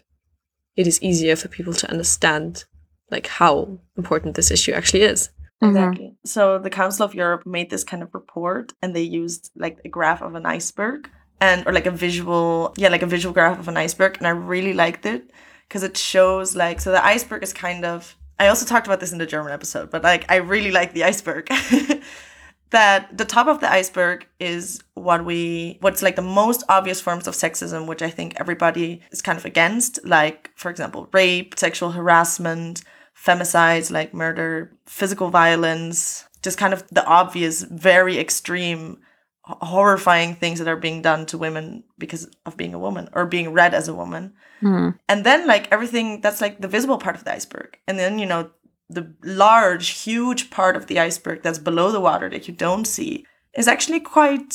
it 0.77 0.87
is 0.87 1.01
easier 1.03 1.37
for 1.37 1.49
people 1.49 1.73
to 1.73 1.89
understand 1.91 2.65
like 3.11 3.27
how 3.27 3.79
important 3.97 4.35
this 4.35 4.51
issue 4.51 4.73
actually 4.73 5.03
is 5.03 5.31
Mm-hmm. 5.63 5.77
Exactly. 5.77 6.17
So 6.25 6.59
the 6.59 6.71
Council 6.71 7.05
of 7.05 7.15
Europe 7.15 7.45
made 7.45 7.71
this 7.71 7.85
kind 7.85 8.03
of 8.03 8.15
report 8.15 8.73
and 8.81 8.97
they 8.97 9.03
used 9.03 9.51
like 9.57 9.79
a 9.85 9.89
graph 9.89 10.23
of 10.23 10.35
an 10.35 10.47
iceberg 10.47 11.11
and 11.41 11.67
or 11.67 11.73
like 11.73 11.87
a 11.87 11.91
visual 11.91 12.73
yeah, 12.77 12.89
like 12.89 13.03
a 13.03 13.07
visual 13.07 13.33
graph 13.33 13.59
of 13.59 13.69
an 13.69 13.77
iceberg 13.77 14.17
and 14.19 14.27
I 14.27 14.31
really 14.31 14.73
liked 14.73 15.05
it 15.05 15.31
because 15.69 15.83
it 15.83 15.97
shows 15.97 16.57
like 16.57 16.81
so 16.81 16.91
the 16.91 17.05
iceberg 17.05 17.43
is 17.43 17.53
kind 17.53 17.85
of 17.85 18.17
I 18.39 18.49
also 18.49 18.65
talked 18.65 18.87
about 18.87 19.01
this 19.01 19.13
in 19.13 19.19
the 19.19 19.27
German 19.27 19.53
episode, 19.53 19.91
but 19.91 20.03
like 20.03 20.25
I 20.31 20.37
really 20.37 20.71
like 20.71 20.95
the 20.95 21.05
iceberg. 21.05 21.51
that 22.71 23.19
the 23.19 23.27
top 23.27 23.47
of 23.47 23.61
the 23.61 23.71
iceberg 23.71 24.27
is 24.39 24.81
what 24.95 25.27
we 25.27 25.77
what's 25.81 26.03
like 26.03 26.17
the 26.17 26.23
most 26.23 26.63
obvious 26.71 27.01
forms 27.01 27.27
of 27.27 27.35
sexism 27.35 27.89
which 27.89 28.01
i 28.01 28.09
think 28.09 28.33
everybody 28.39 29.01
is 29.11 29.21
kind 29.21 29.37
of 29.37 29.45
against 29.45 29.99
like 30.07 30.53
for 30.55 30.71
example 30.71 31.09
rape 31.13 31.59
sexual 31.59 31.91
harassment 31.91 32.85
femicides 33.27 33.91
like 33.91 34.14
murder 34.14 34.73
physical 34.87 35.29
violence 35.31 36.25
just 36.43 36.57
kind 36.59 36.73
of 36.73 36.87
the 36.89 37.05
obvious 37.05 37.62
very 37.62 38.18
extreme 38.18 38.99
horrifying 39.45 40.35
things 40.35 40.59
that 40.59 40.68
are 40.68 40.77
being 40.77 41.03
done 41.03 41.27
to 41.27 41.37
women 41.37 41.83
because 41.99 42.29
of 42.47 42.57
being 42.57 42.73
a 42.75 42.79
woman 42.79 43.09
or 43.12 43.27
being 43.27 43.53
read 43.53 43.75
as 43.75 43.89
a 43.89 43.95
woman 43.95 44.33
Mhm. 44.62 44.99
and 45.09 45.25
then 45.25 45.47
like 45.47 45.68
everything 45.73 46.21
that's 46.21 46.41
like 46.41 46.61
the 46.61 46.68
visible 46.68 46.99
part 46.99 47.16
of 47.16 47.25
the 47.25 47.33
iceberg 47.35 47.77
and 47.87 47.99
then 47.99 48.18
you 48.18 48.27
know 48.27 48.51
the 48.89 49.12
large 49.25 49.89
huge 50.05 50.51
part 50.51 50.77
of 50.77 50.87
the 50.87 50.99
iceberg 50.99 51.43
that's 51.43 51.59
below 51.59 51.91
the 51.93 52.01
water 52.01 52.29
that 52.31 52.47
you 52.49 52.55
don't 52.55 52.87
see 52.87 53.25
is 53.55 53.66
actually 53.68 54.01
quite 54.01 54.53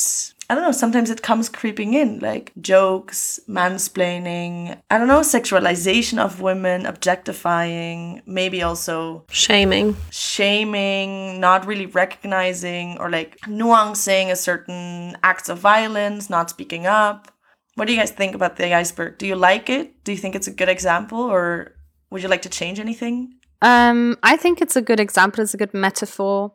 i 0.49 0.55
don't 0.55 0.63
know 0.63 0.71
sometimes 0.71 1.09
it 1.09 1.21
comes 1.21 1.49
creeping 1.49 1.93
in 1.93 2.19
like 2.19 2.51
jokes 2.61 3.39
mansplaining 3.47 4.79
i 4.89 4.97
don't 4.97 5.07
know 5.07 5.21
sexualization 5.21 6.17
of 6.17 6.41
women 6.41 6.85
objectifying 6.85 8.21
maybe 8.25 8.61
also 8.61 9.23
shaming 9.29 9.95
shaming, 10.35 11.39
not 11.39 11.65
really 11.65 11.85
recognizing 11.85 12.97
or 12.97 13.09
like 13.09 13.39
nuancing 13.47 14.31
a 14.31 14.35
certain 14.35 15.15
acts 15.23 15.47
of 15.47 15.59
violence, 15.59 16.29
not 16.29 16.49
speaking 16.49 16.85
up. 16.85 17.31
What 17.75 17.85
do 17.85 17.93
you 17.93 17.99
guys 17.99 18.11
think 18.11 18.35
about 18.35 18.57
the 18.57 18.73
iceberg? 18.73 19.17
Do 19.17 19.25
you 19.27 19.35
like 19.35 19.69
it? 19.69 20.03
Do 20.03 20.11
you 20.11 20.17
think 20.17 20.35
it's 20.35 20.47
a 20.47 20.51
good 20.51 20.69
example 20.69 21.19
or 21.19 21.75
would 22.09 22.21
you 22.21 22.27
like 22.29 22.41
to 22.43 22.49
change 22.49 22.79
anything? 22.79 23.35
Um, 23.61 24.17
I 24.23 24.35
think 24.35 24.61
it's 24.61 24.75
a 24.75 24.81
good 24.81 24.99
example. 24.99 25.41
It's 25.41 25.53
a 25.53 25.57
good 25.57 25.73
metaphor. 25.73 26.53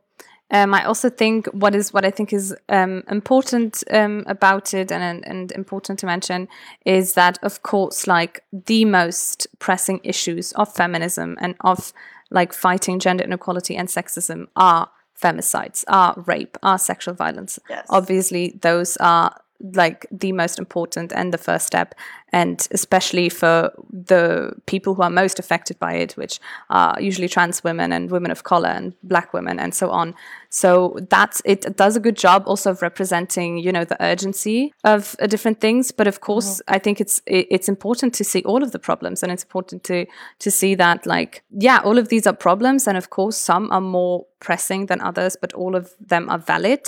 Um, 0.50 0.74
I 0.74 0.84
also 0.84 1.08
think 1.10 1.46
what 1.48 1.74
is 1.74 1.92
what 1.92 2.04
I 2.04 2.10
think 2.10 2.32
is 2.32 2.54
um, 2.68 3.02
important 3.08 3.84
um, 3.90 4.24
about 4.26 4.74
it 4.74 4.90
and, 4.90 5.24
and 5.26 5.52
important 5.52 5.98
to 6.00 6.06
mention 6.06 6.48
is 6.84 7.14
that 7.14 7.38
of 7.42 7.62
course 7.62 8.06
like 8.06 8.42
the 8.52 8.84
most 8.84 9.46
pressing 9.58 10.00
issues 10.02 10.52
of 10.52 10.72
feminism 10.72 11.36
and 11.40 11.54
of 11.60 11.92
like 12.30 12.52
fighting 12.52 12.98
gender 12.98 13.24
inequality 13.24 13.76
and 13.76 13.88
sexism 13.88 14.46
are 14.56 14.90
femicides, 15.20 15.84
are 15.88 16.14
rape, 16.26 16.56
are 16.62 16.78
sexual 16.78 17.14
violence. 17.14 17.58
Yes. 17.68 17.86
Obviously, 17.90 18.58
those 18.62 18.96
are 18.98 19.36
like 19.74 20.06
the 20.10 20.32
most 20.32 20.58
important 20.58 21.12
and 21.12 21.32
the 21.32 21.38
first 21.38 21.66
step 21.66 21.94
and 22.32 22.68
especially 22.70 23.28
for 23.28 23.72
the 23.90 24.52
people 24.66 24.94
who 24.94 25.02
are 25.02 25.10
most 25.10 25.38
affected 25.38 25.78
by 25.78 25.94
it 25.94 26.12
which 26.12 26.38
are 26.70 27.00
usually 27.00 27.28
trans 27.28 27.64
women 27.64 27.92
and 27.92 28.10
women 28.10 28.30
of 28.30 28.44
color 28.44 28.68
and 28.68 28.94
black 29.02 29.32
women 29.32 29.58
and 29.58 29.74
so 29.74 29.90
on. 29.90 30.14
So 30.48 30.98
that's 31.08 31.42
it 31.44 31.76
does 31.76 31.96
a 31.96 32.00
good 32.00 32.16
job 32.16 32.44
also 32.46 32.70
of 32.70 32.82
representing 32.82 33.58
you 33.58 33.72
know 33.72 33.84
the 33.84 34.02
urgency 34.02 34.72
of 34.84 35.16
uh, 35.20 35.26
different 35.26 35.60
things. 35.60 35.92
But 35.92 36.06
of 36.06 36.20
course 36.20 36.60
i 36.68 36.78
think 36.78 37.00
it's 37.00 37.22
it, 37.26 37.46
it's 37.50 37.68
important 37.68 38.14
to 38.14 38.24
see 38.24 38.42
all 38.42 38.62
of 38.62 38.72
the 38.72 38.78
problems 38.78 39.22
and 39.22 39.32
it's 39.32 39.42
important 39.42 39.84
to 39.84 40.06
to 40.38 40.50
see 40.50 40.74
that 40.74 41.06
like 41.06 41.42
yeah 41.50 41.80
all 41.84 41.98
of 41.98 42.08
these 42.08 42.26
are 42.26 42.32
problems 42.32 42.86
and 42.86 42.96
of 42.96 43.10
course 43.10 43.36
some 43.36 43.70
are 43.70 43.80
more 43.80 44.26
pressing 44.40 44.86
than 44.86 45.00
others 45.00 45.36
but 45.40 45.52
all 45.52 45.74
of 45.76 45.94
them 46.00 46.28
are 46.28 46.38
valid 46.38 46.82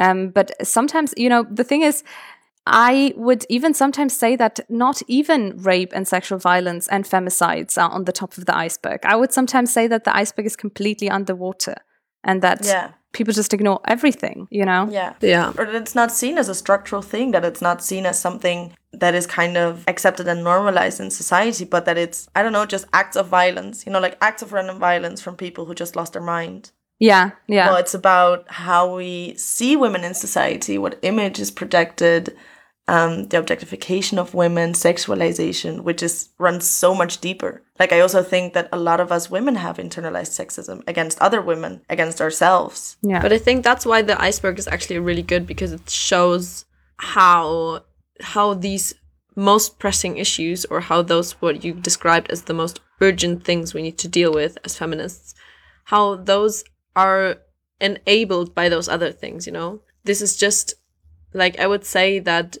um, 0.00 0.30
but 0.30 0.50
sometimes, 0.66 1.14
you 1.16 1.28
know, 1.28 1.44
the 1.50 1.64
thing 1.64 1.82
is, 1.82 2.02
I 2.66 3.14
would 3.16 3.44
even 3.48 3.74
sometimes 3.74 4.16
say 4.16 4.36
that 4.36 4.60
not 4.68 5.02
even 5.08 5.56
rape 5.58 5.92
and 5.94 6.06
sexual 6.06 6.38
violence 6.38 6.88
and 6.88 7.04
femicides 7.04 7.78
are 7.82 7.90
on 7.90 8.04
the 8.04 8.12
top 8.12 8.36
of 8.36 8.46
the 8.46 8.56
iceberg. 8.56 9.00
I 9.04 9.16
would 9.16 9.32
sometimes 9.32 9.72
say 9.72 9.86
that 9.88 10.04
the 10.04 10.14
iceberg 10.16 10.46
is 10.46 10.56
completely 10.56 11.08
underwater 11.08 11.76
and 12.22 12.42
that 12.42 12.64
Yeah. 12.64 12.90
people 13.12 13.32
just 13.34 13.54
ignore 13.54 13.80
everything, 13.86 14.46
you 14.50 14.64
know? 14.64 14.88
Yeah. 14.90 15.14
yeah 15.20 15.52
Or 15.58 15.64
that 15.64 15.74
it's 15.74 15.94
not 15.94 16.12
seen 16.12 16.38
as 16.38 16.48
a 16.48 16.54
structural 16.54 17.02
thing, 17.02 17.32
that 17.32 17.44
it's 17.44 17.62
not 17.62 17.82
seen 17.82 18.06
as 18.06 18.18
something 18.20 18.74
that 18.92 19.14
is 19.14 19.26
kind 19.26 19.56
of 19.56 19.84
accepted 19.88 20.28
and 20.28 20.44
normalized 20.44 21.00
in 21.00 21.10
society, 21.10 21.64
but 21.64 21.84
that 21.86 21.96
it's, 21.96 22.28
I 22.34 22.42
don't 22.42 22.52
know, 22.52 22.66
just 22.66 22.86
acts 22.92 23.16
of 23.16 23.26
violence, 23.28 23.84
you 23.86 23.92
know, 23.92 24.00
like 24.00 24.18
acts 24.20 24.42
of 24.42 24.52
random 24.52 24.78
violence 24.78 25.20
from 25.22 25.36
people 25.36 25.64
who 25.64 25.74
just 25.74 25.96
lost 25.96 26.12
their 26.12 26.22
mind. 26.22 26.72
Yeah, 27.00 27.30
yeah. 27.48 27.66
No, 27.66 27.76
it's 27.76 27.94
about 27.94 28.44
how 28.48 28.94
we 28.94 29.34
see 29.34 29.74
women 29.74 30.04
in 30.04 30.14
society, 30.14 30.76
what 30.78 30.98
image 31.02 31.40
is 31.40 31.50
projected, 31.50 32.36
um, 32.88 33.28
the 33.28 33.38
objectification 33.38 34.18
of 34.18 34.34
women, 34.34 34.74
sexualization, 34.74 35.82
which 35.82 36.02
is 36.02 36.28
runs 36.38 36.68
so 36.68 36.94
much 36.94 37.20
deeper. 37.20 37.62
Like 37.78 37.92
I 37.92 38.00
also 38.00 38.22
think 38.22 38.52
that 38.52 38.68
a 38.70 38.78
lot 38.78 39.00
of 39.00 39.10
us 39.10 39.30
women 39.30 39.54
have 39.54 39.78
internalized 39.78 40.38
sexism 40.38 40.82
against 40.86 41.18
other 41.20 41.40
women, 41.40 41.82
against 41.88 42.20
ourselves. 42.20 42.98
yeah. 43.02 43.22
But 43.22 43.32
I 43.32 43.38
think 43.38 43.64
that's 43.64 43.86
why 43.86 44.02
the 44.02 44.20
iceberg 44.20 44.58
is 44.58 44.68
actually 44.68 44.98
really 44.98 45.22
good 45.22 45.46
because 45.46 45.72
it 45.72 45.88
shows 45.88 46.66
how 46.98 47.84
how 48.20 48.52
these 48.52 48.92
most 49.36 49.78
pressing 49.78 50.18
issues 50.18 50.66
or 50.66 50.80
how 50.80 51.00
those 51.00 51.32
what 51.40 51.64
you 51.64 51.72
described 51.72 52.30
as 52.30 52.42
the 52.42 52.54
most 52.54 52.80
urgent 53.00 53.42
things 53.42 53.72
we 53.72 53.80
need 53.80 53.96
to 53.98 54.08
deal 54.08 54.34
with 54.34 54.58
as 54.64 54.76
feminists, 54.76 55.34
how 55.84 56.16
those 56.16 56.64
are 56.96 57.36
enabled 57.80 58.54
by 58.54 58.68
those 58.68 58.88
other 58.88 59.12
things, 59.12 59.46
you 59.46 59.52
know? 59.52 59.80
This 60.04 60.20
is 60.20 60.36
just 60.36 60.74
like 61.32 61.58
I 61.58 61.66
would 61.66 61.84
say 61.84 62.18
that 62.20 62.56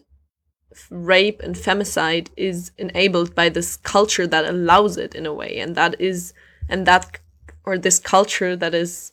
rape 0.90 1.40
and 1.40 1.56
femicide 1.56 2.28
is 2.36 2.70
enabled 2.78 3.34
by 3.34 3.48
this 3.48 3.76
culture 3.76 4.26
that 4.26 4.44
allows 4.44 4.96
it 4.96 5.14
in 5.14 5.26
a 5.26 5.34
way 5.34 5.58
and 5.58 5.74
that 5.74 6.00
is 6.00 6.32
and 6.68 6.86
that 6.86 7.18
or 7.64 7.76
this 7.76 7.98
culture 7.98 8.56
that 8.56 8.74
is 8.74 9.12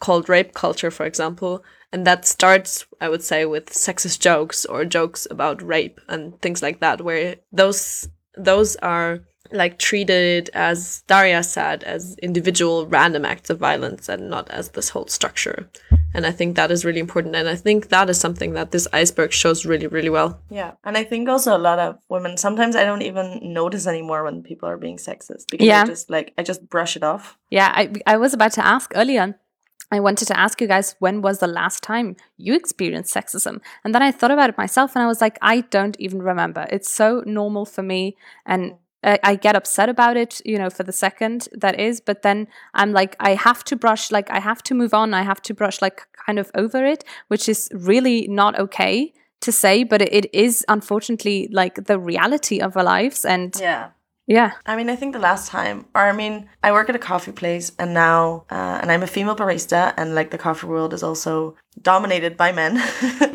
called 0.00 0.28
rape 0.28 0.54
culture, 0.54 0.90
for 0.90 1.06
example, 1.06 1.62
and 1.92 2.06
that 2.06 2.24
starts, 2.24 2.86
I 3.00 3.08
would 3.08 3.22
say, 3.22 3.44
with 3.44 3.66
sexist 3.66 4.20
jokes 4.20 4.64
or 4.64 4.84
jokes 4.84 5.26
about 5.30 5.62
rape 5.62 6.00
and 6.08 6.40
things 6.40 6.62
like 6.62 6.80
that, 6.80 7.02
where 7.02 7.36
those 7.52 8.08
those 8.36 8.76
are 8.76 9.20
like 9.52 9.78
treated 9.78 10.50
as 10.54 11.02
Daria 11.06 11.42
said 11.42 11.84
as 11.84 12.16
individual 12.22 12.86
random 12.86 13.24
acts 13.24 13.50
of 13.50 13.58
violence 13.58 14.08
and 14.08 14.30
not 14.30 14.50
as 14.50 14.70
this 14.70 14.90
whole 14.90 15.06
structure. 15.08 15.68
And 16.12 16.26
I 16.26 16.32
think 16.32 16.56
that 16.56 16.72
is 16.72 16.84
really 16.84 16.98
important, 16.98 17.36
and 17.36 17.48
I 17.48 17.54
think 17.54 17.88
that 17.90 18.10
is 18.10 18.18
something 18.18 18.54
that 18.54 18.72
this 18.72 18.88
iceberg 18.92 19.32
shows 19.32 19.64
really, 19.64 19.86
really 19.86 20.10
well. 20.10 20.40
Yeah. 20.50 20.72
And 20.82 20.96
I 20.96 21.04
think 21.04 21.28
also 21.28 21.56
a 21.56 21.58
lot 21.58 21.78
of 21.78 21.98
women, 22.08 22.36
sometimes 22.36 22.74
I 22.74 22.84
don't 22.84 23.02
even 23.02 23.38
notice 23.52 23.86
anymore 23.86 24.24
when 24.24 24.42
people 24.42 24.68
are 24.68 24.76
being 24.76 24.96
sexist 24.96 25.44
because 25.50 25.66
Yeah. 25.66 25.82
I 25.82 25.86
just 25.86 26.10
like, 26.10 26.34
I 26.36 26.42
just 26.42 26.68
brush 26.68 26.96
it 26.96 27.04
off. 27.04 27.38
Yeah, 27.48 27.72
I, 27.72 27.92
I 28.06 28.16
was 28.16 28.34
about 28.34 28.52
to 28.52 28.66
ask 28.66 28.90
earlier. 28.96 29.38
I 29.92 30.00
wanted 30.00 30.26
to 30.26 30.38
ask 30.38 30.60
you 30.60 30.68
guys 30.68 30.94
when 31.00 31.20
was 31.20 31.38
the 31.38 31.48
last 31.48 31.82
time 31.82 32.16
you 32.36 32.54
experienced 32.54 33.14
sexism? 33.14 33.60
And 33.84 33.94
then 33.94 34.02
I 34.02 34.12
thought 34.12 34.30
about 34.30 34.50
it 34.50 34.58
myself 34.58 34.94
and 34.94 35.02
I 35.02 35.08
was 35.08 35.20
like, 35.20 35.38
I 35.42 35.62
don't 35.62 35.96
even 35.98 36.22
remember. 36.22 36.66
It's 36.70 36.90
so 36.90 37.22
normal 37.26 37.66
for 37.66 37.82
me. 37.82 38.16
And 38.46 38.74
I, 39.02 39.34
get 39.34 39.56
upset 39.56 39.88
about 39.88 40.16
it, 40.16 40.42
you 40.44 40.58
know, 40.58 40.70
for 40.70 40.82
the 40.82 40.92
second 40.92 41.48
that 41.52 41.80
is. 41.80 42.00
But 42.00 42.22
then 42.22 42.48
I'm 42.74 42.92
like, 42.92 43.16
I 43.18 43.34
have 43.34 43.64
to 43.64 43.76
brush, 43.76 44.10
like, 44.10 44.30
I 44.30 44.40
have 44.40 44.62
to 44.64 44.74
move 44.74 44.92
on. 44.92 45.14
I 45.14 45.22
have 45.22 45.40
to 45.42 45.54
brush, 45.54 45.80
like, 45.80 46.06
kind 46.26 46.38
of 46.38 46.50
over 46.54 46.84
it, 46.84 47.04
which 47.28 47.48
is 47.48 47.70
really 47.72 48.28
not 48.28 48.58
okay 48.58 49.12
to 49.40 49.52
say. 49.52 49.84
But 49.84 50.02
it, 50.02 50.12
it 50.12 50.34
is 50.34 50.64
unfortunately 50.68 51.48
like 51.50 51.86
the 51.86 51.98
reality 51.98 52.60
of 52.60 52.76
our 52.76 52.84
lives. 52.84 53.24
And 53.24 53.56
Yeah. 53.58 53.90
Yeah, 54.30 54.52
I 54.64 54.76
mean, 54.76 54.88
I 54.88 54.94
think 54.94 55.12
the 55.12 55.18
last 55.18 55.48
time, 55.48 55.86
or 55.92 56.02
I 56.02 56.12
mean, 56.12 56.48
I 56.62 56.70
work 56.70 56.88
at 56.88 56.94
a 56.94 57.00
coffee 57.00 57.32
place 57.32 57.72
and 57.80 57.92
now, 57.92 58.44
uh, 58.48 58.78
and 58.80 58.92
I'm 58.92 59.02
a 59.02 59.08
female 59.08 59.34
barista, 59.34 59.92
and 59.96 60.14
like 60.14 60.30
the 60.30 60.38
coffee 60.38 60.68
world 60.68 60.94
is 60.94 61.02
also 61.02 61.56
dominated 61.82 62.36
by 62.36 62.52
men. 62.52 62.80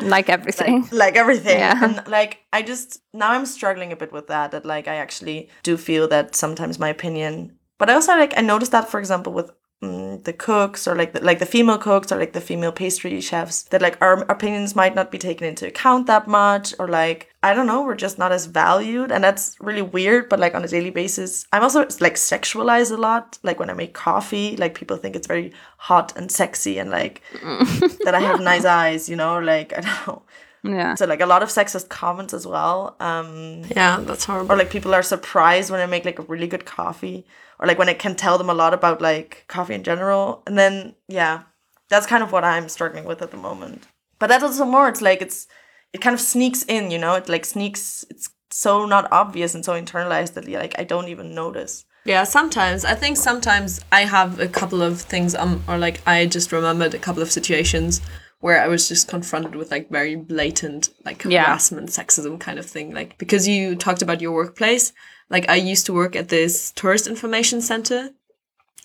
like 0.00 0.30
everything. 0.30 0.84
like, 0.84 0.92
like 0.92 1.16
everything. 1.16 1.58
Yeah. 1.58 1.84
And 1.84 2.02
like, 2.08 2.46
I 2.50 2.62
just, 2.62 3.02
now 3.12 3.32
I'm 3.32 3.44
struggling 3.44 3.92
a 3.92 3.96
bit 3.96 4.10
with 4.10 4.28
that, 4.28 4.52
that 4.52 4.64
like, 4.64 4.88
I 4.88 4.94
actually 4.94 5.50
do 5.62 5.76
feel 5.76 6.08
that 6.08 6.34
sometimes 6.34 6.78
my 6.78 6.88
opinion, 6.88 7.58
but 7.76 7.90
I 7.90 7.92
also 7.92 8.12
like, 8.12 8.32
I 8.34 8.40
noticed 8.40 8.72
that, 8.72 8.88
for 8.88 8.98
example, 8.98 9.34
with 9.34 9.50
Mm, 9.82 10.24
the 10.24 10.32
cooks 10.32 10.88
or 10.88 10.96
like 10.96 11.12
the, 11.12 11.20
like 11.20 11.38
the 11.38 11.44
female 11.44 11.76
cooks 11.76 12.10
or 12.10 12.16
like 12.16 12.32
the 12.32 12.40
female 12.40 12.72
pastry 12.72 13.20
chefs 13.20 13.64
that 13.64 13.82
like 13.82 13.98
our 14.00 14.22
opinions 14.30 14.74
might 14.74 14.94
not 14.94 15.10
be 15.10 15.18
taken 15.18 15.46
into 15.46 15.66
account 15.66 16.06
that 16.06 16.26
much 16.26 16.72
or 16.78 16.88
like 16.88 17.34
I 17.42 17.52
don't 17.52 17.66
know 17.66 17.82
we're 17.82 17.94
just 17.94 18.18
not 18.18 18.32
as 18.32 18.46
valued. 18.46 19.12
And 19.12 19.22
that's 19.22 19.54
really 19.60 19.82
weird 19.82 20.30
but 20.30 20.40
like 20.40 20.54
on 20.54 20.64
a 20.64 20.68
daily 20.68 20.88
basis 20.88 21.44
I'm 21.52 21.62
also 21.62 21.80
like 22.00 22.14
sexualized 22.14 22.90
a 22.90 22.96
lot. 22.96 23.38
Like 23.42 23.60
when 23.60 23.68
I 23.68 23.74
make 23.74 23.92
coffee 23.92 24.56
like 24.56 24.74
people 24.74 24.96
think 24.96 25.14
it's 25.14 25.26
very 25.26 25.52
hot 25.76 26.16
and 26.16 26.32
sexy 26.32 26.78
and 26.78 26.88
like 26.90 27.20
mm. 27.34 27.98
that 28.04 28.14
I 28.14 28.20
have 28.20 28.40
nice 28.52 28.64
eyes 28.64 29.10
you 29.10 29.16
know 29.16 29.38
like 29.38 29.76
I 29.76 29.82
don't 29.82 30.06
know 30.06 30.22
Yeah. 30.66 30.94
so 30.96 31.06
like 31.06 31.20
a 31.20 31.26
lot 31.26 31.42
of 31.42 31.48
sexist 31.48 31.88
comments 31.88 32.34
as 32.34 32.46
well 32.46 32.96
um 33.00 33.62
Yeah, 33.76 34.00
that's 34.00 34.24
horrible. 34.24 34.52
or 34.52 34.56
like 34.58 34.70
people 34.70 34.94
are 34.94 35.02
surprised 35.02 35.70
when 35.70 35.80
I 35.80 35.86
make 35.86 36.04
like 36.04 36.18
a 36.18 36.22
really 36.22 36.46
good 36.46 36.64
coffee, 36.64 37.26
or 37.58 37.66
like 37.66 37.78
when 37.78 37.88
I 37.88 37.94
can 37.94 38.14
tell 38.16 38.36
them 38.38 38.50
a 38.50 38.54
lot 38.54 38.74
about 38.74 39.00
like 39.00 39.44
coffee 39.48 39.74
in 39.74 39.82
general. 39.82 40.42
And 40.46 40.56
then 40.58 40.94
yeah, 41.08 41.42
that's 41.88 42.06
kind 42.06 42.22
of 42.22 42.32
what 42.32 42.44
I'm 42.44 42.68
struggling 42.68 43.04
with 43.04 43.22
at 43.22 43.30
the 43.30 43.36
moment. 43.36 43.86
But 44.18 44.28
that's 44.28 44.44
also 44.44 44.64
more. 44.64 44.88
It's 44.88 45.02
like 45.02 45.22
it's 45.22 45.46
it 45.92 46.00
kind 46.00 46.14
of 46.14 46.20
sneaks 46.20 46.62
in, 46.68 46.90
you 46.90 46.98
know. 46.98 47.14
It 47.14 47.28
like 47.28 47.44
sneaks. 47.44 48.04
It's 48.10 48.28
so 48.50 48.86
not 48.86 49.08
obvious 49.12 49.54
and 49.54 49.64
so 49.64 49.72
internalized 49.72 50.34
that 50.34 50.48
like 50.48 50.74
I 50.78 50.84
don't 50.84 51.08
even 51.08 51.34
notice. 51.34 51.84
Yeah, 52.04 52.24
sometimes. 52.24 52.84
I 52.84 52.94
think 52.94 53.16
sometimes 53.16 53.80
I 53.90 54.04
have 54.04 54.38
a 54.40 54.46
couple 54.48 54.80
of 54.80 55.00
things, 55.00 55.34
um, 55.34 55.62
or 55.68 55.76
like 55.78 56.00
I 56.06 56.26
just 56.26 56.52
remembered 56.52 56.94
a 56.94 56.98
couple 56.98 57.22
of 57.22 57.30
situations 57.32 58.00
where 58.40 58.62
I 58.62 58.68
was 58.68 58.88
just 58.88 59.08
confronted 59.08 59.54
with 59.54 59.70
like 59.70 59.90
very 59.90 60.14
blatant 60.16 60.90
like 61.04 61.24
Yeah. 61.24 61.44
harassment, 61.44 61.88
sexism 61.88 62.38
kind 62.38 62.58
of 62.58 62.66
thing. 62.66 62.92
Like 62.94 63.18
because 63.18 63.48
you 63.48 63.74
talked 63.76 64.02
about 64.02 64.20
your 64.20 64.32
workplace, 64.32 64.92
like 65.30 65.48
I 65.48 65.56
used 65.56 65.86
to 65.86 65.92
work 65.92 66.14
at 66.16 66.28
this 66.28 66.70
tourist 66.72 67.06
information 67.06 67.60
center, 67.60 68.10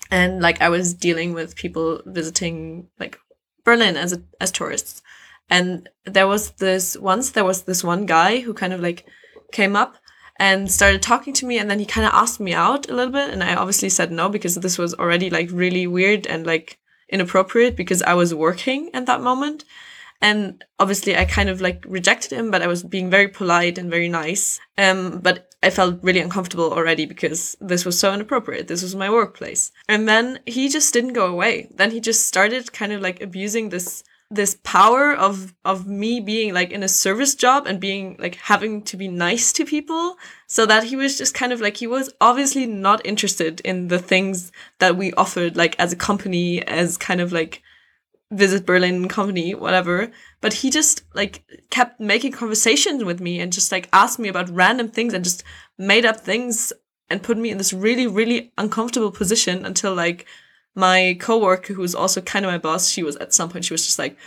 and 0.10 0.42
like 0.42 0.62
I 0.62 0.70
was 0.70 0.94
dealing 0.94 1.34
with 1.34 1.56
people 1.56 2.02
visiting 2.06 2.88
like 3.00 3.18
Berlin 3.64 3.98
as 3.98 4.14
a, 4.14 4.22
as 4.40 4.52
tourists, 4.52 5.02
and 5.50 5.88
there 6.06 6.28
was 6.28 6.52
this 6.52 6.98
once 6.98 7.32
there 7.32 7.46
was 7.46 7.64
this 7.64 7.84
one 7.84 8.06
guy 8.06 8.40
who 8.40 8.54
kind 8.54 8.74
of 8.74 8.82
like 8.82 9.06
came 9.52 9.76
up 9.76 9.98
and 10.40 10.72
started 10.72 11.02
talking 11.02 11.34
to 11.34 11.46
me 11.46 11.60
and 11.60 11.70
then 11.70 11.78
he 11.78 11.86
kind 11.86 12.08
of 12.08 12.14
asked 12.14 12.40
me 12.40 12.54
out 12.54 12.90
a 12.90 12.94
little 12.96 13.12
bit 13.12 13.30
and 13.30 13.44
i 13.44 13.54
obviously 13.54 13.90
said 13.90 14.12
no 14.12 14.30
because 14.30 14.56
this 14.56 14.78
was 14.78 14.94
already 14.96 15.30
like 15.30 15.50
really 15.52 15.86
weird 15.86 16.26
and 16.26 16.48
like 16.48 16.80
inappropriate 17.12 17.76
because 17.76 18.02
i 18.04 18.14
was 18.14 18.34
working 18.34 18.90
at 18.94 19.06
that 19.06 19.22
moment. 19.22 19.64
And 20.24 20.64
obviously 20.80 21.16
i 21.18 21.26
kind 21.26 21.50
of 21.50 21.62
like 21.62 21.84
rejected 21.88 22.32
him 22.32 22.52
but 22.52 22.62
i 22.62 22.68
was 22.68 22.84
being 22.84 23.10
very 23.10 23.28
polite 23.28 23.78
and 23.78 23.90
very 23.90 24.10
nice. 24.10 24.60
Um 24.78 25.20
but 25.22 25.50
i 25.64 25.70
felt 25.70 26.04
really 26.04 26.20
uncomfortable 26.20 26.72
already 26.74 27.06
because 27.06 27.56
this 27.60 27.86
was 27.86 28.00
so 28.00 28.14
inappropriate. 28.14 28.68
This 28.68 28.84
was 28.84 28.96
my 28.96 29.10
workplace. 29.10 29.72
And 29.88 30.08
then 30.08 30.40
he 30.46 30.70
just 30.70 30.94
didn't 30.94 31.14
go 31.14 31.28
away. 31.28 31.68
Then 31.80 31.92
he 31.92 32.00
just 32.00 32.28
started 32.28 32.72
kind 32.74 32.92
of 32.94 33.02
like 33.02 33.22
abusing 33.22 33.70
this 33.70 34.04
this 34.32 34.58
power 34.64 35.14
of 35.14 35.54
of 35.66 35.86
me 35.86 36.22
being 36.22 36.54
like 36.54 36.72
in 36.72 36.84
a 36.84 36.88
service 36.88 37.36
job 37.36 37.68
and 37.68 37.82
being 37.82 38.16
like 38.18 38.36
having 38.36 38.82
to 38.82 38.96
be 38.96 39.10
nice 39.10 39.52
to 39.52 39.66
people 39.66 40.16
so 40.48 40.66
that 40.66 40.86
he 40.86 40.96
was 40.96 41.18
just 41.18 41.34
kind 41.34 41.52
of 41.52 41.60
like 41.60 41.76
he 41.76 41.86
was 41.86 42.10
obviously 42.22 42.66
not 42.66 43.06
interested 43.06 43.60
in 43.62 43.90
the 43.90 44.00
things 44.00 44.54
that 44.80 44.96
we 44.96 45.12
offered 45.14 45.58
like 45.58 45.78
as 45.78 45.92
a 45.92 45.98
company 45.98 46.66
as 46.66 46.98
kind 46.98 47.20
of 47.20 47.34
like 47.34 47.62
visit 48.32 48.66
berlin 48.66 49.10
company 49.10 49.54
whatever. 49.54 50.10
But 50.40 50.54
he 50.54 50.70
just 50.70 51.04
like 51.14 51.44
kept 51.70 52.00
making 52.00 52.32
conversations 52.32 53.04
with 53.04 53.20
me 53.20 53.42
and 53.42 53.52
just 53.52 53.70
like 53.70 53.90
asked 53.92 54.18
me 54.18 54.30
about 54.30 54.50
random 54.50 54.88
things 54.88 55.14
and 55.14 55.26
just 55.26 55.44
made 55.78 56.06
up 56.06 56.22
things 56.22 56.72
and 57.10 57.22
put 57.22 57.38
me 57.38 57.50
in 57.52 57.58
this 57.58 57.74
really 57.74 58.08
really 58.08 58.54
uncomfortable 58.58 59.12
position 59.12 59.66
until 59.66 59.94
like 59.94 60.26
my 60.76 61.18
coworker 61.20 61.74
who 61.74 61.82
was 61.82 61.96
also 61.96 62.22
kind 62.22 62.46
of 62.46 62.52
my 62.52 62.58
boss 62.58 62.90
she 62.90 63.04
was 63.04 63.18
at 63.18 63.34
some 63.34 63.50
point 63.50 63.66
she 63.66 63.74
was 63.74 63.86
just 63.86 64.00
like 64.00 64.18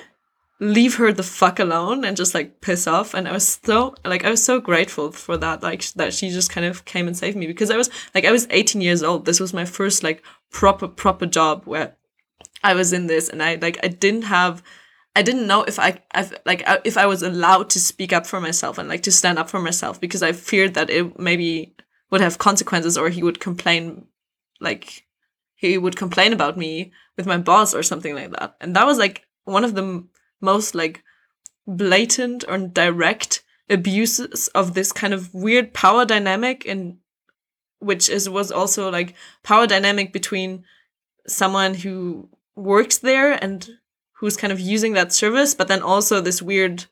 leave 0.61 0.97
her 0.97 1.13
the 1.13 1.23
fuck 1.23 1.59
alone 1.59 2.05
and 2.05 2.17
just 2.17 2.35
like 2.35 2.61
piss 2.61 2.87
off. 2.87 3.15
And 3.15 3.29
i 3.29 3.33
was 3.33 3.61
so 3.63 3.95
like 4.05 4.25
i 4.25 4.31
was 4.31 4.45
so 4.45 4.61
grateful 4.61 5.13
for 5.13 5.37
that 5.37 5.63
like 5.63 5.85
that 5.93 6.15
she 6.15 6.31
just 6.31 6.51
kind 6.51 6.67
of 6.67 6.85
came 6.85 7.07
and 7.07 7.17
saved 7.17 7.37
me 7.37 7.47
because 7.47 7.71
i 7.71 7.77
was 7.77 7.91
like 8.15 8.25
i 8.25 8.33
was 8.33 8.47
18 8.51 8.81
years 8.81 9.03
old. 9.03 9.25
This 9.25 9.41
was 9.41 9.53
my 9.53 9.65
first 9.65 10.03
like 10.03 10.23
proper 10.51 10.89
proper 10.89 11.27
job 11.27 11.65
where 11.65 11.97
i 12.63 12.75
was 12.75 12.93
in 12.93 13.07
this 13.09 13.29
and 13.29 13.43
i 13.43 13.57
like 13.57 13.79
i 13.83 13.89
didn't 13.89 14.23
have 14.23 14.63
i 15.17 15.23
didn't 15.23 15.47
know 15.47 15.65
if 15.65 15.79
i 15.79 16.01
I've, 16.13 16.33
like 16.47 16.65
if 16.85 16.97
i 16.97 17.07
was 17.07 17.23
allowed 17.23 17.71
to 17.71 17.81
speak 17.81 18.13
up 18.13 18.27
for 18.27 18.41
myself 18.41 18.79
and 18.79 18.89
like 18.89 19.03
to 19.03 19.13
stand 19.13 19.39
up 19.39 19.51
for 19.51 19.59
myself 19.59 20.01
because 20.01 20.23
i 20.23 20.33
feared 20.33 20.75
that 20.75 20.91
it 20.91 21.19
maybe 21.19 21.75
would 22.11 22.21
have 22.21 22.39
consequences 22.39 22.97
or 22.97 23.09
he 23.09 23.23
would 23.23 23.41
complain 23.41 24.07
like 24.61 25.04
he 25.65 25.79
would 25.79 25.97
complain 25.97 26.33
about 26.33 26.57
me 26.57 26.93
with 27.17 27.27
my 27.27 27.39
boss 27.39 27.75
or 27.75 27.83
something 27.83 28.15
like 28.15 28.31
that. 28.33 28.57
And 28.61 28.77
that 28.77 28.87
was 28.87 28.99
like 28.99 29.27
one 29.45 29.65
of 29.65 29.75
the 29.75 29.83
m- 29.83 30.09
most 30.41 30.75
like 30.75 31.03
blatant 31.67 32.45
or 32.49 32.59
direct 32.59 33.43
abuses 33.71 34.49
of 34.49 34.75
this 34.75 34.93
kind 34.93 35.15
of 35.15 35.33
weird 35.33 35.73
power 35.73 36.05
dynamic 36.05 36.67
and 36.67 36.99
which 37.79 38.09
is 38.11 38.29
was 38.29 38.53
also 38.53 38.91
like 38.91 39.15
power 39.43 39.67
dynamic 39.67 40.13
between 40.13 40.65
someone 41.27 41.73
who 41.73 42.29
works 42.55 42.99
there 42.99 43.33
and 43.33 43.71
who's 44.19 44.37
kind 44.37 44.53
of 44.53 44.61
using 44.61 44.93
that 44.93 45.13
service 45.13 45.55
but 45.55 45.69
then 45.69 45.81
also 45.81 46.21
this 46.21 46.43
weird 46.43 46.85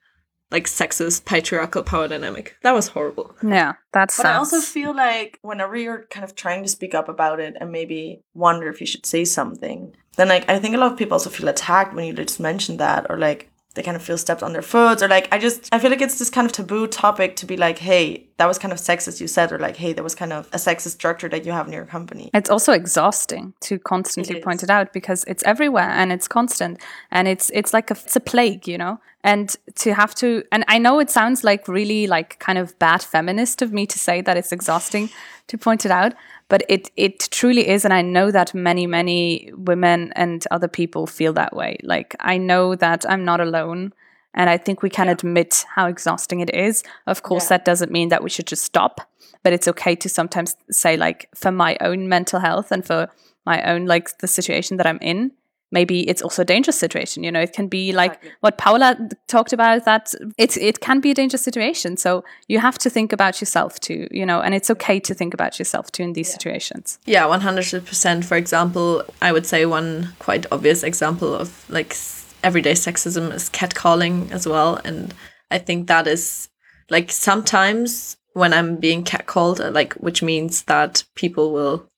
like 0.52 0.66
sexist 0.66 1.24
patriarchal 1.24 1.82
power 1.82 2.06
dynamic 2.06 2.56
that 2.62 2.72
was 2.72 2.88
horrible 2.88 3.34
Yeah, 3.42 3.74
that's. 3.92 4.16
But 4.16 4.26
I 4.26 4.34
also 4.34 4.60
feel 4.60 4.94
like 4.94 5.38
whenever 5.42 5.76
you're 5.76 6.06
kind 6.10 6.24
of 6.24 6.34
trying 6.34 6.62
to 6.62 6.68
speak 6.68 6.94
up 6.94 7.08
about 7.08 7.40
it 7.40 7.56
and 7.60 7.70
maybe 7.70 8.22
wonder 8.34 8.68
if 8.68 8.80
you 8.80 8.86
should 8.86 9.06
say 9.06 9.24
something, 9.24 9.94
then 10.16 10.28
like 10.28 10.48
I 10.48 10.58
think 10.58 10.74
a 10.74 10.78
lot 10.78 10.92
of 10.92 10.98
people 10.98 11.14
also 11.14 11.30
feel 11.30 11.48
attacked 11.48 11.94
when 11.94 12.04
you 12.04 12.12
just 12.12 12.40
mention 12.40 12.76
that 12.78 13.06
or 13.10 13.18
like 13.18 13.50
they 13.74 13.82
kind 13.82 13.96
of 13.96 14.02
feel 14.02 14.18
stepped 14.18 14.42
on 14.42 14.52
their 14.52 14.62
foot 14.62 15.02
or 15.02 15.08
like 15.08 15.28
I 15.32 15.38
just 15.38 15.68
I 15.72 15.78
feel 15.78 15.90
like 15.90 16.00
it's 16.00 16.18
this 16.18 16.30
kind 16.30 16.44
of 16.44 16.52
taboo 16.52 16.86
topic 16.86 17.36
to 17.36 17.46
be 17.46 17.56
like, 17.56 17.78
hey, 17.78 18.26
that 18.36 18.46
was 18.46 18.58
kind 18.58 18.72
of 18.72 18.78
sexist 18.78 19.20
you 19.20 19.26
said, 19.26 19.52
or 19.52 19.58
like, 19.58 19.76
hey, 19.76 19.92
there 19.92 20.04
was 20.04 20.14
kind 20.14 20.32
of 20.32 20.46
a 20.52 20.56
sexist 20.56 20.90
structure 20.90 21.28
that 21.28 21.46
you 21.46 21.52
have 21.52 21.66
in 21.66 21.72
your 21.72 21.86
company. 21.86 22.30
It's 22.34 22.50
also 22.50 22.72
exhausting 22.72 23.54
to 23.60 23.78
constantly 23.78 24.36
It 24.36 24.44
point 24.44 24.62
it 24.62 24.70
out 24.70 24.92
because 24.92 25.24
it's 25.24 25.42
everywhere 25.44 25.88
and 25.90 26.12
it's 26.12 26.28
constant 26.28 26.80
and 27.10 27.28
it's 27.28 27.50
it's 27.54 27.72
like 27.72 27.90
a 27.90 27.94
it's 27.94 28.16
a 28.16 28.20
plague, 28.20 28.68
you 28.68 28.78
know. 28.78 29.00
And 29.24 29.54
to 29.76 29.94
have 29.94 30.14
to 30.16 30.42
and 30.50 30.64
I 30.68 30.78
know 30.78 30.98
it 30.98 31.10
sounds 31.10 31.44
like 31.44 31.68
really 31.68 32.06
like 32.06 32.38
kind 32.40 32.58
of 32.58 32.78
bad 32.78 33.02
feminist 33.02 33.62
of 33.62 33.72
me 33.72 33.86
to 33.86 33.98
say 33.98 34.20
that 34.20 34.36
it's 34.36 34.52
exhausting 34.52 35.08
to 35.48 35.58
point 35.58 35.84
it 35.84 35.90
out, 35.90 36.14
but 36.52 36.62
it 36.68 36.90
it 36.96 37.28
truly 37.30 37.64
is 37.74 37.84
and 37.86 37.94
I 37.94 38.02
know 38.02 38.30
that 38.30 38.52
many 38.52 38.86
many 38.86 39.50
women 39.56 40.12
and 40.14 40.44
other 40.50 40.68
people 40.68 41.06
feel 41.06 41.32
that 41.32 41.56
way. 41.56 41.78
Like 41.82 42.14
I 42.32 42.36
know 42.48 42.76
that 42.76 43.00
I'm 43.08 43.24
not 43.24 43.40
alone 43.40 43.92
and 44.34 44.50
I 44.50 44.58
think 44.58 44.82
we 44.82 44.90
can 44.90 45.08
admit 45.08 45.64
how 45.76 45.86
exhausting 45.86 46.40
it 46.40 46.50
is. 46.54 46.82
Of 47.06 47.22
course, 47.22 47.44
Yeah. 47.44 47.56
that 47.56 47.64
doesn't 47.64 47.90
mean 47.90 48.08
that 48.10 48.22
we 48.22 48.30
should 48.30 48.50
just 48.50 48.64
stop, 48.64 49.00
but 49.42 49.52
it's 49.54 49.68
okay 49.68 49.94
to 49.96 50.08
sometimes 50.08 50.56
say, 50.70 50.96
like, 50.96 51.28
for 51.34 51.52
my 51.52 51.76
own 51.80 52.08
mental 52.08 52.40
health 52.40 52.72
and 52.72 52.84
for 52.86 53.08
my 53.44 53.62
own, 53.72 53.86
like, 53.86 54.06
the 54.18 54.28
situation 54.28 54.76
that 54.78 54.86
I'm 54.86 54.98
in, 55.02 55.32
maybe 55.72 56.08
it's 56.08 56.22
also 56.22 56.42
a 56.42 56.44
dangerous 56.44 56.78
situation. 56.78 57.24
You 57.24 57.32
know, 57.32 57.40
it 57.40 57.52
can 57.52 57.66
be 57.66 57.92
like 57.92 58.12
Exactly. 58.12 58.32
what 58.40 58.58
Paula 58.58 59.08
talked 59.28 59.52
about 59.52 59.84
that 59.84 60.14
it's 60.38 60.56
it 60.56 60.80
can 60.80 61.00
be 61.00 61.10
a 61.10 61.14
dangerous 61.14 61.42
situation. 61.42 61.96
So 61.96 62.24
you 62.48 62.58
have 62.60 62.78
to 62.78 62.90
think 62.90 63.12
about 63.12 63.40
yourself 63.40 63.80
too, 63.80 64.06
you 64.10 64.26
know, 64.26 64.40
and 64.40 64.54
it's 64.54 64.70
okay 64.70 65.00
to 65.00 65.14
think 65.14 65.34
about 65.34 65.58
yourself 65.58 65.90
too 65.90 66.02
in 66.02 66.12
these 66.12 66.32
situations. 66.32 66.98
Yeah, 67.06 67.26
one 67.26 67.40
hundred 67.40 67.84
percent. 67.86 68.24
For 68.24 68.36
example, 68.36 69.04
I 69.20 69.32
would 69.32 69.46
say 69.46 69.66
one 69.66 70.14
quite 70.18 70.46
obvious 70.52 70.82
example 70.82 71.34
of 71.34 71.68
like 71.68 71.96
everyday 72.44 72.72
sexism 72.74 73.32
is 73.32 73.48
catcalling 73.50 74.30
as 74.30 74.46
well, 74.46 74.80
and 74.84 75.14
I 75.50 75.58
think 75.58 75.88
that 75.88 76.06
is 76.06 76.48
like 76.90 77.10
sometimes 77.10 78.16
when 78.34 78.52
I'm 78.52 78.76
being 78.76 79.04
catcalled, 79.04 79.60
uh, 79.60 79.70
like 79.70 79.94
which 79.94 80.22
means 80.22 80.62
that 80.64 81.04
people 81.14 81.52
will 81.52 81.88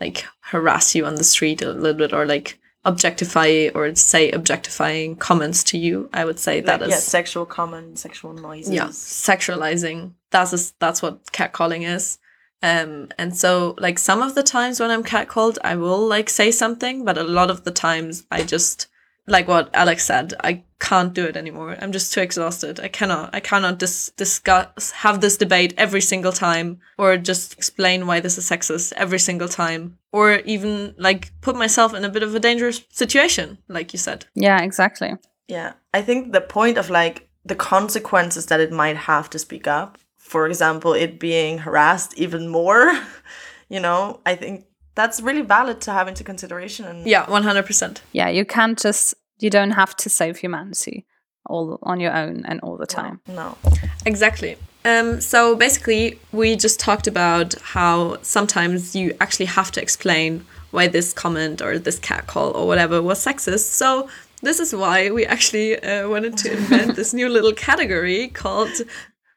like 0.00 0.24
harass 0.40 0.94
you 0.94 1.06
on 1.06 1.14
the 1.16 1.24
street 1.24 1.62
a 1.62 1.72
little 1.72 1.94
bit 1.94 2.12
or 2.12 2.26
like 2.26 2.58
objectify 2.86 3.68
or 3.74 3.94
say 3.94 4.30
objectifying 4.30 5.16
comments 5.16 5.62
to 5.70 5.76
you. 5.86 6.08
I 6.12 6.24
would 6.24 6.38
say 6.38 6.60
that 6.62 6.80
Like, 6.80 6.88
is 6.88 6.94
yeah, 6.94 7.00
sexual 7.18 7.44
comments, 7.58 8.00
sexual 8.02 8.32
noises. 8.48 8.72
yeah 8.78 8.88
sexualizing 8.88 9.98
that's 10.30 10.52
is 10.52 10.72
that's 10.82 11.02
what 11.02 11.14
catcalling 11.38 11.84
is 11.96 12.18
um 12.62 13.08
and 13.18 13.36
so 13.36 13.74
like 13.86 13.98
some 13.98 14.20
of 14.26 14.34
the 14.34 14.42
times 14.42 14.80
when 14.80 14.90
i'm 14.90 15.04
catcalled 15.04 15.58
i 15.62 15.74
will 15.76 16.04
like 16.14 16.28
say 16.30 16.50
something 16.50 17.04
but 17.04 17.18
a 17.18 17.22
lot 17.38 17.50
of 17.50 17.58
the 17.64 17.70
times 17.70 18.24
i 18.30 18.42
just 18.42 18.86
like 19.26 19.48
what 19.48 19.70
alex 19.74 20.04
said 20.04 20.34
i 20.44 20.62
can't 20.78 21.14
do 21.14 21.24
it 21.24 21.36
anymore 21.36 21.76
i'm 21.80 21.92
just 21.92 22.12
too 22.12 22.20
exhausted 22.20 22.78
i 22.80 22.88
cannot 22.88 23.30
i 23.34 23.40
cannot 23.40 23.78
dis- 23.78 24.10
discuss 24.16 24.90
have 24.90 25.20
this 25.20 25.36
debate 25.36 25.72
every 25.78 26.00
single 26.02 26.32
time 26.32 26.78
or 26.98 27.16
just 27.16 27.54
explain 27.54 28.06
why 28.06 28.20
this 28.20 28.36
is 28.38 28.48
sexist 28.48 28.92
every 28.96 29.18
single 29.18 29.48
time 29.48 29.98
or 30.12 30.36
even 30.44 30.94
like 30.98 31.32
put 31.40 31.56
myself 31.56 31.94
in 31.94 32.04
a 32.04 32.08
bit 32.08 32.22
of 32.22 32.34
a 32.34 32.40
dangerous 32.40 32.82
situation 32.90 33.58
like 33.68 33.92
you 33.92 33.98
said 33.98 34.26
Yeah, 34.34 34.62
exactly. 34.62 35.14
Yeah. 35.48 35.72
I 35.92 36.02
think 36.02 36.32
the 36.32 36.40
point 36.40 36.78
of 36.78 36.90
like 36.90 37.28
the 37.44 37.54
consequences 37.54 38.46
that 38.46 38.60
it 38.60 38.72
might 38.72 38.96
have 38.96 39.30
to 39.30 39.38
speak 39.38 39.66
up, 39.66 39.98
for 40.16 40.46
example, 40.46 40.92
it 40.92 41.18
being 41.18 41.58
harassed 41.58 42.14
even 42.18 42.48
more, 42.48 43.00
you 43.68 43.80
know, 43.80 44.20
I 44.26 44.34
think 44.34 44.66
that's 44.96 45.20
really 45.20 45.42
valid 45.42 45.80
to 45.82 45.92
have 45.92 46.08
into 46.08 46.24
consideration. 46.24 46.84
And 46.84 47.06
Yeah, 47.06 47.26
100%. 47.26 48.00
Yeah, 48.12 48.28
you 48.28 48.44
can't 48.44 48.78
just 48.78 49.14
you 49.38 49.50
don't 49.50 49.72
have 49.72 49.94
to 49.96 50.08
save 50.08 50.38
humanity 50.38 51.06
all 51.48 51.78
on 51.82 52.00
your 52.00 52.12
own 52.12 52.44
and 52.46 52.58
all 52.60 52.76
the 52.76 52.86
time. 52.86 53.20
no, 53.28 53.56
Exactly. 54.04 54.56
Um, 54.84 55.20
so 55.20 55.56
basically, 55.56 56.18
we 56.32 56.56
just 56.56 56.78
talked 56.78 57.06
about 57.06 57.54
how 57.60 58.18
sometimes 58.22 58.94
you 58.94 59.14
actually 59.20 59.46
have 59.46 59.70
to 59.72 59.82
explain 59.82 60.44
why 60.70 60.86
this 60.86 61.12
comment 61.12 61.60
or 61.60 61.78
this 61.78 61.98
catcall 61.98 62.50
or 62.52 62.66
whatever 62.66 63.02
was 63.02 63.24
sexist. 63.24 63.70
So 63.72 64.08
this 64.42 64.60
is 64.60 64.74
why 64.74 65.10
we 65.10 65.26
actually 65.26 65.82
uh, 65.82 66.08
wanted 66.08 66.36
to 66.38 66.52
invent 66.52 66.94
this 66.96 67.12
new 67.12 67.28
little 67.28 67.52
category 67.52 68.28
called 68.28 68.70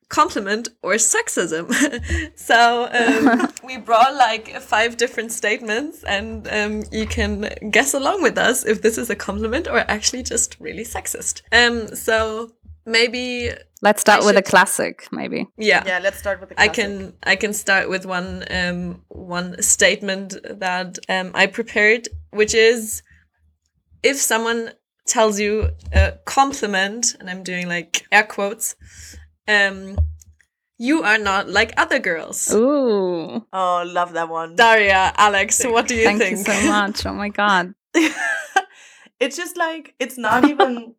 compliment 0.10 0.70
or 0.84 0.93
sexism. 0.93 1.72
so 2.36 2.89
um, 2.91 3.51
we 3.64 3.78
brought 3.78 4.16
like 4.16 4.60
five 4.60 4.97
different 4.97 5.32
statements, 5.32 6.03
and 6.03 6.47
um, 6.51 6.84
you 6.91 7.05
can 7.05 7.49
guess 7.72 7.93
along 7.93 8.22
with 8.24 8.38
us 8.38 8.66
if 8.66 8.82
this 8.82 8.97
is 8.97 9.10
a 9.10 9.16
compliment 9.16 9.68
or 9.68 9.80
actually 9.80 10.24
just 10.24 10.57
really 10.60 10.84
sexist. 10.84 11.41
Um, 11.51 11.95
so 11.95 12.51
maybe 12.86 13.51
Let's 13.82 14.01
start 14.01 14.24
I 14.24 14.26
with 14.26 14.36
a 14.36 14.41
classic, 14.41 15.07
maybe. 15.12 15.47
yeah. 15.57 15.84
yeah. 15.86 15.99
Let's 15.99 16.18
start 16.18 16.41
with 16.41 16.49
the. 16.49 16.62
I 16.62 16.68
can 16.68 17.14
I 17.24 17.36
can 17.38 17.53
start 17.53 17.89
with 17.89 18.05
one 18.05 18.43
um 18.51 19.03
one 19.07 19.62
statement 19.62 20.36
that 20.43 20.99
um 21.07 21.32
I 21.34 21.45
prepared, 21.47 22.10
which 22.32 22.53
is 22.53 23.01
if 24.03 24.18
someone 24.18 24.72
tells 25.07 25.39
you 25.39 25.70
a 25.93 26.14
compliment, 26.26 27.16
and 27.20 27.30
I'm 27.30 27.43
doing 27.43 27.70
like 27.70 28.05
air 28.12 28.24
quotes, 28.24 28.76
um, 29.50 29.97
you 30.78 31.04
are 31.04 31.18
not 31.18 31.50
like 31.50 31.74
other 31.78 32.00
girls. 32.00 32.54
Ooh. 32.54 33.45
Oh, 33.52 33.84
love 33.86 34.14
that 34.14 34.30
one. 34.30 34.56
Daria, 34.56 35.14
Alex, 35.18 35.64
what 35.66 35.88
do 35.88 35.95
you 35.95 36.06
Thank 36.06 36.22
think? 36.22 36.38
you 36.38 36.43
so 36.43 36.68
much. 36.68 37.06
Oh 37.06 37.14
my 37.14 37.30
god. 37.30 37.74
it's 39.20 39.36
just 39.36 39.58
like 39.58 39.95
it's 40.00 40.18
not 40.18 40.45
even 40.45 40.95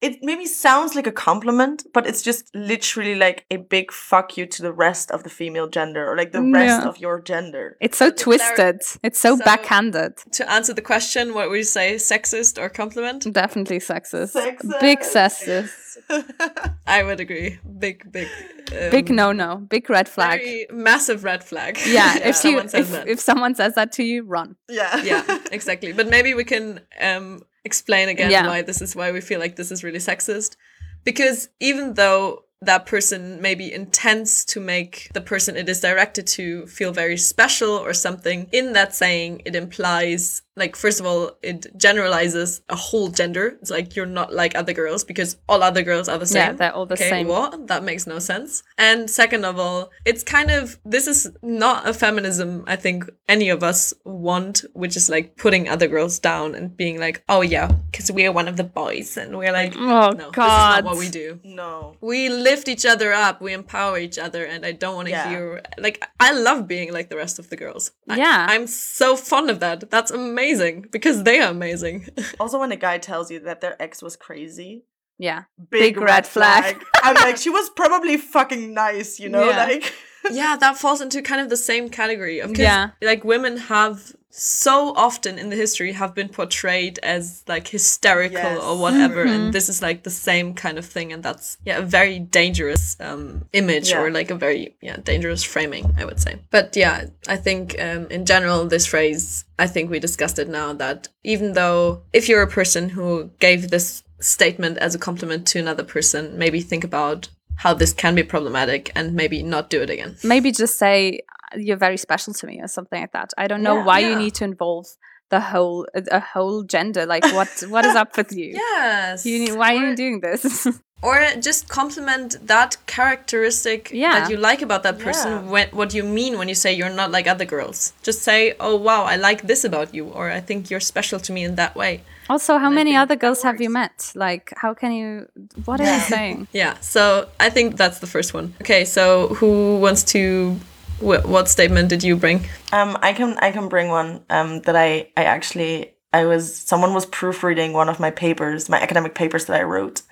it 0.00 0.18
maybe 0.22 0.46
sounds 0.46 0.94
like 0.94 1.06
a 1.08 1.12
compliment 1.12 1.84
but 1.92 2.06
it's 2.06 2.22
just 2.22 2.54
literally 2.54 3.14
like 3.16 3.44
a 3.50 3.56
big 3.56 3.90
fuck 3.92 4.36
you 4.36 4.46
to 4.46 4.62
the 4.62 4.72
rest 4.72 5.10
of 5.10 5.22
the 5.24 5.30
female 5.30 5.68
gender 5.68 6.08
or 6.08 6.16
like 6.16 6.32
the 6.32 6.40
rest 6.42 6.82
Yeah. 6.82 6.88
of 6.88 6.98
your 6.98 7.20
gender 7.20 7.76
It's 7.80 7.98
so 7.98 8.06
But 8.06 8.16
the 8.18 8.24
clar- 8.24 8.38
twisted. 8.38 8.80
It's 9.02 9.18
so, 9.18 9.36
So- 9.36 9.44
backhanded. 9.44 10.12
to 10.32 10.50
answer 10.50 10.72
the 10.74 10.82
question, 10.82 11.34
what 11.34 11.48
would 11.50 11.56
you 11.58 11.64
say, 11.64 11.96
sexist 11.96 12.58
or 12.62 12.68
compliment? 12.68 13.26
Definitely 13.32 13.78
sexist. 13.80 14.34
Big 14.80 15.00
sexist. 15.00 15.96
I 16.86 17.02
would 17.02 17.20
agree. 17.20 17.58
Big, 17.78 18.10
big, 18.12 18.28
um, 18.72 18.90
Big 18.90 19.10
no 19.10 19.32
no. 19.32 19.56
Big 19.56 19.88
red 19.90 20.08
flag. 20.08 20.40
very 20.40 20.66
massive 20.72 21.24
red 21.24 21.42
flag. 21.44 21.78
Yeah, 21.86 22.16
if 22.18 22.24
you 22.26 22.32
someone 22.34 22.68
says 22.68 22.86
if, 22.88 22.92
that. 22.92 23.08
if 23.08 23.20
someone 23.20 23.54
says 23.54 23.74
that 23.74 23.92
to 23.92 24.02
you, 24.04 24.22
run. 24.24 24.56
yeah 24.68 25.02
yeah, 25.02 25.22
exactly. 25.52 25.92
But 25.92 26.08
maybe 26.08 26.34
we 26.34 26.44
can 26.44 26.80
um, 27.00 27.42
explain 27.64 28.08
again 28.08 28.30
Yeah. 28.30 28.46
why 28.46 28.62
this 28.62 28.80
is 28.80 28.94
why 28.96 29.10
we 29.12 29.20
feel 29.20 29.40
like 29.40 29.56
this 29.56 29.70
is 29.70 29.84
really 29.84 29.98
sexist. 29.98 30.56
Because 31.04 31.48
even 31.60 31.94
though 31.94 32.44
that 32.60 32.86
person 32.86 33.40
maybe 33.40 33.72
intends 33.72 34.44
to 34.44 34.60
make 34.60 35.08
the 35.14 35.20
person 35.20 35.56
it 35.56 35.68
is 35.68 35.80
directed 35.80 36.26
to 36.26 36.66
feel 36.66 36.92
very 36.92 37.16
special 37.16 37.70
or 37.70 37.94
something, 37.94 38.48
in 38.52 38.72
that 38.72 38.94
saying, 38.94 39.42
it 39.44 39.54
implies, 39.54 40.42
like, 40.58 40.76
first 40.76 41.00
of 41.00 41.06
all, 41.06 41.32
it 41.42 41.66
generalizes 41.76 42.60
a 42.68 42.76
whole 42.76 43.08
gender. 43.08 43.56
It's 43.60 43.70
like 43.70 43.96
you're 43.96 44.06
not 44.06 44.32
like 44.32 44.54
other 44.56 44.72
girls 44.72 45.04
because 45.04 45.36
all 45.48 45.62
other 45.62 45.82
girls 45.82 46.08
are 46.08 46.18
the 46.18 46.26
same. 46.26 46.42
Yeah, 46.42 46.52
they're 46.52 46.72
all 46.74 46.86
the 46.86 46.94
okay, 46.94 47.10
same. 47.10 47.28
What? 47.28 47.66
That 47.68 47.82
makes 47.84 48.06
no 48.06 48.18
sense. 48.18 48.62
And 48.76 49.08
second 49.10 49.44
of 49.44 49.58
all, 49.58 49.90
it's 50.04 50.22
kind 50.24 50.50
of 50.50 50.78
this 50.84 51.06
is 51.06 51.30
not 51.42 51.88
a 51.88 51.94
feminism 51.94 52.64
I 52.66 52.76
think 52.76 53.04
any 53.28 53.48
of 53.50 53.62
us 53.62 53.94
want, 54.04 54.64
which 54.74 54.96
is 54.96 55.08
like 55.08 55.36
putting 55.36 55.68
other 55.68 55.86
girls 55.86 56.18
down 56.18 56.54
and 56.54 56.76
being 56.76 56.98
like, 56.98 57.22
oh 57.28 57.42
yeah, 57.42 57.70
because 57.90 58.10
we 58.10 58.26
are 58.26 58.32
one 58.32 58.48
of 58.48 58.56
the 58.56 58.64
boys, 58.64 59.16
and 59.16 59.36
we're 59.38 59.52
like, 59.52 59.74
Oh 59.76 60.10
no, 60.10 60.12
this 60.12 60.26
is 60.26 60.32
god. 60.32 60.84
not 60.84 60.90
what 60.90 60.98
we 60.98 61.08
do. 61.08 61.38
no 61.44 61.96
We 62.00 62.28
lift 62.28 62.68
each 62.68 62.86
other 62.86 63.12
up, 63.12 63.40
we 63.40 63.52
empower 63.52 63.98
each 63.98 64.18
other, 64.18 64.44
and 64.44 64.64
I 64.66 64.72
don't 64.72 64.94
want 64.96 65.06
to 65.06 65.12
Yeah. 65.12 65.28
hear 65.28 65.62
like 65.78 66.02
I 66.20 66.32
love 66.32 66.66
being 66.66 66.92
like 66.92 67.08
the 67.10 67.16
rest 67.16 67.38
of 67.38 67.48
the 67.50 67.56
girls. 67.56 67.92
I- 68.08 68.16
Yeah. 68.18 68.46
I'm 68.48 68.66
so 68.66 69.16
fond 69.16 69.50
of 69.50 69.60
that. 69.60 69.90
That's 69.90 70.10
amazing 70.10 70.47
because 70.90 71.22
they 71.24 71.40
are 71.40 71.50
amazing. 71.50 72.08
also 72.40 72.58
when 72.58 72.72
a 72.72 72.76
guy 72.76 72.98
tells 72.98 73.30
you 73.30 73.40
that 73.40 73.60
their 73.60 73.80
ex 73.82 74.02
was 74.02 74.16
crazy 74.16 74.84
Yeah. 75.18 75.42
big, 75.70 75.94
Big 75.94 75.96
red 76.02 76.26
flag. 76.26 76.82
i'm 77.02 77.14
like 77.16 77.36
she 77.36 77.50
was 77.50 77.68
probably 77.82 78.16
fucking 78.16 78.72
nice 78.74 79.18
you 79.20 79.28
know 79.28 79.48
Yeah. 79.50 79.64
like 79.66 79.92
yeah, 80.36 80.56
that 80.56 80.76
falls 80.78 81.00
into 81.00 81.22
kind 81.22 81.40
of 81.40 81.48
the 81.48 81.56
same 81.56 81.88
category 81.88 82.40
of 82.40 82.50
'cause, 82.50 82.58
Yeah. 82.58 82.90
like 83.02 83.24
women 83.24 83.56
have 83.56 84.12
so 84.30 84.92
often 84.94 85.38
in 85.38 85.48
the 85.50 85.56
history 85.56 85.92
have 85.92 86.14
been 86.14 86.28
portrayed 86.28 86.98
as 87.02 87.42
like 87.48 87.66
hysterical 87.66 88.38
Yes. 88.40 88.62
or 88.62 88.78
whatever 88.78 89.24
Mm-hmm. 89.24 89.32
and 89.46 89.52
this 89.54 89.68
is 89.68 89.80
like 89.82 90.02
the 90.04 90.10
same 90.10 90.54
kind 90.54 90.78
of 90.78 90.84
thing 90.86 91.12
and 91.12 91.22
that's 91.22 91.56
yeah 91.64 91.78
a 91.78 91.82
very 91.82 92.18
dangerous 92.18 92.94
um 93.00 93.46
image 93.52 93.92
or 93.92 94.10
like 94.10 94.30
a 94.30 94.34
very 94.36 94.76
yeah 94.82 94.96
dangerous 95.02 95.42
framing 95.42 95.94
i 95.98 96.04
would 96.04 96.20
say 96.20 96.36
but 96.50 96.76
yeah 96.76 97.06
i 97.26 97.36
think 97.36 97.74
um 97.80 98.06
in 98.10 98.26
general 98.26 98.66
this 98.66 98.86
phrase 98.86 99.44
i 99.58 99.66
think 99.66 99.90
we 99.90 99.98
discussed 99.98 100.38
it 100.38 100.48
now 100.48 100.72
that 100.74 101.08
even 101.24 101.54
though 101.54 102.02
if 102.12 102.28
you're 102.28 102.42
a 102.42 102.46
person 102.60 102.90
who 102.90 103.30
gave 103.40 103.70
this 103.70 104.02
statement 104.20 104.76
as 104.78 104.94
a 104.94 104.98
compliment 104.98 105.46
to 105.48 105.58
another 105.58 105.82
person 105.84 106.36
maybe 106.36 106.60
think 106.60 106.84
about 106.84 107.28
how 107.58 107.74
this 107.74 107.92
can 107.92 108.14
be 108.14 108.22
problematic 108.22 108.90
and 108.94 109.14
maybe 109.14 109.42
not 109.42 109.68
do 109.70 109.78
it 109.82 109.90
again 109.90 110.16
Maybe 110.24 110.50
just 110.52 110.76
say 110.78 111.20
uh, 111.52 111.58
you're 111.66 111.76
very 111.88 111.96
special 111.96 112.32
to 112.34 112.46
me 112.46 112.60
or 112.64 112.68
something 112.68 113.00
like 113.00 113.12
that. 113.12 113.30
I 113.38 113.46
don't 113.50 113.62
know 113.68 113.76
Yeah. 113.78 113.84
why 113.88 113.98
you 114.08 114.14
need 114.16 114.34
to 114.40 114.44
involve 114.44 114.86
the 115.30 115.40
whole 115.40 115.86
uh, 115.94 116.18
a 116.18 116.20
whole 116.32 116.62
gender. 116.74 117.04
Like 117.14 117.24
what 117.38 117.50
what 117.74 117.84
is 117.84 117.94
up 118.02 118.16
with 118.16 118.30
you? 118.32 118.50
Yes. 118.66 119.26
You 119.26 119.38
need, 119.42 119.54
why 119.60 119.70
are 119.76 119.84
you 119.90 119.96
doing 119.96 120.20
this? 120.20 120.66
or 121.02 121.16
just 121.48 121.68
compliment 121.68 122.30
that 122.46 122.76
characteristic 122.86 123.90
Yeah. 123.92 124.20
that 124.20 124.30
you 124.30 124.36
like 124.36 124.62
about 124.62 124.82
that 124.82 124.98
person. 124.98 125.30
Yeah. 125.32 125.50
When, 125.52 125.68
what 125.70 125.94
you 125.94 126.02
mean 126.04 126.38
when 126.38 126.48
you 126.48 126.54
say 126.54 126.72
you're 126.72 126.94
not 127.02 127.10
like 127.10 127.26
other 127.26 127.44
girls. 127.54 127.92
Just 128.02 128.22
say, 128.22 128.54
"Oh 128.60 128.76
wow, 128.76 129.02
I 129.04 129.16
like 129.16 129.40
this 129.50 129.64
about 129.64 129.88
you," 129.94 130.04
or 130.18 130.24
"I 130.30 130.40
think 130.40 130.70
you're 130.70 130.80
special 130.94 131.18
to 131.20 131.32
me 131.32 131.42
in 131.44 131.54
that 131.56 131.74
way." 131.74 132.00
Also, 132.28 132.58
how 132.58 132.70
I 132.70 132.74
many 132.74 132.96
other 132.96 133.14
that 133.14 133.20
girls 133.20 133.42
have 133.42 133.60
you 133.60 133.70
met? 133.70 134.12
Like, 134.14 134.52
how 134.56 134.74
can 134.74 134.92
you? 134.92 135.28
What 135.64 135.80
are 135.80 135.94
you 135.94 136.00
saying? 136.00 136.48
Yeah. 136.52 136.74
So 136.80 137.28
I 137.40 137.50
think 137.50 137.76
that's 137.76 137.98
the 138.00 138.06
first 138.06 138.34
one. 138.34 138.54
Okay. 138.60 138.84
So 138.84 139.28
who 139.28 139.78
wants 139.78 140.02
to? 140.14 140.56
Wh- 141.00 141.24
what 141.24 141.48
statement 141.48 141.88
did 141.88 142.02
you 142.02 142.16
bring? 142.16 142.44
Um, 142.72 142.96
I 143.02 143.12
can 143.12 143.38
I 143.38 143.50
can 143.52 143.68
bring 143.68 143.88
one 143.88 144.24
um, 144.30 144.60
that 144.62 144.76
I 144.76 145.10
I 145.16 145.24
actually 145.24 145.94
I 146.12 146.24
was 146.24 146.54
someone 146.56 146.94
was 146.94 147.06
proofreading 147.06 147.72
one 147.72 147.88
of 147.88 148.00
my 148.00 148.10
papers, 148.10 148.68
my 148.68 148.80
academic 148.80 149.14
papers 149.14 149.44
that 149.46 149.60
I 149.60 149.62
wrote, 149.62 150.02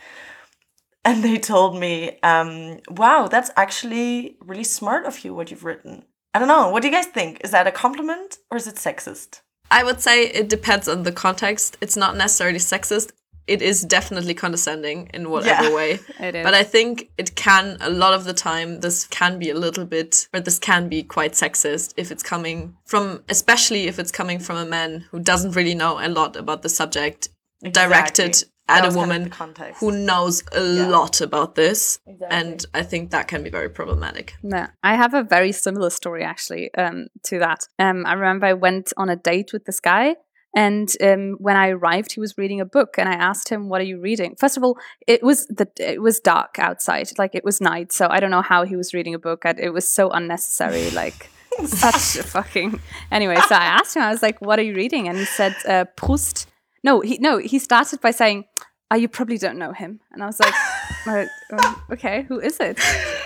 and 1.04 1.22
they 1.24 1.38
told 1.38 1.78
me, 1.78 2.18
um, 2.22 2.78
"Wow, 2.90 3.28
that's 3.28 3.50
actually 3.56 4.36
really 4.40 4.64
smart 4.64 5.06
of 5.06 5.24
you 5.24 5.34
what 5.34 5.50
you've 5.50 5.64
written." 5.64 6.04
I 6.34 6.38
don't 6.38 6.48
know. 6.48 6.68
What 6.68 6.82
do 6.82 6.88
you 6.88 6.94
guys 6.94 7.06
think? 7.06 7.40
Is 7.42 7.50
that 7.52 7.66
a 7.66 7.72
compliment 7.72 8.38
or 8.50 8.58
is 8.58 8.66
it 8.66 8.74
sexist? 8.76 9.40
I 9.70 9.82
would 9.84 10.00
say 10.00 10.26
it 10.28 10.48
depends 10.48 10.88
on 10.88 11.02
the 11.02 11.12
context. 11.12 11.76
It's 11.80 11.96
not 11.96 12.16
necessarily 12.16 12.58
sexist. 12.58 13.10
It 13.46 13.62
is 13.62 13.82
definitely 13.82 14.34
condescending 14.34 15.08
in 15.14 15.30
whatever 15.30 15.68
Yeah. 15.68 15.74
way. 15.74 16.00
It 16.20 16.34
is. 16.34 16.44
But 16.44 16.54
I 16.54 16.64
think 16.64 17.10
it 17.16 17.36
can, 17.36 17.76
a 17.80 17.90
lot 17.90 18.12
of 18.12 18.24
the 18.24 18.32
time, 18.34 18.80
this 18.80 19.06
can 19.06 19.38
be 19.38 19.50
a 19.50 19.54
little 19.54 19.84
bit, 19.84 20.28
or 20.34 20.40
this 20.40 20.58
can 20.58 20.88
be 20.88 21.02
quite 21.04 21.32
sexist 21.34 21.94
if 21.96 22.10
it's 22.10 22.22
coming 22.24 22.76
from, 22.84 23.22
especially 23.28 23.86
if 23.86 23.98
it's 24.00 24.10
coming 24.10 24.40
from 24.40 24.56
a 24.56 24.64
man 24.66 25.04
who 25.10 25.20
doesn't 25.20 25.52
really 25.54 25.74
know 25.74 25.98
a 26.04 26.08
lot 26.08 26.34
about 26.36 26.62
the 26.62 26.68
subject, 26.68 27.28
directed 27.62 28.26
Exactly. 28.28 28.48
That 28.48 28.55
at 28.68 28.82
a 28.84 28.86
was 28.86 28.94
kind 28.96 29.10
of 29.12 29.16
woman 29.16 29.30
context. 29.30 29.80
who 29.80 29.92
knows 29.92 30.42
a 30.52 30.60
Yeah. 30.62 30.86
lot 30.88 31.20
about 31.20 31.54
this. 31.54 31.98
Exactly. 32.06 32.38
And 32.38 32.66
I 32.74 32.82
think 32.82 33.10
that 33.10 33.28
can 33.28 33.42
be 33.42 33.50
very 33.50 33.68
problematic. 33.68 34.34
No, 34.42 34.66
I 34.82 34.96
have 34.96 35.14
a 35.14 35.22
very 35.22 35.52
similar 35.52 35.90
story 35.90 36.22
actually 36.24 36.74
um, 36.74 37.06
to 37.24 37.38
that. 37.38 37.68
Um, 37.78 38.04
I 38.06 38.14
remember 38.14 38.46
I 38.46 38.54
went 38.54 38.92
on 38.96 39.08
a 39.08 39.16
date 39.16 39.52
with 39.52 39.64
this 39.66 39.80
guy, 39.80 40.16
and 40.54 40.88
um, 41.02 41.36
when 41.38 41.56
I 41.56 41.68
arrived, 41.68 42.12
he 42.12 42.20
was 42.20 42.38
reading 42.38 42.60
a 42.60 42.64
book, 42.64 42.94
and 42.98 43.08
I 43.08 43.12
asked 43.14 43.50
him, 43.50 43.68
"What 43.68 43.80
are 43.82 43.84
you 43.84 44.00
reading?" 44.00 44.34
First 44.38 44.56
of 44.56 44.64
all, 44.64 44.78
it 45.06 45.22
was 45.22 45.46
the 45.48 45.68
it 45.78 46.00
was 46.00 46.18
dark 46.18 46.58
outside, 46.58 47.08
like 47.18 47.34
it 47.34 47.44
was 47.44 47.60
night, 47.60 47.92
so 47.92 48.08
I 48.10 48.20
don't 48.20 48.30
know 48.30 48.42
how 48.42 48.64
he 48.64 48.74
was 48.74 48.94
reading 48.94 49.14
a 49.14 49.18
book. 49.18 49.44
I, 49.44 49.54
it 49.58 49.72
was 49.74 49.86
so 49.88 50.08
unnecessary, 50.10 50.90
like 51.02 51.28
such 51.66 52.16
a 52.16 52.22
fucking. 52.22 52.80
Anyway, 53.12 53.36
so 53.48 53.54
I 53.54 53.66
asked 53.66 53.96
him, 53.96 54.02
I 54.02 54.10
was 54.10 54.22
like, 54.22 54.40
"What 54.40 54.58
are 54.58 54.62
you 54.62 54.74
reading?" 54.74 55.08
And 55.08 55.18
he 55.18 55.24
said, 55.26 55.54
uh, 55.68 55.84
"Proust." 55.94 56.46
No, 56.82 57.00
he 57.00 57.18
no, 57.18 57.38
he 57.38 57.58
started 57.58 58.00
by 58.00 58.10
saying. 58.10 58.44
Oh, 58.88 58.94
you 58.94 59.08
probably 59.08 59.36
don't 59.36 59.58
know 59.58 59.72
him. 59.72 59.98
And 60.12 60.22
I 60.22 60.26
was 60.26 60.38
like, 60.38 60.54
"Uh, 61.08 61.26
um, 61.52 61.82
okay, 61.90 62.22
who 62.28 62.38
is 62.38 62.60
it? 62.60 62.78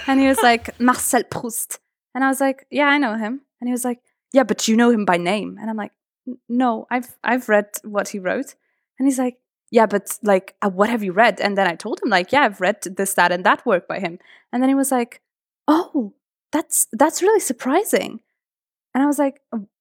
And 0.07 0.19
he 0.19 0.27
was 0.27 0.39
like, 0.43 0.81
Marcel 0.81 1.23
Proust. 1.25 1.79
And 2.15 2.25
I 2.25 2.29
was 2.29 2.41
like, 2.41 2.67
yeah, 2.71 2.87
I 2.87 2.97
know 2.97 3.17
him. 3.19 3.43
And 3.61 3.69
he 3.69 3.73
was 3.73 3.85
like, 3.85 4.01
yeah, 4.33 4.45
but 4.45 4.69
you 4.69 4.77
know 4.77 4.91
him 4.91 5.05
by 5.05 5.17
name. 5.17 5.59
And 5.61 5.69
I'm 5.69 5.77
like, 5.77 5.93
no, 6.49 6.87
I've 6.91 7.17
I've 7.23 7.49
read 7.49 7.69
what 7.85 8.09
he 8.09 8.19
wrote. 8.19 8.55
And 8.99 9.07
he's 9.07 9.19
like, 9.19 9.39
yeah, 9.71 9.87
but 9.87 10.19
like, 10.23 10.55
uh, 10.63 10.69
what 10.69 10.91
have 10.91 11.03
you 11.03 11.13
read? 11.13 11.41
And 11.41 11.57
then 11.57 11.67
I 11.67 11.75
told 11.75 12.01
him 12.03 12.09
like, 12.09 12.33
yeah, 12.33 12.43
I've 12.43 12.61
read 12.61 12.83
this, 12.83 13.15
that, 13.15 13.33
and 13.33 13.45
that 13.45 13.65
work 13.65 13.87
by 13.87 14.01
him. 14.01 14.19
And 14.53 14.63
then 14.63 14.69
he 14.69 14.75
was 14.75 14.91
like, 14.91 15.21
oh, 15.69 16.15
that's 16.53 16.87
that's 16.93 17.23
really 17.23 17.41
surprising. 17.41 18.21
And 18.95 19.03
I 19.03 19.07
was 19.07 19.19
like, 19.19 19.41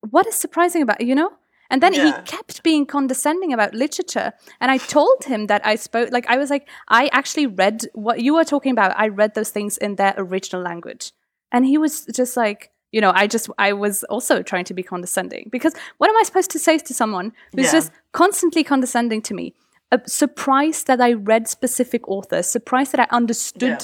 what 0.09 0.27
is 0.27 0.35
surprising 0.35 0.83
about, 0.83 1.01
you 1.01 1.15
know? 1.15 1.31
And 1.69 1.83
then 1.83 1.93
he 1.93 2.11
kept 2.25 2.63
being 2.63 2.85
condescending 2.85 3.53
about 3.53 3.73
literature. 3.75 4.33
And 4.59 4.71
I 4.71 4.77
told 4.77 5.23
him 5.25 5.47
that 5.47 5.65
I 5.65 5.75
spoke, 5.75 6.11
like, 6.11 6.25
I 6.27 6.37
was 6.37 6.49
like, 6.49 6.67
I 6.87 7.09
actually 7.11 7.45
read 7.45 7.85
what 7.93 8.21
you 8.21 8.33
were 8.33 8.43
talking 8.43 8.71
about. 8.71 8.97
I 8.97 9.07
read 9.09 9.35
those 9.35 9.49
things 9.51 9.77
in 9.77 9.95
their 9.95 10.13
original 10.17 10.63
language. 10.63 11.11
And 11.51 11.65
he 11.65 11.77
was 11.77 12.05
just 12.05 12.35
like, 12.35 12.71
you 12.91 13.01
know, 13.01 13.11
I 13.13 13.27
just, 13.27 13.49
I 13.59 13.73
was 13.73 14.03
also 14.05 14.41
trying 14.41 14.65
to 14.65 14.73
be 14.73 14.81
condescending 14.81 15.49
because 15.51 15.73
what 15.99 16.09
am 16.09 16.17
I 16.17 16.23
supposed 16.23 16.49
to 16.51 16.59
say 16.59 16.79
to 16.79 16.93
someone 16.93 17.33
who's 17.55 17.65
Yeah. 17.65 17.71
just 17.71 17.91
constantly 18.13 18.63
condescending 18.63 19.21
to 19.23 19.33
me? 19.35 19.53
Uh, 19.91 19.97
surprised 20.07 20.87
that 20.87 20.99
I 21.01 21.13
read 21.13 21.47
specific 21.47 22.07
authors, 22.07 22.47
surprised 22.47 22.91
that 22.93 22.99
I 22.99 23.07
understood 23.15 23.61
Yeah. 23.61 23.79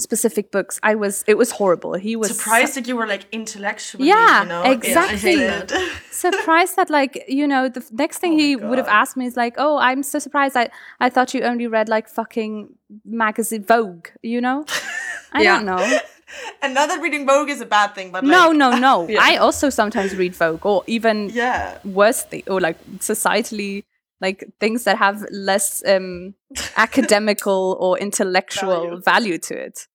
Specific 0.00 0.50
books. 0.50 0.78
I 0.82 0.94
was, 0.94 1.24
it 1.26 1.36
was 1.38 1.50
horrible. 1.52 1.94
He 1.94 2.16
was 2.16 2.36
Surprised 2.36 2.74
that 2.76 2.86
you 2.88 2.96
were 2.96 3.06
like 3.06 3.26
intellectually, 3.32 4.08
Yeah, 4.08 4.42
you 4.42 4.48
know, 4.48 4.62
exactly. 4.70 5.32
interested. 5.34 5.78
surprised 6.10 6.74
that 6.76 6.90
like 6.90 7.24
you 7.28 7.46
know 7.46 7.68
the 7.68 7.84
next 7.92 8.18
thing 8.18 8.32
Oh 8.32 8.36
he 8.36 8.56
would 8.56 8.78
have 8.78 8.88
asked 8.88 9.16
me 9.16 9.24
is 9.26 9.36
like 9.36 9.54
oh 9.56 9.78
i'm 9.78 10.02
so 10.02 10.18
surprised 10.18 10.56
i 10.56 10.68
i 10.98 11.08
thought 11.08 11.32
you 11.32 11.42
only 11.42 11.68
read 11.68 11.88
like 11.88 12.08
fucking 12.08 12.70
magazine 13.04 13.62
vogue 13.62 14.08
you 14.20 14.40
know 14.40 14.64
i 15.32 15.42
Yeah. 15.42 15.54
don't 15.56 15.66
know 15.66 15.98
and 16.62 16.74
not 16.74 16.88
that 16.88 17.00
reading 17.00 17.24
Vogue 17.24 17.48
is 17.50 17.60
a 17.60 17.66
bad 17.66 17.94
thing, 17.94 18.10
but 18.10 18.24
like, 18.24 18.30
no 18.32 18.50
no 18.50 18.76
no 18.76 19.06
Yeah. 19.08 19.20
i 19.22 19.36
also 19.36 19.70
sometimes 19.70 20.16
read 20.16 20.34
vogue 20.34 20.66
or 20.66 20.82
even 20.88 21.30
yeah, 21.32 21.78
worse 21.84 22.24
thi- 22.24 22.44
or 22.48 22.60
like 22.60 22.76
societally 22.98 23.84
like 24.20 24.44
things 24.60 24.84
that 24.84 24.98
have 24.98 25.24
less 25.30 25.82
um 25.86 26.34
academical 26.76 27.76
or 27.80 27.98
intellectual 27.98 28.80
Value. 28.80 29.02
value 29.02 29.38
to 29.38 29.54
it 29.54 29.86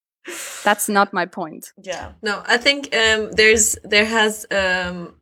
that's 0.64 0.88
not 0.88 1.14
my 1.14 1.26
point 1.26 1.74
yeah, 1.82 2.14
No, 2.22 2.44
I 2.46 2.58
think 2.58 2.96
um, 2.96 3.32
there's 3.32 3.78
there 3.84 4.06
has 4.06 4.46
um, 4.52 5.16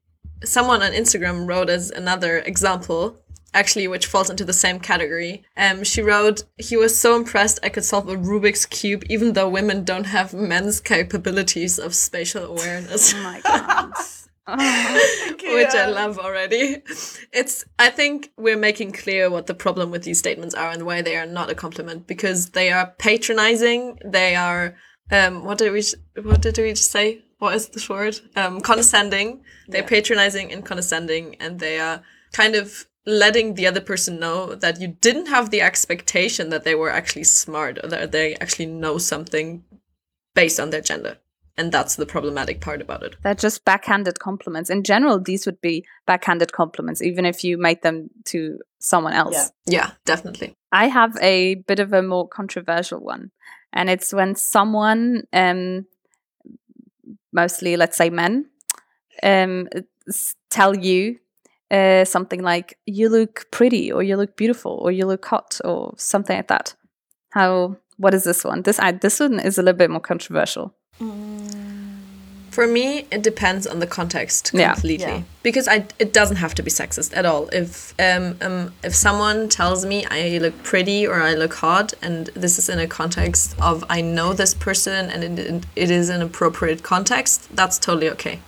someone 0.44 0.82
on 0.84 0.92
Instagram 0.92 1.48
wrote 1.48 1.70
as 1.70 1.90
another 1.92 2.40
example, 2.40 3.18
actually, 3.54 3.88
which 3.88 4.06
falls 4.06 4.30
into 4.30 4.46
the 4.46 4.54
same 4.54 4.80
category. 4.80 5.44
Um, 5.58 5.84
she 5.84 6.02
wrote, 6.02 6.44
"He 6.58 6.78
was 6.78 6.98
so 6.98 7.16
impressed 7.16 7.60
I 7.64 7.70
could 7.70 7.86
solve 7.86 8.10
a 8.10 8.16
Rubik's 8.16 8.66
cube, 8.66 9.04
even 9.10 9.34
though 9.34 9.50
women 9.50 9.84
don't 9.84 10.06
have 10.06 10.34
men's 10.34 10.80
capabilities 10.80 11.80
of 11.80 11.96
spatial 11.96 12.46
awareness." 12.46 13.14
oh 13.16 13.24
my 13.24 13.42
god 13.42 13.94
which 15.56 15.76
I 15.76 15.88
love 15.88 16.20
already. 16.20 16.82
It's 17.32 17.66
I 17.80 17.90
think 17.90 18.32
we're 18.38 18.58
making 18.58 18.92
clear 18.94 19.30
what 19.30 19.48
the 19.48 19.54
problem 19.54 19.92
with 19.92 20.04
these 20.04 20.20
statements 20.20 20.56
are 20.56 20.70
and 20.72 20.86
why 20.86 21.02
they 21.02 21.16
are 21.16 21.26
not 21.26 21.50
a 21.50 21.56
compliment 21.56 22.08
because 22.08 22.50
they 22.52 22.72
are 22.72 22.94
patronizing. 22.98 23.98
They 24.06 24.36
are 24.36 24.76
um 25.12 25.44
what 25.46 25.58
did 25.58 25.72
we 25.72 25.84
what 26.24 26.42
did 26.42 26.58
we 26.58 26.70
just 26.72 26.92
say? 26.92 27.24
What 27.40 27.56
is 27.56 27.70
the 27.70 27.86
word? 27.90 28.20
Um 28.36 28.62
condescending. 28.62 29.44
They're 29.68 29.82
Yeah. 29.82 29.88
patronizing 29.88 30.52
and 30.52 30.66
condescending 30.66 31.36
and 31.40 31.60
they 31.60 31.80
are 31.80 32.02
kind 32.34 32.56
of 32.56 32.88
letting 33.06 33.56
the 33.56 33.66
other 33.66 33.82
person 33.82 34.20
know 34.20 34.54
that 34.54 34.80
you 34.80 34.88
didn't 35.02 35.26
have 35.28 35.50
the 35.50 35.62
expectation 35.62 36.50
that 36.50 36.64
they 36.64 36.76
were 36.76 36.92
actually 36.92 37.24
smart 37.24 37.80
or 37.84 37.88
that 37.90 38.12
they 38.12 38.36
actually 38.36 38.68
know 38.68 38.98
something 39.00 39.64
based 40.36 40.60
on 40.60 40.70
their 40.70 40.82
gender. 40.82 41.18
And 41.62 41.72
that's 41.72 41.96
the 41.96 42.08
problematic 42.08 42.60
part 42.60 42.82
about 42.82 43.04
it. 43.04 43.18
They're 43.22 43.36
just 43.36 43.66
backhanded 43.66 44.18
compliments. 44.18 44.72
In 44.72 44.84
general, 44.84 45.20
these 45.20 45.46
would 45.46 45.62
be 45.62 45.86
backhanded 46.08 46.54
compliments, 46.54 47.04
even 47.04 47.24
if 47.24 47.44
you 47.44 47.56
made 47.60 47.84
them 47.84 48.10
to 48.26 48.58
someone 48.80 49.14
else. 49.14 49.52
Yeah. 49.68 49.78
Yeah, 49.78 49.92
definitely. 50.04 50.56
I 50.72 50.88
have 50.88 51.16
a 51.22 51.56
bit 51.68 51.80
of 51.80 51.94
a 51.94 52.02
more 52.02 52.28
controversial 52.28 53.00
one, 53.00 53.30
and 53.74 53.92
it's 53.92 54.12
when 54.12 54.34
someone, 54.34 55.28
um, 55.34 55.86
mostly 57.32 57.78
let's 57.78 57.96
say 57.96 58.10
men, 58.10 58.48
um, 59.22 59.70
tell 60.50 60.76
you 60.76 61.20
uh, 61.70 62.06
something 62.06 62.42
like 62.42 62.80
"you 62.88 63.08
look 63.08 63.46
pretty" 63.52 63.92
or 63.92 64.02
"you 64.02 64.18
look 64.18 64.36
beautiful" 64.36 64.80
or 64.82 64.92
"you 64.92 65.06
look 65.06 65.24
hot" 65.28 65.62
or 65.64 65.94
something 65.98 66.38
like 66.38 66.48
that. 66.48 66.74
How? 67.30 67.78
What 67.98 68.16
is 68.16 68.24
this 68.24 68.44
one? 68.44 68.64
This 68.64 68.80
I, 68.80 68.94
this 68.94 69.20
one 69.20 69.40
is 69.40 69.60
a 69.60 69.62
little 69.62 69.78
bit 69.78 69.92
more 69.92 70.02
controversial. 70.02 70.74
For 72.52 72.68
me, 72.68 73.06
it 73.12 73.22
depends 73.24 73.66
on 73.66 73.80
the 73.80 73.88
context 73.88 74.52
Yeah. 74.54 74.74
completely 74.74 75.06
Yeah. 75.06 75.22
because 75.44 75.68
I 75.68 75.86
it 76.00 76.12
doesn't 76.14 76.38
have 76.38 76.54
to 76.56 76.64
be 76.64 76.70
sexist 76.72 77.12
at 77.18 77.26
all. 77.26 77.48
If 77.62 77.94
um, 78.00 78.36
um 78.42 78.74
if 78.84 78.94
someone 78.94 79.48
tells 79.50 79.86
me 79.86 80.06
I 80.12 80.38
look 80.44 80.56
pretty 80.64 81.08
or 81.08 81.22
I 81.32 81.34
look 81.36 81.54
hot, 81.54 81.94
and 82.02 82.30
this 82.44 82.60
is 82.60 82.68
in 82.70 82.80
a 82.80 82.88
context 82.88 83.56
of 83.60 83.84
I 83.98 84.02
know 84.02 84.34
this 84.34 84.54
person 84.54 85.10
and 85.12 85.40
it, 85.40 85.66
it 85.76 85.90
is 85.92 86.10
an 86.10 86.22
appropriate 86.22 86.84
context, 86.84 87.48
that's 87.56 87.78
totally 87.80 88.10
okay. 88.12 88.40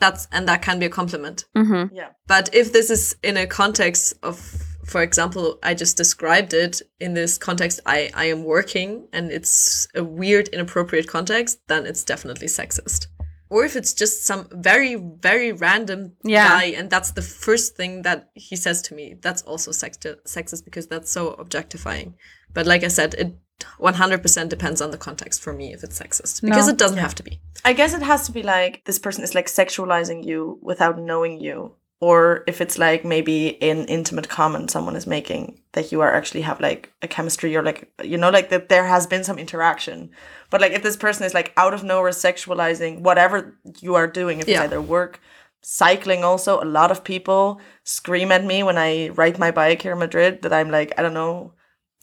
That's 0.00 0.26
and 0.32 0.48
that 0.48 0.62
can 0.62 0.78
be 0.78 0.86
a 0.86 0.90
compliment. 0.90 1.44
Mm-hmm. 1.56 1.94
yeah, 1.94 2.08
But 2.26 2.54
if 2.54 2.72
this 2.72 2.90
is 2.90 3.16
in 3.22 3.36
a 3.36 3.46
context 3.46 4.14
of, 4.22 4.36
for 4.84 5.02
example, 5.02 5.58
I 5.62 5.74
just 5.74 5.96
described 5.96 6.52
it 6.54 6.82
in 7.00 7.14
this 7.14 7.38
context, 7.38 7.80
I, 7.86 8.10
I 8.14 8.26
am 8.26 8.44
working 8.44 9.08
and 9.12 9.30
it's 9.30 9.86
a 9.94 10.02
weird, 10.02 10.48
inappropriate 10.48 11.08
context, 11.08 11.60
then 11.68 11.86
it's 11.86 12.04
definitely 12.04 12.48
sexist. 12.48 13.06
Or 13.48 13.64
if 13.64 13.76
it's 13.76 13.92
just 13.92 14.24
some 14.24 14.48
very, 14.50 14.94
very 14.96 15.52
random 15.52 16.12
Yeah. 16.24 16.48
guy 16.48 16.64
and 16.78 16.88
that's 16.90 17.10
the 17.12 17.22
first 17.22 17.76
thing 17.76 18.02
that 18.02 18.30
he 18.34 18.56
says 18.56 18.80
to 18.82 18.94
me, 18.94 19.16
that's 19.20 19.42
also 19.42 19.70
sext- 19.72 20.16
sexist 20.26 20.64
because 20.64 20.86
that's 20.86 21.10
so 21.10 21.34
objectifying. 21.34 22.14
But 22.54 22.66
like 22.66 22.82
I 22.82 22.88
said, 22.88 23.14
it 23.14 23.34
100% 23.78 24.48
depends 24.48 24.80
on 24.80 24.90
the 24.90 24.98
context 24.98 25.40
for 25.40 25.52
me 25.52 25.72
if 25.72 25.84
it's 25.84 25.98
sexist 26.00 26.42
because 26.42 26.66
No. 26.66 26.72
it 26.72 26.78
doesn't 26.78 26.98
have 26.98 27.14
to 27.16 27.22
be. 27.22 27.40
I 27.64 27.72
guess 27.74 27.94
it 27.94 28.02
has 28.02 28.26
to 28.26 28.32
be 28.32 28.42
like 28.42 28.84
this 28.86 28.98
person 28.98 29.22
is 29.22 29.34
like 29.34 29.46
sexualizing 29.46 30.24
you 30.24 30.58
without 30.62 30.98
knowing 30.98 31.38
you. 31.40 31.76
Or 32.02 32.42
if 32.48 32.60
it's 32.60 32.78
like 32.78 33.04
maybe 33.04 33.62
an 33.62 33.84
intimate 33.86 34.28
comment 34.28 34.72
someone 34.72 34.96
is 34.96 35.06
making 35.06 35.60
that 35.74 35.92
you 35.92 36.00
are 36.00 36.12
actually 36.12 36.40
have 36.42 36.60
like 36.60 36.92
a 37.00 37.06
chemistry 37.06 37.54
or 37.56 37.62
like 37.62 37.92
you 38.02 38.18
know 38.18 38.28
like 38.30 38.48
that 38.50 38.68
there 38.68 38.86
has 38.86 39.06
been 39.06 39.22
some 39.22 39.38
interaction. 39.38 40.10
But 40.50 40.60
like 40.60 40.72
if 40.72 40.82
this 40.82 40.96
person 40.96 41.24
is 41.24 41.32
like 41.32 41.52
out 41.56 41.74
of 41.74 41.84
nowhere 41.84 42.10
sexualizing 42.10 43.02
whatever 43.02 43.56
you 43.80 43.94
are 43.94 44.08
doing, 44.08 44.40
if 44.40 44.48
Yeah. 44.48 44.54
it's 44.56 44.64
either 44.64 44.82
work, 44.82 45.20
cycling 45.62 46.24
also, 46.24 46.60
a 46.60 46.66
lot 46.78 46.90
of 46.90 47.04
people 47.04 47.60
scream 47.84 48.32
at 48.32 48.44
me 48.44 48.64
when 48.64 48.78
I 48.78 49.10
ride 49.10 49.38
my 49.38 49.52
bike 49.52 49.82
here 49.82 49.92
in 49.92 50.00
Madrid 50.00 50.42
that 50.42 50.52
I'm 50.52 50.72
like, 50.72 50.92
I 50.98 51.02
don't 51.02 51.14
know, 51.14 51.52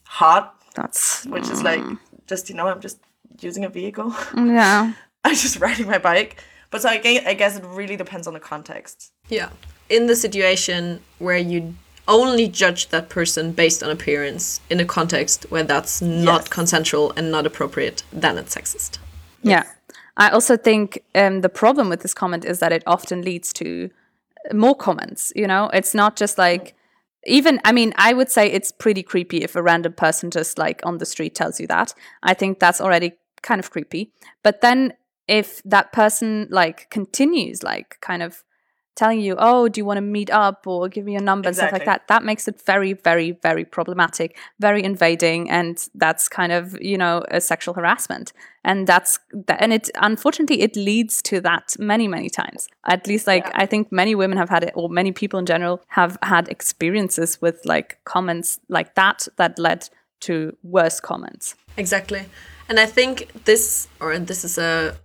hot, 0.06 0.56
That's 0.76 1.26
which 1.26 1.50
is 1.50 1.62
like 1.62 1.82
mm. 1.82 2.00
just, 2.26 2.50
you 2.50 2.56
know, 2.56 2.68
I'm 2.70 2.80
just 2.80 3.00
using 3.42 3.66
a 3.66 3.70
vehicle. 3.70 4.12
Mm, 4.32 4.54
yeah. 4.56 4.94
I'm 5.26 5.36
just 5.36 5.60
riding 5.60 5.88
my 5.88 5.98
bike. 5.98 6.42
But 6.72 6.82
so 6.84 6.90
I 6.90 7.02
I 7.32 7.34
guess 7.34 7.58
it 7.58 7.66
really 7.66 7.98
depends 7.98 8.28
on 8.28 8.34
the 8.34 8.40
context. 8.40 9.12
Yeah. 9.28 9.50
In 9.90 10.08
the 10.08 10.16
situation 10.16 11.02
where 11.18 11.38
you 11.38 11.76
only 12.08 12.48
judge 12.48 12.90
that 12.90 13.10
person 13.10 13.52
based 13.52 13.84
on 13.84 13.90
appearance 13.92 14.62
in 14.70 14.80
a 14.80 14.86
context 14.86 15.46
where 15.50 15.64
that's 15.64 16.02
not 16.02 16.42
Yes. 16.42 16.48
consensual 16.50 17.12
and 17.16 17.32
not 17.32 17.46
appropriate, 17.46 18.04
then 18.12 18.38
it's 18.38 18.56
sexist. 18.56 18.98
Yeah. 19.44 19.64
I 20.18 20.30
also 20.30 20.58
think 20.58 21.02
um, 21.16 21.42
the 21.42 21.50
problem 21.50 21.88
with 21.90 22.02
this 22.02 22.14
comment 22.14 22.46
is 22.46 22.60
that 22.60 22.72
it 22.72 22.84
often 22.86 23.22
leads 23.22 23.54
to 23.54 23.90
more 24.54 24.76
comments. 24.76 25.32
You 25.36 25.48
know, 25.48 25.70
it's 25.74 25.94
not 25.94 26.16
just 26.16 26.38
like, 26.38 26.76
even, 27.26 27.60
I 27.64 27.72
mean, 27.72 27.94
I 27.96 28.14
would 28.14 28.30
say 28.30 28.48
it's 28.52 28.72
pretty 28.72 29.04
creepy 29.04 29.38
if 29.44 29.56
a 29.56 29.62
random 29.62 29.94
person 29.94 30.32
just 30.32 30.58
like 30.58 30.82
on 30.84 30.98
the 30.98 31.06
street 31.06 31.36
tells 31.36 31.60
you 31.60 31.68
that. 31.68 31.94
I 32.24 32.34
think 32.34 32.60
that's 32.60 32.82
already 32.82 33.14
kind 33.42 33.60
of 33.60 33.72
creepy. 33.72 34.12
But 34.44 34.62
then 34.62 34.94
if 35.28 35.62
that 35.64 35.94
person 35.94 36.48
like 36.50 36.90
continues, 36.90 37.62
like 37.64 37.98
kind 38.02 38.24
of 38.24 38.44
telling 39.00 39.22
you, 39.22 39.36
oh, 39.40 39.70
do 39.70 39.80
you 39.80 39.86
want 39.86 39.98
to 39.98 40.02
meet 40.02 40.30
up 40.30 40.68
or 40.68 40.90
give 40.90 41.06
me 41.06 41.14
your 41.14 41.22
number 41.22 41.48
and 41.48 41.56
stuff 41.56 41.72
like 41.72 41.86
that, 41.86 42.08
that 42.10 42.24
makes 42.24 42.48
it 42.48 42.62
very, 42.62 42.94
very, 42.94 43.32
very 43.32 43.64
problematic, 43.64 44.38
very 44.60 44.84
invading. 44.84 45.50
And 45.50 45.76
that's 45.96 46.28
kind 46.28 46.52
of, 46.52 46.80
you 46.82 46.98
know, 46.98 47.24
a 47.32 47.40
sexual 47.40 47.74
harassment. 47.74 48.34
And 48.64 48.86
that's, 48.86 49.18
that, 49.48 49.62
and 49.62 49.72
it, 49.72 49.90
unfortunately, 49.96 50.62
it 50.62 50.76
leads 50.76 51.22
to 51.24 51.40
that 51.42 51.76
many, 51.80 52.08
many 52.08 52.30
times. 52.30 52.68
At 52.86 53.08
least, 53.08 53.26
like, 53.26 53.46
Yeah. 53.46 53.64
I 53.64 53.66
think 53.66 53.90
many 53.92 54.16
women 54.16 54.38
have 54.38 54.50
had 54.50 54.64
it, 54.64 54.74
or 54.76 54.90
many 54.90 55.12
people 55.14 55.40
in 55.40 55.46
general 55.46 55.82
have 55.88 56.18
had 56.22 56.50
experiences 56.50 57.42
with 57.42 57.58
like 57.66 57.98
comments 58.04 58.60
like 58.68 58.96
that 58.96 59.28
that 59.38 59.58
led 59.58 59.90
to 60.28 60.56
worse 60.62 61.00
comments. 61.00 61.56
Exactly. 61.78 62.26
And 62.68 62.80
I 62.80 62.86
think 62.86 63.46
this, 63.46 63.88
or 64.02 64.20
this 64.20 64.44
is 64.44 64.58
a, 64.58 64.96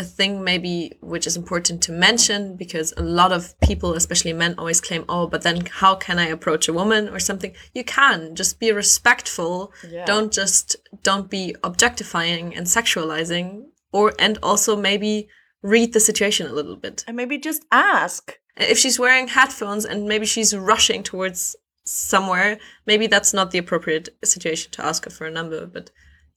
a 0.00 0.04
thing 0.04 0.42
maybe 0.42 0.92
which 1.00 1.26
is 1.26 1.36
important 1.36 1.82
to 1.82 1.92
mention 1.92 2.56
because 2.56 2.92
a 2.96 3.02
lot 3.02 3.30
of 3.30 3.58
people, 3.60 3.94
especially 3.94 4.32
men, 4.32 4.54
always 4.58 4.80
claim, 4.80 5.04
oh, 5.08 5.26
but 5.26 5.42
then 5.42 5.66
how 5.66 5.94
can 5.94 6.18
I 6.18 6.26
approach 6.26 6.66
a 6.66 6.72
woman 6.72 7.08
or 7.08 7.20
something? 7.20 7.54
You 7.74 7.84
can 7.84 8.34
just 8.34 8.58
be 8.58 8.72
respectful. 8.72 9.72
Yeah. 9.88 10.04
Don't 10.04 10.32
just, 10.32 10.76
don't 11.02 11.30
be 11.30 11.54
objectifying 11.62 12.56
and 12.56 12.66
sexualizing 12.66 13.66
or, 13.92 14.14
and 14.18 14.38
also 14.42 14.74
maybe 14.74 15.28
read 15.62 15.92
the 15.92 16.00
situation 16.00 16.46
a 16.46 16.52
little 16.52 16.76
bit. 16.76 17.04
And 17.06 17.16
maybe 17.16 17.38
just 17.38 17.64
ask. 17.70 18.38
If 18.56 18.78
she's 18.78 18.98
wearing 18.98 19.28
headphones 19.28 19.84
and 19.84 20.06
maybe 20.06 20.26
she's 20.26 20.56
rushing 20.56 21.02
towards 21.02 21.56
somewhere, 21.84 22.58
maybe 22.86 23.06
that's 23.06 23.32
not 23.32 23.50
the 23.50 23.58
appropriate 23.58 24.08
situation 24.24 24.70
to 24.72 24.84
ask 24.84 25.04
her 25.04 25.10
for 25.10 25.26
a 25.26 25.30
number, 25.30 25.66
but 25.66 25.90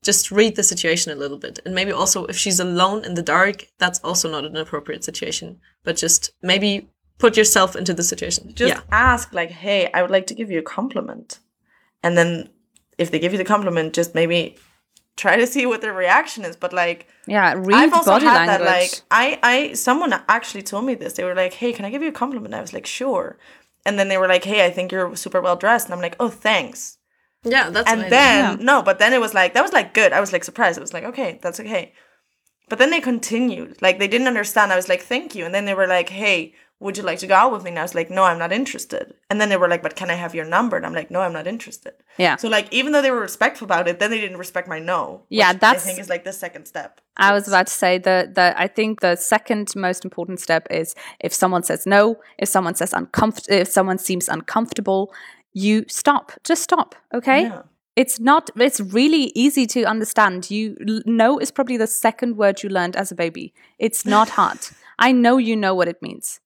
just 0.04 0.32
read 0.32 0.56
the 0.56 0.64
situation 0.64 1.12
a 1.12 1.16
little 1.16 1.38
bit. 1.38 1.60
And 1.66 1.74
maybe 1.74 1.92
also 1.92 2.26
if 2.26 2.38
she's 2.38 2.60
alone 2.60 3.06
in 3.06 3.14
the 3.16 3.22
dark, 3.22 3.68
that's 3.78 4.00
also 4.00 4.30
not 4.30 4.46
an 4.46 4.58
appropriate 4.58 5.04
situation. 5.04 5.60
But 5.84 5.98
just 5.98 6.32
maybe 6.42 6.90
put 7.18 7.38
yourself 7.38 7.76
into 7.76 7.94
the 7.94 8.04
situation. 8.04 8.54
Just 8.54 8.76
yeah. 8.76 8.82
ask, 8.92 9.34
like, 9.34 9.52
hey, 9.52 9.90
I 9.94 10.02
would 10.02 10.12
like 10.12 10.28
to 10.28 10.36
give 10.36 10.52
you 10.52 10.60
a 10.60 10.64
compliment. 10.64 11.40
And 12.04 12.18
then 12.18 12.50
if 12.98 13.12
they 13.12 13.20
give 13.20 13.32
you 13.32 13.38
the 13.38 13.46
compliment, 13.46 13.94
just 13.94 14.14
maybe 14.14 14.58
try 15.16 15.36
to 15.38 15.48
see 15.48 15.66
what 15.66 15.82
their 15.82 15.94
reaction 15.94 16.44
is. 16.44 16.56
But 16.56 16.74
like, 16.74 17.08
Yeah, 17.28 17.54
read 17.56 17.76
I've 17.76 17.94
also 17.94 18.12
body 18.12 18.26
had 18.26 18.48
language. 18.48 18.68
that. 18.68 18.80
Like, 18.82 19.02
I, 19.10 19.40
I, 19.44 19.74
someone 19.74 20.14
actually 20.28 20.64
told 20.64 20.86
me 20.86 20.96
this. 20.96 21.14
They 21.14 21.24
were 21.24 21.36
like, 21.36 21.54
"Hey, 21.54 21.72
can 21.72 21.86
I 21.86 21.90
give 21.90 22.02
you 22.02 22.10
a 22.10 22.14
compliment?" 22.24 22.54
I 22.54 22.62
was 22.62 22.74
like, 22.74 22.86
"Sure." 22.86 23.38
And 23.86 23.98
then 23.98 24.08
they 24.08 24.18
were 24.18 24.28
like, 24.28 24.44
"Hey, 24.44 24.66
I 24.66 24.70
think 24.70 24.92
you're 24.92 25.16
super 25.16 25.42
well 25.42 25.56
dressed," 25.56 25.88
and 25.88 25.94
I'm 25.94 26.02
like, 26.02 26.16
"Oh, 26.20 26.30
thanks." 26.30 26.98
Yeah, 27.44 27.70
that's 27.70 27.90
and 27.90 28.02
amazing. 28.02 28.10
then 28.10 28.66
no, 28.66 28.82
but 28.82 29.00
then 29.00 29.14
it 29.14 29.22
was 29.22 29.34
like 29.34 29.54
that 29.54 29.62
was 29.62 29.74
like 29.74 29.94
good. 29.94 30.14
I 30.14 30.20
was 30.20 30.32
like 30.34 30.44
surprised. 30.44 30.78
It 30.78 30.82
was 30.82 30.94
like 30.94 31.04
okay, 31.04 31.40
that's 31.42 31.60
okay. 31.60 31.94
But 32.70 32.80
then 32.80 32.90
they 32.92 33.02
continued. 33.02 33.82
Like 33.82 34.00
they 34.00 34.08
didn't 34.08 34.28
understand. 34.28 34.72
I 34.72 34.76
was 34.78 34.90
like, 34.90 35.02
thank 35.02 35.36
you. 35.36 35.46
And 35.46 35.54
then 35.54 35.66
they 35.66 35.74
were 35.74 35.86
like, 35.88 36.10
hey, 36.10 36.54
would 36.80 36.98
you 36.98 37.04
like 37.04 37.20
to 37.20 37.28
go 37.28 37.36
out 37.36 37.52
with 37.52 37.64
me? 37.64 37.70
And 37.70 37.80
I 37.80 37.82
was 37.82 37.96
like, 37.96 38.10
no, 38.10 38.24
I'm 38.24 38.40
not 38.40 38.52
interested. 38.52 39.14
And 39.30 39.40
then 39.40 39.50
they 39.50 39.58
were 39.58 39.68
like, 39.70 39.82
but 39.82 39.96
can 39.96 40.10
I 40.10 40.16
have 40.16 40.36
your 40.36 40.46
number? 40.46 40.76
And 40.76 40.86
I'm 40.86 40.94
like, 40.94 41.12
no, 41.12 41.22
I'm 41.22 41.34
not 41.34 41.48
interested. 41.48 41.94
Yeah. 42.18 42.36
So 42.36 42.48
like 42.50 42.72
even 42.74 42.92
though 42.92 43.02
they 43.02 43.12
were 43.12 43.20
respectful 43.20 43.66
about 43.66 43.88
it, 43.88 44.00
then 44.00 44.12
they 44.12 44.20
didn't 44.20 44.38
respect 44.38 44.68
my 44.68 44.80
no. 44.80 45.24
Yeah, 45.30 45.52
which 45.52 45.62
that's- 45.62 45.84
I 45.84 45.86
think 45.88 46.00
is 46.00 46.10
like 46.10 46.24
the 46.24 46.34
second 46.34 46.66
step. 46.66 47.00
I 47.16 47.32
was 47.32 47.48
about 47.48 47.68
to 47.68 47.74
say 47.74 48.00
that 48.00 48.34
that 48.36 48.60
I 48.60 48.68
think 48.68 49.02
the 49.02 49.16
second 49.16 49.72
most 49.76 50.04
important 50.04 50.40
step 50.40 50.68
is 50.72 50.96
if 51.20 51.32
someone 51.32 51.64
says 51.64 51.86
no, 51.86 52.18
if 52.40 52.50
someone 52.50 52.76
says 52.76 52.92
uncomfortable, 52.92 53.56
if 53.56 53.68
someone 53.68 54.00
seems 54.00 54.28
uncomfortable, 54.28 55.14
you 55.54 55.86
stop. 55.88 56.32
Just 56.44 56.64
stop. 56.64 56.96
Okay. 57.14 57.44
Yeah. 57.44 57.62
It's 57.96 58.20
not. 58.20 58.50
It's 58.56 58.80
really 58.80 59.32
easy 59.36 59.68
to 59.68 59.84
understand. 59.84 60.50
You 60.50 60.76
know 61.06 61.38
is 61.40 61.52
probably 61.52 61.78
the 61.78 61.88
second 61.88 62.38
word 62.38 62.64
you 62.64 62.70
learned 62.70 62.96
as 62.96 63.12
a 63.12 63.16
baby. 63.16 63.54
It's 63.78 64.06
not 64.06 64.30
hard. 64.30 64.60
I 64.98 65.12
know 65.12 65.38
you 65.38 65.56
know 65.56 65.76
what 65.76 65.88
it 65.88 66.02
means. 66.02 66.40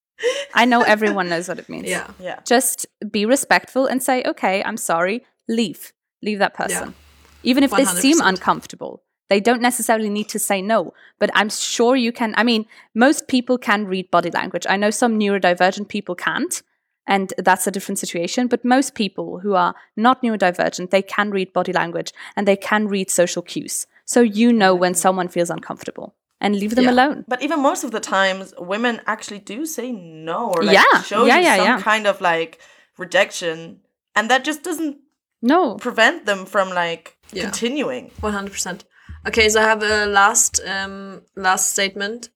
I 0.54 0.66
know 0.66 0.82
everyone 0.82 1.30
knows 1.30 1.48
what 1.48 1.60
it 1.60 1.70
means. 1.70 1.88
yeah. 1.88 2.08
Yeah. 2.20 2.40
Just 2.46 2.86
be 3.12 3.26
respectful 3.26 3.86
and 3.86 4.02
say, 4.02 4.24
okay, 4.26 4.64
I'm 4.64 4.78
sorry. 4.78 5.24
Leave. 5.48 5.94
Leave 6.22 6.40
that 6.40 6.54
person. 6.54 6.96
Even 7.44 7.64
if 7.64 7.72
they 7.72 7.86
seem 7.86 8.20
uncomfortable. 8.22 9.04
They 9.30 9.42
don't 9.42 9.62
necessarily 9.62 10.10
need 10.10 10.30
to 10.30 10.40
say 10.40 10.62
no, 10.62 10.94
but 11.20 11.30
I'm 11.34 11.50
sure 11.50 11.98
you 11.98 12.14
can. 12.14 12.34
I 12.38 12.44
mean, 12.44 12.66
most 12.96 13.28
people 13.28 13.58
can 13.58 13.86
read 13.86 14.10
body 14.10 14.32
language. 14.32 14.66
I 14.70 14.78
know 14.78 14.90
some 14.90 15.20
neurodivergent 15.20 15.90
people 15.90 16.16
can't, 16.16 16.64
and 17.08 17.34
that's 17.38 17.66
a 17.68 17.72
different 17.72 18.00
situation. 18.00 18.48
But 18.48 18.66
most 18.66 18.94
people 18.96 19.40
who 19.40 19.54
are 19.56 19.74
not 19.96 20.22
neurodivergent, 20.22 20.90
they 20.90 21.02
can 21.02 21.32
read 21.32 21.54
body 21.54 21.74
language 21.74 22.12
and 22.36 22.48
they 22.48 22.58
can 22.58 22.88
read 22.88 23.10
social 23.10 23.42
cues. 23.42 23.88
So 24.06 24.22
you 24.22 24.54
know 24.54 24.76
when 24.76 24.94
someone 24.94 25.28
feels 25.30 25.50
uncomfortable 25.50 26.14
and 26.40 26.56
leave 26.56 26.76
them 26.76 26.86
Yeah. 26.86 26.92
alone. 26.92 27.26
But 27.28 27.42
even 27.42 27.62
most 27.62 27.84
of 27.84 27.92
the 27.92 28.00
times, 28.00 28.54
women 28.60 29.02
actually 29.06 29.40
do 29.40 29.66
say 29.66 29.92
no 29.92 30.52
or 30.52 30.64
like 30.64 30.74
Yeah, 30.76 31.02
show 31.02 31.26
yeah, 31.26 31.38
you 31.38 31.44
yeah, 31.44 31.56
some 31.58 31.66
yeah. 31.66 31.82
kind 31.82 32.06
of 32.08 32.22
like 32.22 32.60
rejection, 32.98 33.80
and 34.16 34.30
that 34.30 34.44
just 34.44 34.64
doesn't 34.64 34.98
No. 35.42 35.76
prevent 35.76 36.26
them 36.26 36.46
from 36.46 36.70
like 36.70 37.18
Yeah. 37.32 37.44
continuing. 37.46 38.12
One 38.22 38.34
hundred 38.34 38.52
percent. 38.52 38.86
Okay, 39.28 39.50
so 39.50 39.60
I 39.62 39.64
have 39.64 39.84
a 39.84 40.06
last 40.06 40.60
um 40.66 41.22
last 41.36 41.72
statement, 41.72 42.30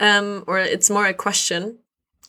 um, 0.00 0.44
or 0.46 0.58
it's 0.58 0.90
more 0.90 1.06
a 1.06 1.14
question, 1.14 1.78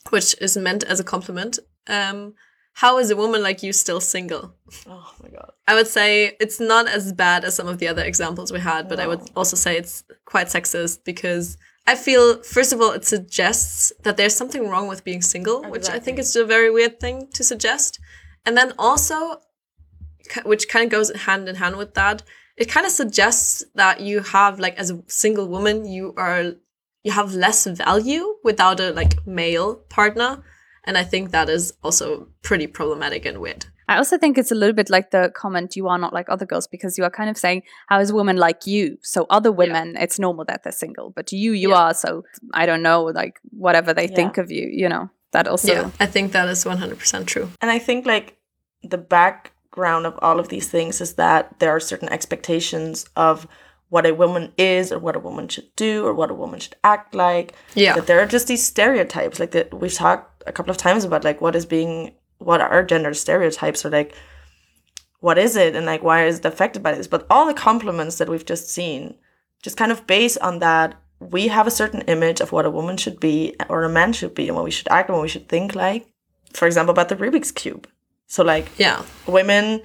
which 0.09 0.35
is 0.41 0.57
meant 0.57 0.83
as 0.83 0.99
a 0.99 1.03
compliment. 1.03 1.59
Um, 1.87 2.33
how 2.73 2.97
is 2.99 3.09
a 3.09 3.15
woman 3.15 3.41
like 3.41 3.63
you 3.63 3.71
still 3.71 4.01
single? 4.01 4.53
Oh 4.85 5.13
my 5.23 5.29
god. 5.29 5.51
I 5.67 5.75
would 5.75 5.87
say 5.87 6.35
it's 6.39 6.59
not 6.59 6.87
as 6.87 7.13
bad 7.13 7.45
as 7.45 7.55
some 7.55 7.67
of 7.67 7.77
the 7.77 7.87
other 7.87 8.03
examples 8.03 8.51
we 8.51 8.59
had, 8.59 8.89
but 8.89 8.99
I 8.99 9.07
would 9.07 9.21
also 9.35 9.55
say 9.55 9.77
it's 9.77 10.03
quite 10.25 10.47
sexist 10.47 11.05
because 11.05 11.57
I 11.87 11.95
feel, 11.95 12.41
first 12.43 12.73
of 12.73 12.81
all, 12.81 12.91
it 12.91 13.05
suggests 13.05 13.93
that 14.03 14.17
there's 14.17 14.35
something 14.35 14.67
wrong 14.67 14.87
with 14.87 15.03
being 15.03 15.21
single, 15.21 15.63
which 15.69 15.87
I 15.87 15.99
think 15.99 16.19
is 16.19 16.35
a 16.35 16.43
very 16.43 16.71
weird 16.71 16.99
thing 16.99 17.29
to 17.33 17.43
suggest. 17.43 17.99
And 18.45 18.57
then 18.57 18.73
also, 18.77 19.39
which 20.43 20.67
kind 20.67 20.83
of 20.83 20.91
goes 20.91 21.15
hand 21.15 21.47
in 21.47 21.55
hand 21.55 21.77
with 21.77 21.93
that, 21.93 22.23
it 22.57 22.65
kind 22.65 22.85
of 22.85 22.91
suggests 22.91 23.63
that 23.75 24.01
you 24.01 24.21
have, 24.21 24.59
like, 24.59 24.75
as 24.77 24.89
a 24.89 25.03
single 25.07 25.47
woman, 25.47 25.85
you 25.85 26.13
are, 26.17 26.53
you 27.03 27.11
have 27.11 27.33
less 27.33 27.67
value 27.67 28.35
without 28.43 28.79
a, 28.79 28.91
like, 28.91 29.25
male 29.27 29.75
partner. 29.75 30.43
And 30.85 30.97
I 30.97 31.03
think 31.03 31.31
that 31.31 31.49
is 31.49 31.73
also 31.83 32.27
pretty 32.41 32.67
problematic 32.67 33.25
and 33.25 33.39
weird. 33.39 33.65
I 33.87 33.97
also 33.97 34.17
think 34.17 34.37
it's 34.37 34.51
a 34.51 34.55
little 34.55 34.73
bit 34.73 34.89
like 34.89 35.11
the 35.11 35.31
comment, 35.35 35.75
you 35.75 35.87
are 35.87 35.97
not 35.99 36.11
like 36.13 36.27
other 36.27 36.45
girls, 36.45 36.65
because 36.67 36.97
you 36.97 37.03
are 37.03 37.09
kind 37.11 37.29
of 37.29 37.37
saying, 37.37 37.61
how 37.87 37.99
is 37.99 38.09
a 38.09 38.15
woman 38.15 38.37
like 38.37 38.65
you? 38.65 38.97
So 39.03 39.27
other 39.29 39.51
women, 39.51 39.95
it's 39.99 40.17
normal 40.17 40.45
that 40.45 40.63
they're 40.63 40.71
single, 40.71 41.11
but 41.11 41.31
you, 41.31 41.51
you 41.51 41.69
Yeah. 41.69 41.75
are. 41.89 41.93
So 41.93 42.23
I 42.53 42.65
don't 42.65 42.81
know, 42.81 43.03
like 43.03 43.39
whatever 43.51 43.93
they 43.93 44.07
Yeah. 44.07 44.15
think 44.15 44.37
of 44.39 44.49
you, 44.51 44.67
you 44.71 44.89
know, 44.89 45.09
that 45.33 45.47
also. 45.47 45.71
yeah, 45.71 45.89
I 45.99 46.07
think 46.07 46.31
that 46.31 46.47
is 46.49 46.65
100% 46.65 47.27
true. 47.27 47.49
And 47.61 47.69
I 47.69 47.77
think 47.77 48.07
like 48.07 48.37
the 48.83 48.97
background 48.97 50.05
of 50.07 50.17
all 50.21 50.39
of 50.39 50.49
these 50.49 50.67
things 50.67 50.99
is 51.01 51.13
that 51.15 51.59
there 51.59 51.69
are 51.69 51.79
certain 51.79 52.09
expectations 52.09 53.05
of 53.15 53.47
what 53.89 54.05
a 54.07 54.13
woman 54.15 54.51
is 54.57 54.91
or 54.91 54.97
what 54.97 55.15
a 55.15 55.19
woman 55.19 55.47
should 55.47 55.69
do 55.75 56.05
or 56.07 56.13
what 56.13 56.31
a 56.31 56.33
woman 56.33 56.59
should 56.59 56.75
act 56.83 57.13
like. 57.13 57.53
Yeah. 57.75 57.93
That 57.93 58.07
there 58.07 58.19
are 58.19 58.25
just 58.25 58.47
these 58.47 58.65
stereotypes 58.65 59.39
like 59.39 59.51
that 59.51 59.73
we've 59.73 59.93
talked 59.93 60.34
a 60.45 60.51
couple 60.51 60.71
of 60.71 60.77
times 60.77 61.03
about 61.03 61.23
like 61.23 61.41
what 61.41 61.55
is 61.55 61.65
being 61.65 62.13
what 62.37 62.61
are 62.61 62.83
gender 62.83 63.13
stereotypes 63.13 63.85
or 63.85 63.89
like 63.89 64.13
what 65.19 65.37
is 65.37 65.55
it 65.55 65.75
and 65.75 65.85
like 65.85 66.03
why 66.03 66.25
is 66.25 66.39
it 66.39 66.45
affected 66.45 66.83
by 66.83 66.93
this? 66.93 67.07
But 67.07 67.25
all 67.29 67.45
the 67.47 67.53
compliments 67.53 68.17
that 68.17 68.29
we've 68.29 68.45
just 68.45 68.69
seen 68.69 69.15
just 69.61 69.77
kind 69.77 69.91
of 69.91 70.05
based 70.05 70.37
on 70.39 70.59
that 70.59 70.95
we 71.19 71.47
have 71.47 71.65
a 71.65 71.71
certain 71.71 72.01
image 72.01 72.41
of 72.41 72.51
what 72.51 72.65
a 72.65 72.69
woman 72.69 72.97
should 72.97 73.19
be 73.19 73.55
or 73.69 73.83
a 73.83 73.89
man 73.89 74.13
should 74.13 74.35
be 74.35 74.47
and 74.47 74.55
what 74.55 74.65
we 74.65 74.71
should 74.71 74.87
act 74.89 75.09
and 75.09 75.15
what 75.17 75.23
we 75.23 75.29
should 75.29 75.47
think 75.49 75.73
like. 75.73 76.05
For 76.53 76.67
example, 76.67 76.91
about 76.91 77.09
the 77.09 77.15
Rubik's 77.15 77.51
Cube. 77.51 77.87
So 78.27 78.43
like 78.43 78.67
Yeah. 78.77 79.01
women, 79.25 79.81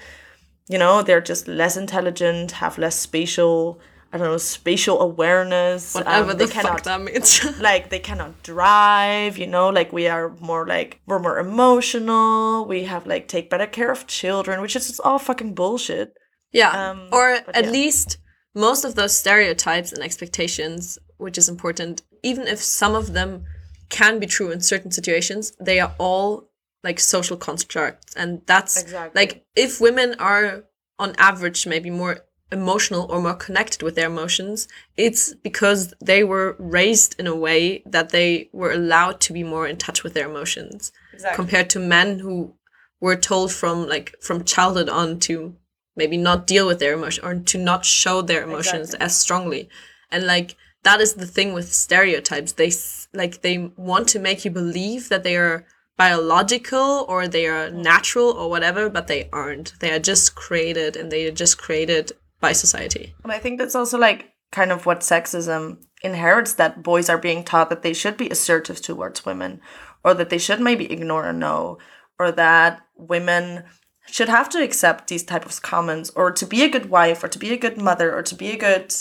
you 0.69 0.79
know, 0.79 1.03
they're 1.03 1.21
just 1.21 1.49
less 1.49 1.77
intelligent, 1.77 2.53
have 2.53 2.79
less 2.79 2.97
spatial, 2.97 3.81
I 4.13 4.19
don't 4.19 4.27
know, 4.27 4.39
spatial 4.39 5.01
awareness. 5.01 5.95
Whatever 5.95 6.33
um, 6.33 6.39
the 6.39 6.47
they 6.47 6.53
fuck 6.53 6.63
cannot- 6.65 6.85
that 6.85 7.01
means. 7.01 7.61
like 7.61 7.91
they 7.91 8.01
cannot 8.01 8.43
drive 8.43 9.39
you 9.39 9.47
know 9.47 9.69
like 9.69 9.93
we 9.93 10.09
are 10.09 10.31
more 10.41 10.67
like 10.67 11.01
we're 11.07 11.19
more 11.19 11.39
emotional 11.39 12.65
we 12.67 12.85
have 12.85 13.07
like 13.07 13.29
take 13.29 13.49
better 13.51 13.67
care 13.67 13.91
of 13.91 14.07
children 14.07 14.61
which 14.61 14.75
is 14.75 14.99
all 15.01 15.19
fucking 15.19 15.55
bullshit 15.55 16.15
yeah. 16.53 16.91
Um, 16.91 17.09
or 17.13 17.31
at 17.31 17.65
yeah. 17.65 17.71
least 17.71 18.19
most 18.55 18.85
of 18.85 18.95
those 18.95 19.17
stereotypes 19.17 19.93
and 19.93 20.03
expectations, 20.03 20.99
which 21.19 21.39
is 21.39 21.49
important, 21.49 22.03
even 22.23 22.47
if 22.47 22.59
some 22.59 22.95
of 22.95 23.13
them 23.13 23.45
can 23.89 24.19
be 24.19 24.27
true 24.27 24.51
in 24.51 24.61
certain 24.61 24.91
situations, 24.91 25.53
they 25.61 25.81
are 25.81 25.95
all 25.99 26.51
like 26.83 26.99
social 26.99 27.37
constructs. 27.37 28.15
And 28.15 28.43
that's 28.47 28.83
Exactly. 28.83 29.21
like 29.21 29.45
if 29.55 29.81
women 29.81 30.17
are 30.19 30.65
on 30.99 31.15
average 31.19 31.67
maybe 31.67 31.91
more 31.91 32.21
emotional 32.53 33.07
or 33.11 33.21
more 33.21 33.35
connected 33.35 33.83
with 33.83 33.95
their 33.95 34.09
emotions, 34.09 34.69
it's 34.97 35.35
because 35.35 35.95
they 36.01 36.25
were 36.25 36.57
raised 36.59 37.19
in 37.19 37.27
a 37.27 37.35
way 37.37 37.83
that 37.87 38.11
they 38.11 38.49
were 38.53 38.73
allowed 38.73 39.21
to 39.21 39.33
be 39.33 39.43
more 39.45 39.67
in 39.67 39.77
touch 39.77 40.03
with 40.03 40.15
their 40.15 40.29
emotions 40.29 40.93
exactly. 41.13 41.37
compared 41.37 41.71
to 41.71 41.79
men 41.79 42.19
who 42.21 42.55
were 43.01 43.17
told 43.17 43.53
from 43.53 43.89
like 43.89 44.15
from 44.21 44.45
childhood 44.45 44.89
on 44.89 45.19
to 45.19 45.55
maybe 45.97 46.17
not 46.17 46.47
deal 46.47 46.67
with 46.67 46.79
their 46.79 46.95
emotion 46.95 47.25
or 47.25 47.35
to 47.35 47.59
not 47.59 47.85
show 47.85 48.23
their 48.23 48.43
emotions 48.43 48.89
Exactly. 48.91 49.05
as 49.07 49.17
strongly. 49.19 49.69
And 50.11 50.27
like 50.27 50.57
that 50.83 51.01
is 51.01 51.15
the 51.15 51.27
thing 51.27 51.53
with 51.53 51.73
stereotypes. 51.73 52.53
They 52.53 52.69
s- 52.69 53.09
like 53.13 53.43
they 53.43 53.59
want 53.77 54.09
to 54.09 54.19
make 54.19 54.45
you 54.45 54.51
believe 54.51 55.09
that 55.09 55.23
they 55.23 55.37
are 55.37 55.67
biological 55.97 57.05
or 57.09 57.29
they 57.29 57.47
are 57.47 57.71
natural 57.71 58.31
or 58.31 58.49
whatever 58.49 58.89
but 58.89 59.07
they 59.07 59.29
aren't. 59.33 59.79
They 59.81 59.93
are 59.93 59.99
just 59.99 60.35
created 60.35 60.97
and 60.97 61.11
they 61.11 61.27
are 61.27 61.31
just 61.33 61.59
created 61.59 62.13
by 62.41 62.53
society. 62.53 63.15
And 63.23 63.33
i 63.33 63.39
think 63.39 63.59
that's 63.59 63.75
also 63.75 63.99
like 63.99 64.33
kind 64.51 64.73
of 64.73 64.87
what 64.87 65.01
sexism 65.01 65.79
inherits 66.03 66.55
that 66.55 66.83
boys 66.83 67.09
are 67.09 67.19
being 67.19 67.45
taught 67.45 67.71
that 67.71 67.83
they 67.83 67.93
should 67.93 68.17
be 68.17 68.31
assertive 68.31 68.81
towards 68.81 69.25
women 69.25 69.61
or 70.03 70.15
that 70.15 70.31
they 70.31 70.39
should 70.39 70.61
maybe 70.61 70.91
ignore 70.91 71.29
a 71.29 71.33
no 71.33 71.79
or 72.19 72.33
that 72.33 72.81
women 72.97 73.65
should 74.07 74.29
have 74.29 74.49
to 74.49 74.63
accept 74.63 75.07
these 75.07 75.23
type 75.23 75.47
of 75.47 75.63
comments 75.63 76.11
or 76.17 76.33
to 76.33 76.47
be 76.47 76.63
a 76.63 76.71
good 76.71 76.91
wife 76.91 77.23
or 77.23 77.29
to 77.29 77.39
be 77.39 77.53
a 77.53 77.57
good 77.57 77.77
mother 77.77 78.13
or 78.15 78.23
to 78.23 78.35
be 78.35 78.51
a 78.51 78.57
good 78.57 78.93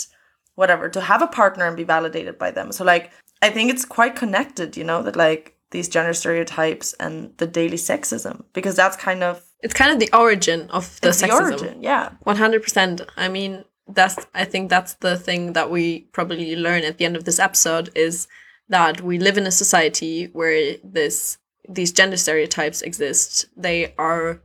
whatever 0.54 0.88
to 0.88 1.00
have 1.00 1.22
a 1.22 1.26
partner 1.26 1.66
and 1.66 1.76
be 1.76 1.84
validated 1.84 2.38
by 2.38 2.50
them. 2.50 2.70
So 2.70 2.84
like 2.84 3.10
i 3.42 3.48
think 3.48 3.70
it's 3.70 3.84
quite 3.84 4.14
connected 4.16 4.76
you 4.76 4.84
know 4.84 5.02
that 5.02 5.16
like 5.16 5.56
these 5.70 5.88
gender 5.88 6.12
stereotypes 6.12 6.92
and 6.94 7.32
the 7.38 7.46
daily 7.46 7.76
sexism 7.76 8.44
because 8.52 8.76
that's 8.76 8.96
kind 8.96 9.22
of 9.22 9.42
it's 9.62 9.74
kind 9.74 9.92
of 9.92 9.98
the 9.98 10.10
origin 10.16 10.68
of 10.70 11.00
the 11.00 11.08
it's 11.08 11.20
the 11.20 11.26
sexism 11.26 11.40
origin 11.40 11.82
yeah 11.82 12.10
One 12.22 12.36
hundred 12.36 12.62
percent. 12.62 13.02
I 13.16 13.28
mean, 13.28 13.64
that's. 13.86 14.26
I 14.34 14.44
think 14.44 14.70
that's 14.70 14.94
the 14.94 15.16
thing 15.16 15.52
that 15.52 15.70
we 15.70 16.00
probably 16.12 16.56
learn 16.56 16.84
at 16.84 16.98
the 16.98 17.04
end 17.04 17.16
of 17.16 17.24
this 17.24 17.38
episode 17.38 17.90
is 17.94 18.26
that 18.68 19.00
we 19.02 19.18
live 19.18 19.36
in 19.36 19.46
a 19.46 19.50
society 19.50 20.26
where 20.32 20.76
this 20.82 21.38
these 21.68 21.92
gender 21.92 22.16
stereotypes 22.16 22.82
exist. 22.82 23.46
They 23.56 23.94
are 23.98 24.40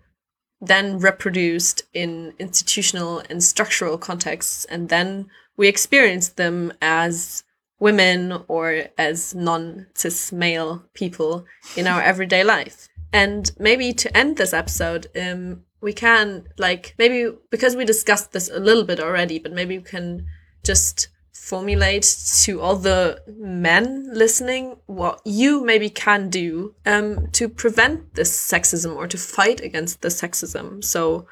then 0.61 0.99
reproduced 0.99 1.83
in 1.93 2.33
institutional 2.39 3.21
and 3.29 3.43
structural 3.43 3.97
contexts, 3.97 4.65
and 4.65 4.89
then 4.89 5.29
we 5.57 5.67
experience 5.67 6.29
them 6.29 6.73
as 6.81 7.44
women 7.79 8.43
or 8.47 8.85
as 8.97 9.35
non 9.35 9.87
cis 9.93 10.31
male 10.31 10.83
people 10.93 11.45
in 11.75 11.87
our 11.87 12.01
everyday 12.01 12.43
life. 12.43 12.87
And 13.11 13.51
maybe 13.57 13.93
to 13.93 14.17
end 14.17 14.37
this 14.37 14.53
episode, 14.53 15.07
um, 15.15 15.63
we 15.81 15.93
can, 15.93 16.47
like, 16.57 16.95
maybe 16.97 17.31
because 17.49 17.75
we 17.75 17.85
discussed 17.85 18.31
this 18.31 18.49
a 18.49 18.59
little 18.59 18.83
bit 18.83 18.99
already, 18.99 19.39
but 19.39 19.51
maybe 19.51 19.77
we 19.77 19.83
can 19.83 20.25
just 20.63 21.09
formulate 21.31 22.03
to 22.43 22.59
all 22.59 22.75
the 22.75 23.21
men 23.37 24.09
listening 24.11 24.77
what 24.87 25.21
you 25.25 25.63
maybe 25.63 25.89
can 25.89 26.29
do 26.29 26.73
um, 26.85 27.27
to 27.31 27.47
prevent 27.47 28.15
this 28.15 28.31
sexism 28.51 28.95
or 28.95 29.07
to 29.07 29.17
fight 29.17 29.61
against 29.61 30.01
the 30.01 30.07
sexism. 30.07 30.83
So, 30.83 31.27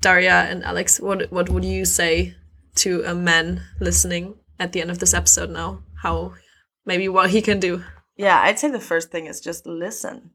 Daria 0.00 0.46
and 0.50 0.64
Alex, 0.64 1.00
what 1.00 1.30
what 1.30 1.48
would 1.48 1.64
you 1.64 1.84
say 1.84 2.34
to 2.76 3.02
a 3.04 3.14
man 3.14 3.62
listening 3.80 4.34
at 4.58 4.72
the 4.72 4.80
end 4.80 4.90
of 4.90 4.98
this 4.98 5.14
episode 5.14 5.50
now? 5.50 5.82
How 6.02 6.34
maybe 6.84 7.08
what 7.08 7.30
he 7.30 7.42
can 7.42 7.60
do? 7.60 7.84
Yeah, 8.16 8.40
I'd 8.40 8.58
say 8.58 8.70
the 8.70 8.80
first 8.80 9.10
thing 9.10 9.26
is 9.26 9.40
just 9.40 9.66
listen. 9.66 10.30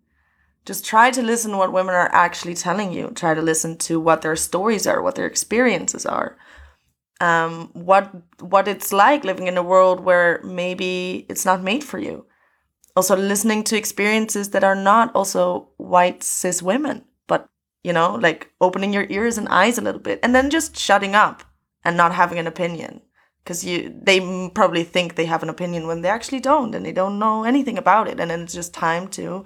Just 0.65 0.85
try 0.85 1.09
to 1.11 1.23
listen 1.23 1.57
what 1.57 1.73
women 1.73 1.95
are 1.95 2.13
actually 2.13 2.53
telling 2.53 2.91
you. 2.91 3.11
Try 3.15 3.33
to 3.33 3.41
listen 3.41 3.77
to 3.79 3.99
what 3.99 4.21
their 4.21 4.35
stories 4.35 4.85
are, 4.85 5.01
what 5.01 5.15
their 5.15 5.25
experiences 5.25 6.05
are 6.05 6.37
um, 7.21 7.69
what 7.73 8.11
what 8.41 8.67
it's 8.67 8.91
like 8.91 9.23
living 9.23 9.47
in 9.47 9.57
a 9.57 9.63
world 9.63 10.01
where 10.01 10.41
maybe 10.43 11.25
it's 11.29 11.45
not 11.45 11.61
made 11.61 11.83
for 11.83 11.99
you. 11.99 12.25
Also, 12.95 13.15
listening 13.15 13.63
to 13.65 13.77
experiences 13.77 14.49
that 14.49 14.65
are 14.65 14.75
not 14.75 15.15
also 15.15 15.69
white 15.77 16.23
cis 16.23 16.61
women, 16.61 17.05
but 17.27 17.47
you 17.83 17.93
know, 17.93 18.15
like 18.15 18.51
opening 18.59 18.91
your 18.91 19.05
ears 19.09 19.37
and 19.37 19.47
eyes 19.47 19.77
a 19.77 19.81
little 19.81 20.01
bit, 20.01 20.19
and 20.23 20.35
then 20.35 20.49
just 20.49 20.77
shutting 20.77 21.15
up 21.15 21.43
and 21.85 21.95
not 21.95 22.13
having 22.13 22.39
an 22.39 22.47
opinion 22.47 23.01
because 23.43 23.63
you 23.63 23.93
they 24.01 24.49
probably 24.53 24.83
think 24.83 25.15
they 25.15 25.25
have 25.25 25.43
an 25.43 25.49
opinion 25.49 25.87
when 25.87 26.01
they 26.01 26.09
actually 26.09 26.39
don't, 26.39 26.75
and 26.75 26.85
they 26.85 26.93
don't 26.93 27.19
know 27.19 27.43
anything 27.43 27.77
about 27.77 28.07
it, 28.07 28.19
and 28.19 28.29
then 28.31 28.41
it's 28.41 28.53
just 28.53 28.73
time 28.73 29.07
to 29.09 29.43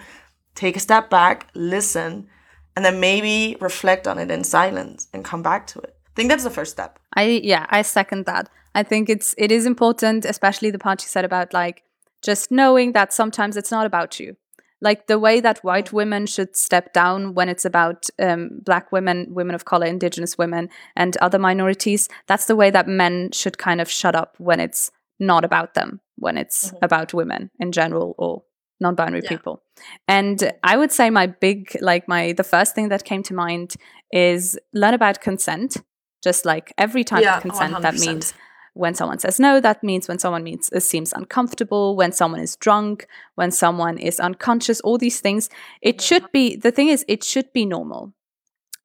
take 0.54 0.78
a 0.78 0.80
step 0.80 1.10
back, 1.10 1.48
listen, 1.54 2.28
and 2.76 2.86
then 2.86 3.00
maybe 3.00 3.58
reflect 3.60 4.08
on 4.08 4.18
it 4.18 4.32
in 4.32 4.44
silence 4.44 5.08
and 5.14 5.26
come 5.26 5.42
back 5.42 5.68
to 5.68 5.80
it 5.80 5.96
I 6.16 6.16
think 6.16 6.30
that's 6.30 6.46
the 6.46 6.50
first 6.50 6.72
step. 6.72 6.98
I 7.14 7.42
yeah, 7.44 7.66
I 7.70 7.82
second 7.82 8.26
that. 8.26 8.50
I 8.74 8.84
think 8.84 9.10
it's 9.10 9.36
it 9.38 9.52
is 9.52 9.66
important, 9.66 10.24
especially 10.24 10.72
the 10.72 10.80
part 10.80 11.02
you 11.02 11.10
said 11.10 11.26
about 11.26 11.54
like 11.54 11.84
just 12.22 12.52
knowing 12.52 12.94
that 12.94 13.12
sometimes 13.12 13.58
it's 13.58 13.70
not 13.70 13.86
about 13.86 14.18
you. 14.18 14.38
Like 14.86 15.08
the 15.08 15.18
way 15.18 15.42
that 15.42 15.64
white 15.64 15.92
women 15.92 16.28
should 16.28 16.56
step 16.56 16.94
down 16.94 17.34
when 17.34 17.50
it's 17.50 17.66
about 17.66 18.08
um, 18.20 18.62
black 18.64 18.92
women, 18.92 19.28
women 19.32 19.56
of 19.56 19.66
color, 19.66 19.88
indigenous 19.88 20.38
women, 20.38 20.70
and 20.96 21.18
other 21.18 21.40
minorities. 21.40 22.08
That's 22.28 22.46
the 22.46 22.56
way 22.56 22.70
that 22.70 22.88
men 22.88 23.32
should 23.34 23.58
kind 23.58 23.82
of 23.82 23.90
shut 23.90 24.16
up 24.16 24.36
when 24.38 24.60
it's 24.60 24.92
not 25.20 25.44
about 25.44 25.74
them, 25.74 26.02
when 26.18 26.38
it's 26.38 26.68
mm-hmm. 26.68 26.86
about 26.86 27.16
women 27.16 27.50
in 27.60 27.72
general 27.72 28.14
or 28.20 28.44
non-binary 28.82 29.22
yeah. 29.24 29.30
people 29.30 29.64
and 30.08 30.52
i 30.62 30.76
would 30.76 30.92
say 30.92 31.10
my 31.10 31.26
big 31.26 31.78
like 31.80 32.10
my 32.10 32.34
the 32.34 32.44
first 32.44 32.76
thing 32.76 32.90
that 32.90 33.06
came 33.06 33.24
to 33.24 33.34
mind 33.34 33.76
is 34.12 34.60
learn 34.74 34.94
about 34.94 35.22
consent 35.22 35.78
just 36.22 36.46
like 36.46 36.74
every 36.78 37.04
type 37.04 37.24
yeah, 37.24 37.38
of 37.38 37.42
consent 37.42 37.74
100%. 37.74 37.82
that 37.82 37.96
means 37.96 38.34
when 38.76 38.94
someone 38.94 39.18
says 39.18 39.40
no 39.40 39.60
that 39.62 39.84
means 39.84 40.08
when 40.08 40.20
someone 40.20 40.44
means 40.44 40.70
uh, 40.74 40.80
seems 40.80 41.14
uncomfortable 41.14 41.96
when 41.96 42.12
someone 42.12 42.42
is 42.42 42.58
drunk 42.58 43.08
when 43.36 43.50
someone 43.50 43.98
is 43.98 44.20
unconscious 44.20 44.82
all 44.82 44.98
these 44.98 45.20
things. 45.20 45.50
It 45.82 46.02
should 46.02 46.32
be 46.32 46.56
the 46.56 46.72
thing 46.72 46.90
is 46.90 47.06
it 47.08 47.24
should 47.24 47.52
be 47.54 47.66
normal. 47.66 48.14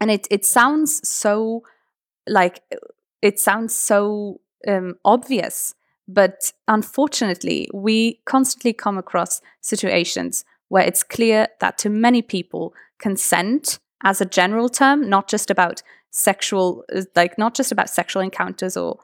And 0.00 0.10
it 0.10 0.26
it 0.30 0.46
sounds 0.46 1.06
so 1.08 1.62
like 2.26 2.62
it 3.22 3.38
sounds 3.38 3.74
so 3.74 4.40
um, 4.66 4.96
obvious 5.04 5.74
but 6.06 6.52
unfortunately 6.68 7.68
we 7.72 8.20
constantly 8.24 8.72
come 8.72 8.98
across 8.98 9.40
situations 9.60 10.44
where 10.68 10.84
it's 10.84 11.02
clear 11.02 11.48
that 11.60 11.78
to 11.78 11.88
many 11.88 12.22
people 12.22 12.74
consent 12.98 13.78
as 14.02 14.20
a 14.20 14.24
general 14.24 14.68
term 14.68 15.08
not 15.08 15.28
just 15.28 15.50
about 15.50 15.82
sexual 16.10 16.84
like 17.14 17.38
not 17.38 17.54
just 17.54 17.72
about 17.72 17.88
sexual 17.88 18.22
encounters 18.22 18.76
or 18.76 18.98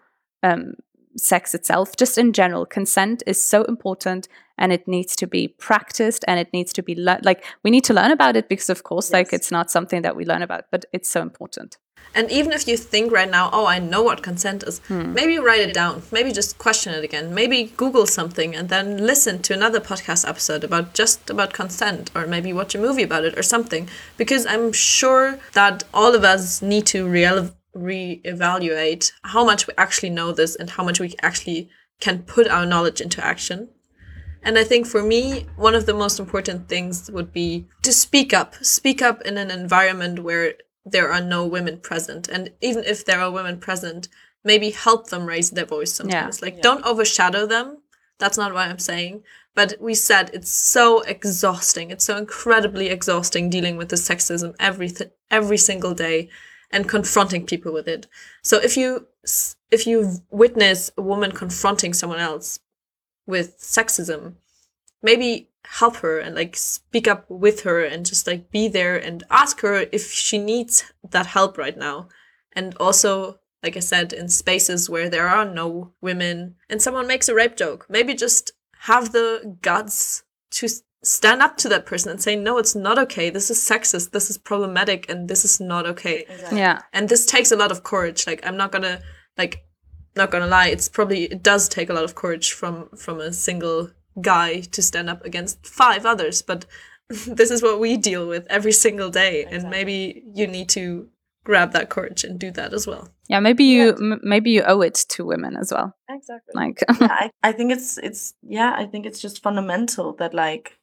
um, 0.47 0.75
sex 1.17 1.55
itself. 1.55 1.97
Just 1.97 2.19
in 2.19 2.33
general 2.33 2.67
consent 2.67 3.23
is 3.27 3.43
so 3.43 3.65
important 3.65 4.29
and 4.59 4.73
it 4.73 4.87
needs 4.89 5.17
to 5.17 5.27
be 5.27 5.49
practiced 5.49 6.25
and 6.29 6.41
it 6.41 6.53
needs 6.53 6.73
to 6.75 6.83
be 6.83 6.95
le- 6.95 7.21
like 7.23 7.45
we 7.63 7.71
need 7.71 7.85
to 7.85 7.95
learn 7.95 8.11
about 8.11 8.37
it 8.37 8.49
because 8.49 8.71
of 8.71 8.83
course 8.83 9.07
yes. 9.07 9.13
like 9.13 9.33
it's 9.33 9.51
not 9.51 9.71
something 9.71 10.03
that 10.03 10.17
we 10.17 10.25
learn 10.25 10.43
about 10.43 10.65
but 10.71 10.85
it's 10.93 11.09
so 11.09 11.23
important. 11.23 11.79
And 12.15 12.31
even 12.31 12.53
if 12.53 12.67
you 12.67 12.77
think 12.79 13.13
right 13.13 13.31
now 13.31 13.51
oh 13.53 13.67
i 13.67 13.79
know 13.79 14.03
what 14.03 14.23
consent 14.23 14.63
is 14.63 14.79
hmm. 14.89 15.13
maybe 15.13 15.39
write 15.39 15.61
it 15.61 15.75
down. 15.75 16.03
Maybe 16.11 16.33
just 16.33 16.59
question 16.59 16.95
it 16.95 17.05
again. 17.05 17.35
Maybe 17.35 17.73
google 17.77 18.07
something 18.07 18.55
and 18.55 18.69
then 18.69 19.07
listen 19.07 19.43
to 19.43 19.55
another 19.55 19.81
podcast 19.81 20.29
episode 20.29 20.65
about 20.65 20.95
just 20.95 21.29
about 21.29 21.53
consent 21.53 22.11
or 22.15 22.27
maybe 22.27 22.53
watch 22.53 22.75
a 22.75 22.79
movie 22.79 23.03
about 23.03 23.25
it 23.25 23.39
or 23.39 23.43
something. 23.43 23.89
Because 24.17 24.47
i'm 24.47 24.73
sure 24.73 25.39
that 25.53 25.85
all 25.93 26.15
of 26.15 26.25
us 26.25 26.63
need 26.63 26.87
to 26.87 27.07
real 27.07 27.51
reevaluate 27.77 29.13
how 29.23 29.45
much 29.45 29.67
we 29.67 29.75
actually 29.77 30.11
know 30.11 30.33
this 30.33 30.57
and 30.57 30.71
how 30.71 30.85
much 30.85 31.01
we 31.01 31.15
actually 31.23 31.69
can 32.01 32.23
put 32.23 32.49
our 32.49 32.67
knowledge 32.67 33.01
into 33.01 33.25
action 33.25 33.69
and 34.47 34.57
I 34.57 34.63
think 34.63 34.87
for 34.87 35.03
me, 35.03 35.47
one 35.57 35.75
of 35.75 35.87
the 35.87 35.93
most 35.93 36.21
important 36.21 36.69
things 36.69 37.11
would 37.11 37.33
be 37.33 37.67
to 37.83 37.93
speak 37.93 38.33
up, 38.33 38.55
speak 38.65 39.03
up 39.03 39.21
in 39.23 39.39
an 39.39 39.51
environment 39.51 40.21
where 40.21 40.55
there 40.85 41.13
are 41.13 41.21
no 41.21 41.45
women 41.45 41.81
present. 41.81 42.29
And 42.29 42.53
even 42.61 42.85
if 42.85 43.05
there 43.05 43.21
are 43.21 43.31
women 43.33 43.59
present, 43.59 44.07
maybe 44.45 44.71
help 44.71 45.09
them 45.09 45.27
raise 45.27 45.51
their 45.51 45.65
voice 45.65 45.93
sometimes. 45.93 46.41
Yeah. 46.41 46.45
Like, 46.45 46.55
yeah. 46.57 46.63
don't 46.63 46.87
overshadow 46.87 47.45
them. 47.47 47.79
That's 48.21 48.39
not 48.39 48.55
what 48.55 48.69
I'm 48.69 48.79
saying. 48.79 49.25
But 49.57 49.75
we 49.81 49.95
said 49.95 50.31
it's 50.33 50.53
so 50.53 51.01
exhausting. 51.01 51.91
It's 51.91 52.05
so 52.05 52.17
incredibly 52.17 52.87
exhausting 52.87 53.51
dealing 53.51 53.77
with 53.77 53.89
the 53.89 53.97
sexism 53.97 54.55
every 54.61 54.91
th- 54.91 55.11
every 55.29 55.59
single 55.59 55.93
day 55.93 56.29
and 56.71 56.89
confronting 56.89 57.47
people 57.47 57.73
with 57.73 57.89
it. 57.89 58.07
So 58.43 58.59
if 58.59 58.77
you 58.77 59.07
if 59.71 59.87
you 59.87 60.19
witness 60.31 60.91
a 60.97 61.03
woman 61.03 61.33
confronting 61.33 61.93
someone 61.93 62.21
else 62.21 62.61
with 63.27 63.59
sexism, 63.59 64.35
maybe 65.03 65.51
help 65.65 65.97
her 65.97 66.19
and 66.19 66.35
like 66.35 66.57
speak 66.57 67.09
up 67.09 67.29
with 67.29 67.63
her 67.63 67.85
and 67.85 68.07
just 68.07 68.27
like 68.27 68.51
be 68.51 68.69
there 68.69 68.97
and 68.97 69.25
ask 69.31 69.61
her 69.61 69.87
if 69.93 70.11
she 70.11 70.39
needs 70.39 70.85
that 71.11 71.27
help 71.27 71.59
right 71.59 71.77
now. 71.77 72.09
And 72.53 72.75
also, 72.79 73.41
like 73.63 73.77
I 73.77 73.81
said, 73.81 74.13
in 74.13 74.29
spaces 74.29 74.89
where 74.89 75.11
there 75.11 75.29
are 75.29 75.45
no 75.45 75.93
women 76.01 76.55
and 76.71 76.81
someone 76.81 77.07
makes 77.07 77.29
a 77.29 77.35
rape 77.35 77.57
joke, 77.57 77.87
maybe 77.89 78.15
just 78.15 78.53
have 78.81 79.13
the 79.13 79.57
guts 79.61 80.23
to 80.53 80.69
stand 81.03 81.43
up 81.43 81.57
to 81.59 81.69
that 81.69 81.87
person 81.87 82.11
and 82.11 82.21
say, 82.21 82.37
no, 82.37 82.59
it's 82.59 82.75
not 82.75 82.99
okay. 82.99 83.31
This 83.31 83.51
is 83.51 83.59
sexist. 83.59 84.11
This 84.11 84.31
is 84.31 84.39
problematic 84.39 85.09
and 85.09 85.29
this 85.29 85.45
is 85.45 85.61
not 85.61 85.87
okay. 85.87 86.25
Exactly. 86.29 86.59
Yeah. 86.59 86.81
And 86.93 87.09
this 87.09 87.27
takes 87.27 87.53
a 87.53 87.57
lot 87.57 87.71
of 87.71 87.83
courage. 87.83 88.27
Like, 88.27 88.45
I'm 88.47 88.57
not 88.57 88.73
gonna, 88.73 89.01
like, 89.39 89.65
not 90.17 90.31
gonna 90.31 90.47
lie, 90.47 90.69
it's 90.69 90.89
probably, 90.89 91.25
it 91.25 91.43
does 91.43 91.69
take 91.69 91.91
a 91.91 91.93
lot 91.93 92.05
of 92.05 92.15
courage 92.15 92.53
from, 92.53 92.89
from 92.97 93.21
a 93.21 93.33
single 93.33 93.91
guy 94.21 94.61
to 94.61 94.83
stand 94.83 95.11
up 95.11 95.25
against 95.25 95.67
five 95.67 96.07
others, 96.07 96.43
but 96.43 96.67
this 97.09 97.51
is 97.51 97.63
what 97.63 97.79
we 97.79 97.97
deal 97.97 98.27
with 98.27 98.47
every 98.49 98.73
single 98.73 99.11
day. 99.11 99.41
Exactly. 99.41 99.59
And 99.59 99.71
maybe 99.71 100.23
you 100.35 100.47
need 100.47 100.69
to 100.71 101.09
grab 101.47 101.73
that 101.73 101.89
courage 101.89 102.25
and 102.25 102.39
do 102.39 102.51
that 102.51 102.75
as 102.75 102.87
well. 102.87 103.09
Yeah, 103.29 103.41
maybe 103.41 103.65
you 103.65 103.87
yeah. 103.87 104.15
m- 104.15 104.21
maybe 104.23 104.51
you 104.51 104.63
owe 104.63 104.81
it 104.83 104.95
to 105.11 105.25
women 105.25 105.57
as 105.57 105.73
well. 105.73 105.95
Exactly. 106.11 106.53
Like 106.55 106.83
yeah, 107.01 107.09
I, 107.11 107.31
I 107.43 107.53
think 107.53 107.73
it's 107.73 107.99
it's 107.99 108.35
yeah, 108.43 108.75
I 108.77 108.87
think 108.87 109.07
it's 109.07 109.21
just 109.21 109.43
fundamental 109.43 110.13
that 110.15 110.35
like 110.35 110.79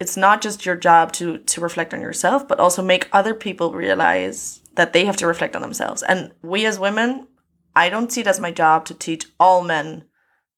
it's 0.00 0.16
not 0.16 0.40
just 0.40 0.66
your 0.66 0.76
job 0.76 1.12
to 1.12 1.38
to 1.38 1.60
reflect 1.60 1.94
on 1.94 2.00
yourself, 2.00 2.48
but 2.48 2.58
also 2.58 2.82
make 2.82 3.08
other 3.12 3.34
people 3.34 3.72
realize 3.72 4.60
that 4.74 4.92
they 4.92 5.04
have 5.04 5.16
to 5.18 5.26
reflect 5.26 5.54
on 5.54 5.62
themselves. 5.62 6.02
And 6.02 6.32
we 6.42 6.64
as 6.66 6.78
women, 6.78 7.28
I 7.76 7.90
don't 7.90 8.10
see 8.10 8.22
it 8.22 8.26
as 8.26 8.40
my 8.40 8.50
job 8.50 8.86
to 8.86 8.94
teach 8.94 9.26
all 9.38 9.62
men 9.62 10.04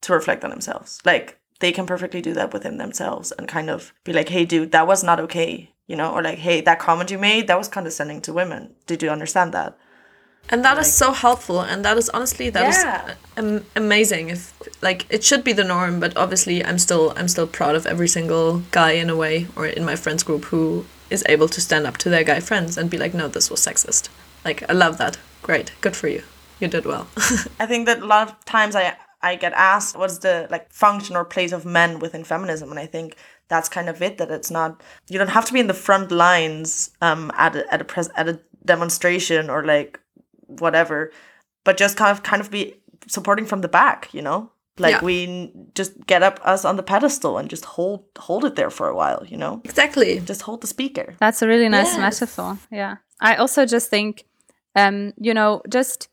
to 0.02 0.12
reflect 0.12 0.44
on 0.44 0.50
themselves. 0.50 1.00
Like 1.04 1.40
they 1.58 1.72
can 1.72 1.86
perfectly 1.86 2.22
do 2.22 2.32
that 2.34 2.52
within 2.52 2.78
themselves 2.78 3.32
and 3.32 3.48
kind 3.48 3.68
of 3.68 3.92
be 4.04 4.12
like, 4.12 4.28
hey, 4.28 4.44
dude, 4.44 4.72
that 4.72 4.86
was 4.86 5.02
not 5.02 5.20
okay. 5.20 5.70
You 5.88 5.96
know, 5.96 6.12
or 6.12 6.22
like, 6.22 6.38
hey, 6.38 6.60
that 6.60 6.78
comment 6.78 7.10
you 7.10 7.18
made, 7.18 7.48
that 7.48 7.58
was 7.58 7.68
condescending 7.68 8.20
to 8.22 8.32
women. 8.32 8.74
Did 8.86 9.02
you 9.02 9.10
understand 9.10 9.52
that? 9.52 9.76
And 10.48 10.64
that 10.64 10.76
like, 10.76 10.86
is 10.86 10.92
so 10.92 11.12
helpful. 11.12 11.60
And 11.60 11.84
that 11.84 11.96
is 11.96 12.08
honestly, 12.10 12.50
that 12.50 12.62
yeah. 12.62 13.06
is 13.06 13.16
am- 13.36 13.66
amazing. 13.76 14.28
If 14.30 14.52
like, 14.82 15.06
it 15.10 15.24
should 15.24 15.44
be 15.44 15.52
the 15.52 15.64
norm, 15.64 16.00
but 16.00 16.16
obviously 16.16 16.64
I'm 16.64 16.78
still, 16.78 17.12
I'm 17.16 17.28
still 17.28 17.46
proud 17.46 17.74
of 17.74 17.86
every 17.86 18.08
single 18.08 18.62
guy 18.70 18.92
in 18.92 19.08
a 19.08 19.16
way, 19.16 19.46
or 19.56 19.66
in 19.66 19.84
my 19.84 19.96
friends 19.96 20.22
group 20.22 20.46
who 20.46 20.84
is 21.10 21.24
able 21.28 21.48
to 21.48 21.60
stand 21.60 21.86
up 21.86 21.96
to 21.98 22.08
their 22.08 22.24
guy 22.24 22.40
friends 22.40 22.76
and 22.76 22.90
be 22.90 22.98
like, 22.98 23.14
no, 23.14 23.28
this 23.28 23.50
was 23.50 23.60
sexist. 23.60 24.08
Like, 24.44 24.68
I 24.68 24.72
love 24.72 24.98
that. 24.98 25.18
Great. 25.42 25.72
Good 25.80 25.96
for 25.96 26.08
you. 26.08 26.22
You 26.60 26.68
did 26.68 26.86
well. 26.86 27.08
I 27.58 27.66
think 27.66 27.86
that 27.86 28.02
a 28.02 28.06
lot 28.06 28.28
of 28.28 28.44
times 28.44 28.76
I 28.76 28.96
I 29.22 29.36
get 29.36 29.52
asked 29.52 29.96
what's 29.96 30.18
the 30.18 30.48
like 30.50 30.72
function 30.72 31.16
or 31.16 31.24
place 31.24 31.52
of 31.52 31.64
men 31.64 31.98
within 32.00 32.24
feminism, 32.24 32.70
and 32.70 32.78
I 32.78 32.86
think 32.86 33.16
that's 33.48 33.68
kind 33.68 33.88
of 33.88 34.02
it. 34.02 34.18
That 34.18 34.30
it's 34.30 34.50
not 34.50 34.80
you 35.08 35.18
don't 35.18 35.28
have 35.28 35.44
to 35.46 35.52
be 35.52 35.60
in 35.60 35.68
the 35.68 35.74
front 35.74 36.10
lines 36.10 36.90
um, 37.00 37.30
at 37.36 37.54
a, 37.56 37.72
at 37.72 37.80
a 37.80 37.84
pres- 37.84 38.10
at 38.16 38.28
a 38.28 38.40
demonstration 38.64 39.50
or 39.50 39.64
like 39.64 40.00
whatever, 40.58 41.10
but 41.64 41.76
just 41.76 41.96
kind 41.96 42.10
of 42.16 42.22
kind 42.22 42.40
of 42.42 42.50
be 42.50 42.74
supporting 43.08 43.46
from 43.46 43.60
the 43.60 43.68
back, 43.68 44.08
you 44.12 44.22
know? 44.22 44.50
Like 44.78 44.92
Yeah. 44.96 45.04
we 45.04 45.52
just 45.74 46.06
get 46.06 46.22
up 46.22 46.40
us 46.44 46.64
on 46.64 46.76
the 46.76 46.82
pedestal 46.82 47.36
and 47.38 47.50
just 47.50 47.64
hold 47.64 48.04
hold 48.18 48.44
it 48.44 48.54
there 48.56 48.70
for 48.70 48.88
a 48.88 48.94
while, 48.96 49.22
you 49.26 49.36
know? 49.36 49.60
Exactly. 49.64 50.20
Just 50.20 50.42
hold 50.42 50.60
the 50.60 50.66
speaker. 50.66 51.14
That's 51.18 51.42
a 51.42 51.46
really 51.46 51.68
nice 51.68 51.92
Yes. 51.96 51.98
metaphor. 52.20 52.58
Yeah. 52.70 52.96
I 53.20 53.36
also 53.36 53.66
just 53.66 53.90
think, 53.90 54.24
um, 54.74 55.12
you 55.18 55.34
know, 55.34 55.62
just 55.68 56.08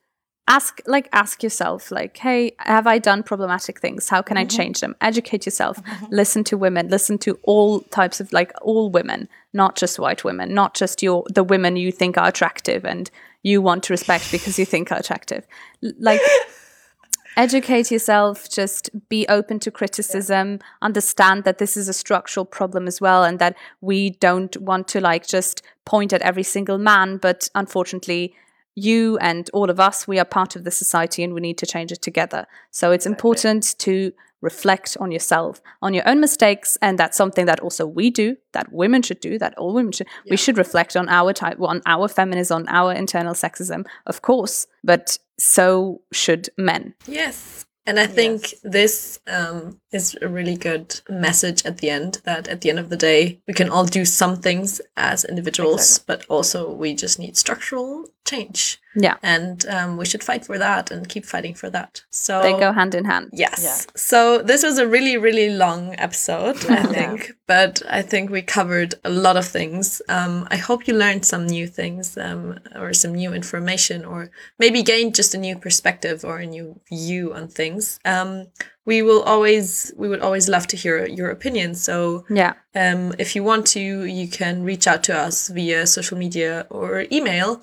ask, 0.47 0.81
like, 0.87 1.07
ask 1.13 1.43
yourself, 1.43 1.91
like, 1.91 2.17
hey, 2.17 2.53
have 2.57 2.87
I 2.87 2.97
done 2.97 3.21
problematic 3.23 3.79
things? 3.79 4.09
How 4.09 4.21
can 4.23 4.35
I 4.35 4.45
change 4.45 4.79
them? 4.79 4.95
Educate 4.99 5.45
yourself. 5.45 5.77
Listen 6.09 6.43
to 6.45 6.57
women. 6.57 6.89
Listen 6.89 7.17
to 7.19 7.37
all 7.43 7.81
types 7.81 8.19
of, 8.19 8.33
like, 8.33 8.51
all 8.63 8.89
women, 8.89 9.29
not 9.53 9.75
just 9.77 9.99
white 9.99 10.23
women, 10.23 10.53
not 10.55 10.73
just 10.73 11.03
your 11.03 11.23
the 11.33 11.43
women 11.43 11.75
you 11.77 11.91
think 11.91 12.17
are 12.17 12.27
attractive 12.27 12.83
and 12.83 13.11
you 13.43 13.61
want 13.61 13.83
to 13.83 13.93
respect 13.93 14.31
because 14.31 14.59
you 14.59 14.65
think 14.65 14.91
are 14.91 14.99
attractive. 14.99 15.47
Like, 15.81 16.21
educate 17.37 17.91
yourself 17.91 18.49
just 18.49 18.89
be 19.07 19.25
open 19.29 19.59
to 19.59 19.69
criticism 19.69 20.59
understand 20.81 21.43
that 21.43 21.59
this 21.59 21.77
is 21.77 21.87
a 21.87 21.93
structural 21.93 22.43
problem 22.43 22.87
as 22.87 22.99
well 22.99 23.23
and 23.23 23.37
that 23.37 23.55
we 23.81 24.09
don't 24.09 24.57
want 24.57 24.87
to 24.87 24.99
like 24.99 25.25
just 25.27 25.61
point 25.85 26.11
at 26.11 26.23
every 26.23 26.43
single 26.43 26.79
man 26.79 27.17
but 27.17 27.47
unfortunately 27.53 28.33
you 28.75 29.17
and 29.19 29.49
all 29.53 29.69
of 29.69 29.79
us 29.79 30.07
we 30.07 30.19
are 30.19 30.25
part 30.25 30.55
of 30.55 30.63
the 30.63 30.71
society 30.71 31.23
and 31.23 31.33
we 31.33 31.41
need 31.41 31.57
to 31.57 31.65
change 31.65 31.91
it 31.91 32.01
together. 32.01 32.45
So 32.71 32.91
it's 32.91 33.05
important 33.05 33.75
to 33.79 34.11
reflect 34.41 34.95
on 34.99 35.11
yourself 35.11 35.61
on 35.81 35.93
your 35.93 36.07
own 36.07 36.19
mistakes 36.19 36.77
and 36.81 36.97
that's 36.97 37.17
something 37.17 37.45
that 37.45 37.59
also 37.59 37.85
we 37.85 38.09
do 38.09 38.35
that 38.53 38.71
women 38.71 39.01
should 39.01 39.19
do 39.19 39.37
that 39.37 39.57
all 39.57 39.73
women 39.73 39.91
should 39.91 40.07
we 40.29 40.37
should 40.37 40.57
reflect 40.57 40.95
on 40.95 41.09
our 41.09 41.33
type 41.33 41.59
on 41.59 41.81
our 41.85 42.07
feminism 42.07 42.61
on 42.61 42.69
our 42.69 42.93
internal 42.93 43.33
sexism 43.33 43.85
of 44.05 44.21
course 44.21 44.67
but 44.83 45.17
so 45.37 46.01
should 46.11 46.49
men 46.57 46.93
Yes. 47.07 47.65
And 47.85 47.99
I 47.99 48.05
think 48.05 48.53
this 48.61 49.19
um, 49.25 49.79
is 49.91 50.15
a 50.21 50.27
really 50.27 50.55
good 50.55 51.01
message 51.09 51.65
at 51.65 51.79
the 51.79 51.89
end 51.89 52.21
that 52.23 52.47
at 52.47 52.61
the 52.61 52.69
end 52.69 52.77
of 52.77 52.89
the 52.89 52.97
day, 52.97 53.41
we 53.47 53.53
can 53.55 53.69
all 53.69 53.85
do 53.85 54.05
some 54.05 54.35
things 54.35 54.79
as 54.95 55.25
individuals, 55.25 55.97
but 55.97 56.23
also 56.29 56.71
we 56.71 56.93
just 56.93 57.17
need 57.17 57.35
structural 57.35 58.05
change. 58.27 58.79
Yeah 58.95 59.17
And 59.21 59.65
um, 59.67 59.97
we 59.97 60.05
should 60.05 60.23
fight 60.23 60.45
for 60.45 60.57
that 60.57 60.91
and 60.91 61.07
keep 61.07 61.25
fighting 61.25 61.53
for 61.53 61.69
that. 61.69 62.03
So 62.09 62.41
they 62.41 62.53
go 62.53 62.71
hand 62.71 62.95
in 62.95 63.05
hand 63.05 63.29
Yes. 63.31 63.61
Yeah. 63.63 63.91
So 63.95 64.41
this 64.41 64.63
was 64.63 64.77
a 64.77 64.87
really, 64.87 65.17
really 65.17 65.49
long 65.49 65.95
episode, 65.97 66.57
I 66.69 66.83
think, 66.93 67.33
but 67.47 67.81
I 67.89 68.01
think 68.01 68.29
we 68.29 68.41
covered 68.41 68.95
a 69.03 69.09
lot 69.09 69.37
of 69.37 69.45
things. 69.45 70.01
Um, 70.09 70.47
I 70.49 70.57
hope 70.57 70.87
you 70.87 70.93
learned 70.93 71.25
some 71.25 71.45
new 71.45 71.67
things 71.67 72.17
um, 72.17 72.59
or 72.75 72.93
some 72.93 73.13
new 73.13 73.33
information 73.33 74.05
or 74.05 74.31
maybe 74.57 74.81
gained 74.83 75.15
just 75.15 75.35
a 75.35 75.37
new 75.37 75.57
perspective 75.57 76.25
or 76.25 76.37
a 76.39 76.45
new 76.45 76.79
view 76.89 77.33
on 77.33 77.47
things. 77.47 77.99
Um, 78.05 78.47
we 78.85 79.03
will 79.03 79.21
always, 79.21 79.93
we 79.97 80.09
would 80.09 80.21
always 80.21 80.49
love 80.49 80.65
to 80.67 80.77
hear 80.77 81.05
your 81.05 81.29
opinion. 81.29 81.75
So 81.75 82.25
yeah 82.29 82.53
um, 82.75 83.13
if 83.17 83.35
you 83.35 83.43
want 83.43 83.65
to, 83.67 83.79
you 84.05 84.27
can 84.27 84.63
reach 84.63 84.87
out 84.87 85.03
to 85.03 85.17
us 85.17 85.47
via 85.49 85.87
social 85.87 86.17
media 86.17 86.67
or 86.69 87.05
email. 87.11 87.61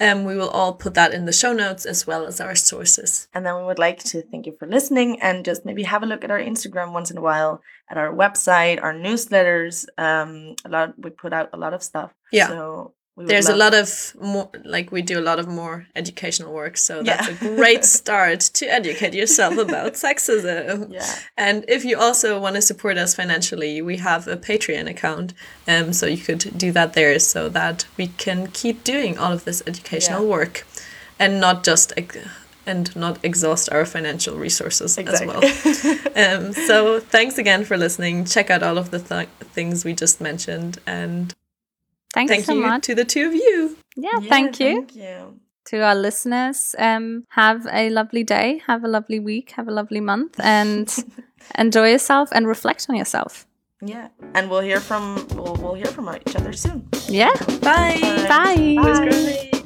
Um, 0.00 0.24
we 0.24 0.36
will 0.36 0.50
all 0.50 0.74
put 0.74 0.94
that 0.94 1.12
in 1.12 1.24
the 1.24 1.32
show 1.32 1.52
notes 1.52 1.84
as 1.84 2.06
well 2.06 2.24
as 2.24 2.40
our 2.40 2.54
sources. 2.54 3.28
And 3.34 3.44
then 3.44 3.56
we 3.56 3.64
would 3.64 3.80
like 3.80 3.98
to 4.04 4.22
thank 4.22 4.46
you 4.46 4.54
for 4.56 4.66
listening 4.66 5.20
and 5.20 5.44
just 5.44 5.64
maybe 5.64 5.82
have 5.82 6.04
a 6.04 6.06
look 6.06 6.22
at 6.22 6.30
our 6.30 6.38
Instagram 6.38 6.92
once 6.92 7.10
in 7.10 7.18
a 7.18 7.20
while, 7.20 7.62
at 7.90 7.98
our 7.98 8.12
website, 8.12 8.80
our 8.80 8.94
newsletters. 8.94 9.86
Um, 9.98 10.54
a 10.64 10.68
lot 10.68 10.94
we 10.98 11.10
put 11.10 11.32
out 11.32 11.50
a 11.52 11.56
lot 11.56 11.74
of 11.74 11.82
stuff. 11.82 12.12
Yeah. 12.30 12.46
So 12.46 12.94
we 13.18 13.24
there's 13.30 13.48
a 13.48 13.56
lot 13.64 13.74
of 13.74 13.88
more 14.20 14.48
like 14.64 14.92
we 14.92 15.02
do 15.02 15.18
a 15.18 15.24
lot 15.30 15.38
of 15.42 15.46
more 15.48 15.86
educational 15.96 16.52
work 16.54 16.76
so 16.76 17.02
that's 17.02 17.28
Yeah. 17.28 17.34
a 17.48 17.56
great 17.56 17.84
start 17.98 18.40
to 18.58 18.64
educate 18.66 19.12
yourself 19.20 19.54
about 19.58 19.92
sexism 20.06 20.92
Yeah. 20.92 21.04
and 21.36 21.64
if 21.68 21.84
you 21.84 21.98
also 22.06 22.28
want 22.40 22.54
to 22.56 22.62
support 22.62 22.96
us 22.96 23.14
financially 23.14 23.82
we 23.82 23.96
have 23.98 24.22
a 24.28 24.36
patreon 24.36 24.86
account 24.94 25.34
um 25.72 25.92
so 25.92 26.06
you 26.06 26.18
could 26.28 26.42
do 26.56 26.72
that 26.78 26.92
there 26.92 27.18
so 27.18 27.48
that 27.50 27.86
we 27.98 28.06
can 28.24 28.38
keep 28.60 28.84
doing 28.84 29.18
all 29.18 29.32
of 29.32 29.42
this 29.44 29.62
educational 29.66 30.22
Yeah. 30.22 30.36
work 30.36 30.66
and 31.18 31.40
not 31.40 31.64
just 31.70 31.92
ex- 31.96 32.18
and 32.66 32.94
not 32.94 33.18
exhaust 33.24 33.68
our 33.72 33.84
financial 33.86 34.36
resources 34.36 34.98
as 34.98 35.20
well 35.28 35.42
um, 36.24 36.52
so 36.52 37.00
thanks 37.00 37.38
again 37.38 37.64
for 37.64 37.76
listening 37.78 38.24
check 38.26 38.50
out 38.50 38.62
all 38.62 38.78
of 38.78 38.90
the 38.90 38.98
th- 39.00 39.28
things 39.56 39.84
we 39.86 39.92
just 39.94 40.20
mentioned 40.20 40.78
and 40.86 41.34
thanks 42.18 42.32
thank 42.32 42.44
so 42.46 42.54
you 42.54 42.60
much 42.60 42.82
to 42.84 42.94
the 42.94 43.04
two 43.14 43.26
of 43.28 43.34
you 43.34 43.76
yeah, 43.96 44.18
Yeah, 44.20 44.28
thank 44.34 44.60
you 44.60 44.72
Thank 44.86 44.96
you. 44.96 45.40
to 45.70 45.76
our 45.88 45.94
listeners 46.06 46.74
um 46.78 47.24
have 47.42 47.66
a 47.72 47.90
lovely 47.90 48.24
day 48.24 48.48
have 48.66 48.84
a 48.84 48.88
lovely 48.96 49.20
week 49.30 49.46
have 49.58 49.68
a 49.68 49.74
lovely 49.80 50.00
month 50.00 50.34
and 50.42 50.86
enjoy 51.64 51.88
yourself 51.90 52.28
and 52.32 52.46
reflect 52.46 52.86
on 52.90 52.96
yourself 52.96 53.46
Yeah. 53.94 54.08
And 54.34 54.50
we'll 54.50 54.66
hear 54.70 54.80
from 54.80 55.02
we'll, 55.36 55.54
we'll 55.62 55.74
hear 55.82 55.90
from 55.96 56.06
each 56.20 56.34
other 56.38 56.52
soon. 56.64 56.78
yeah 57.20 57.34
bye 57.62 57.98
bye. 58.32 58.58
It 58.58 58.82
was 58.88 58.98
great. 59.06 59.57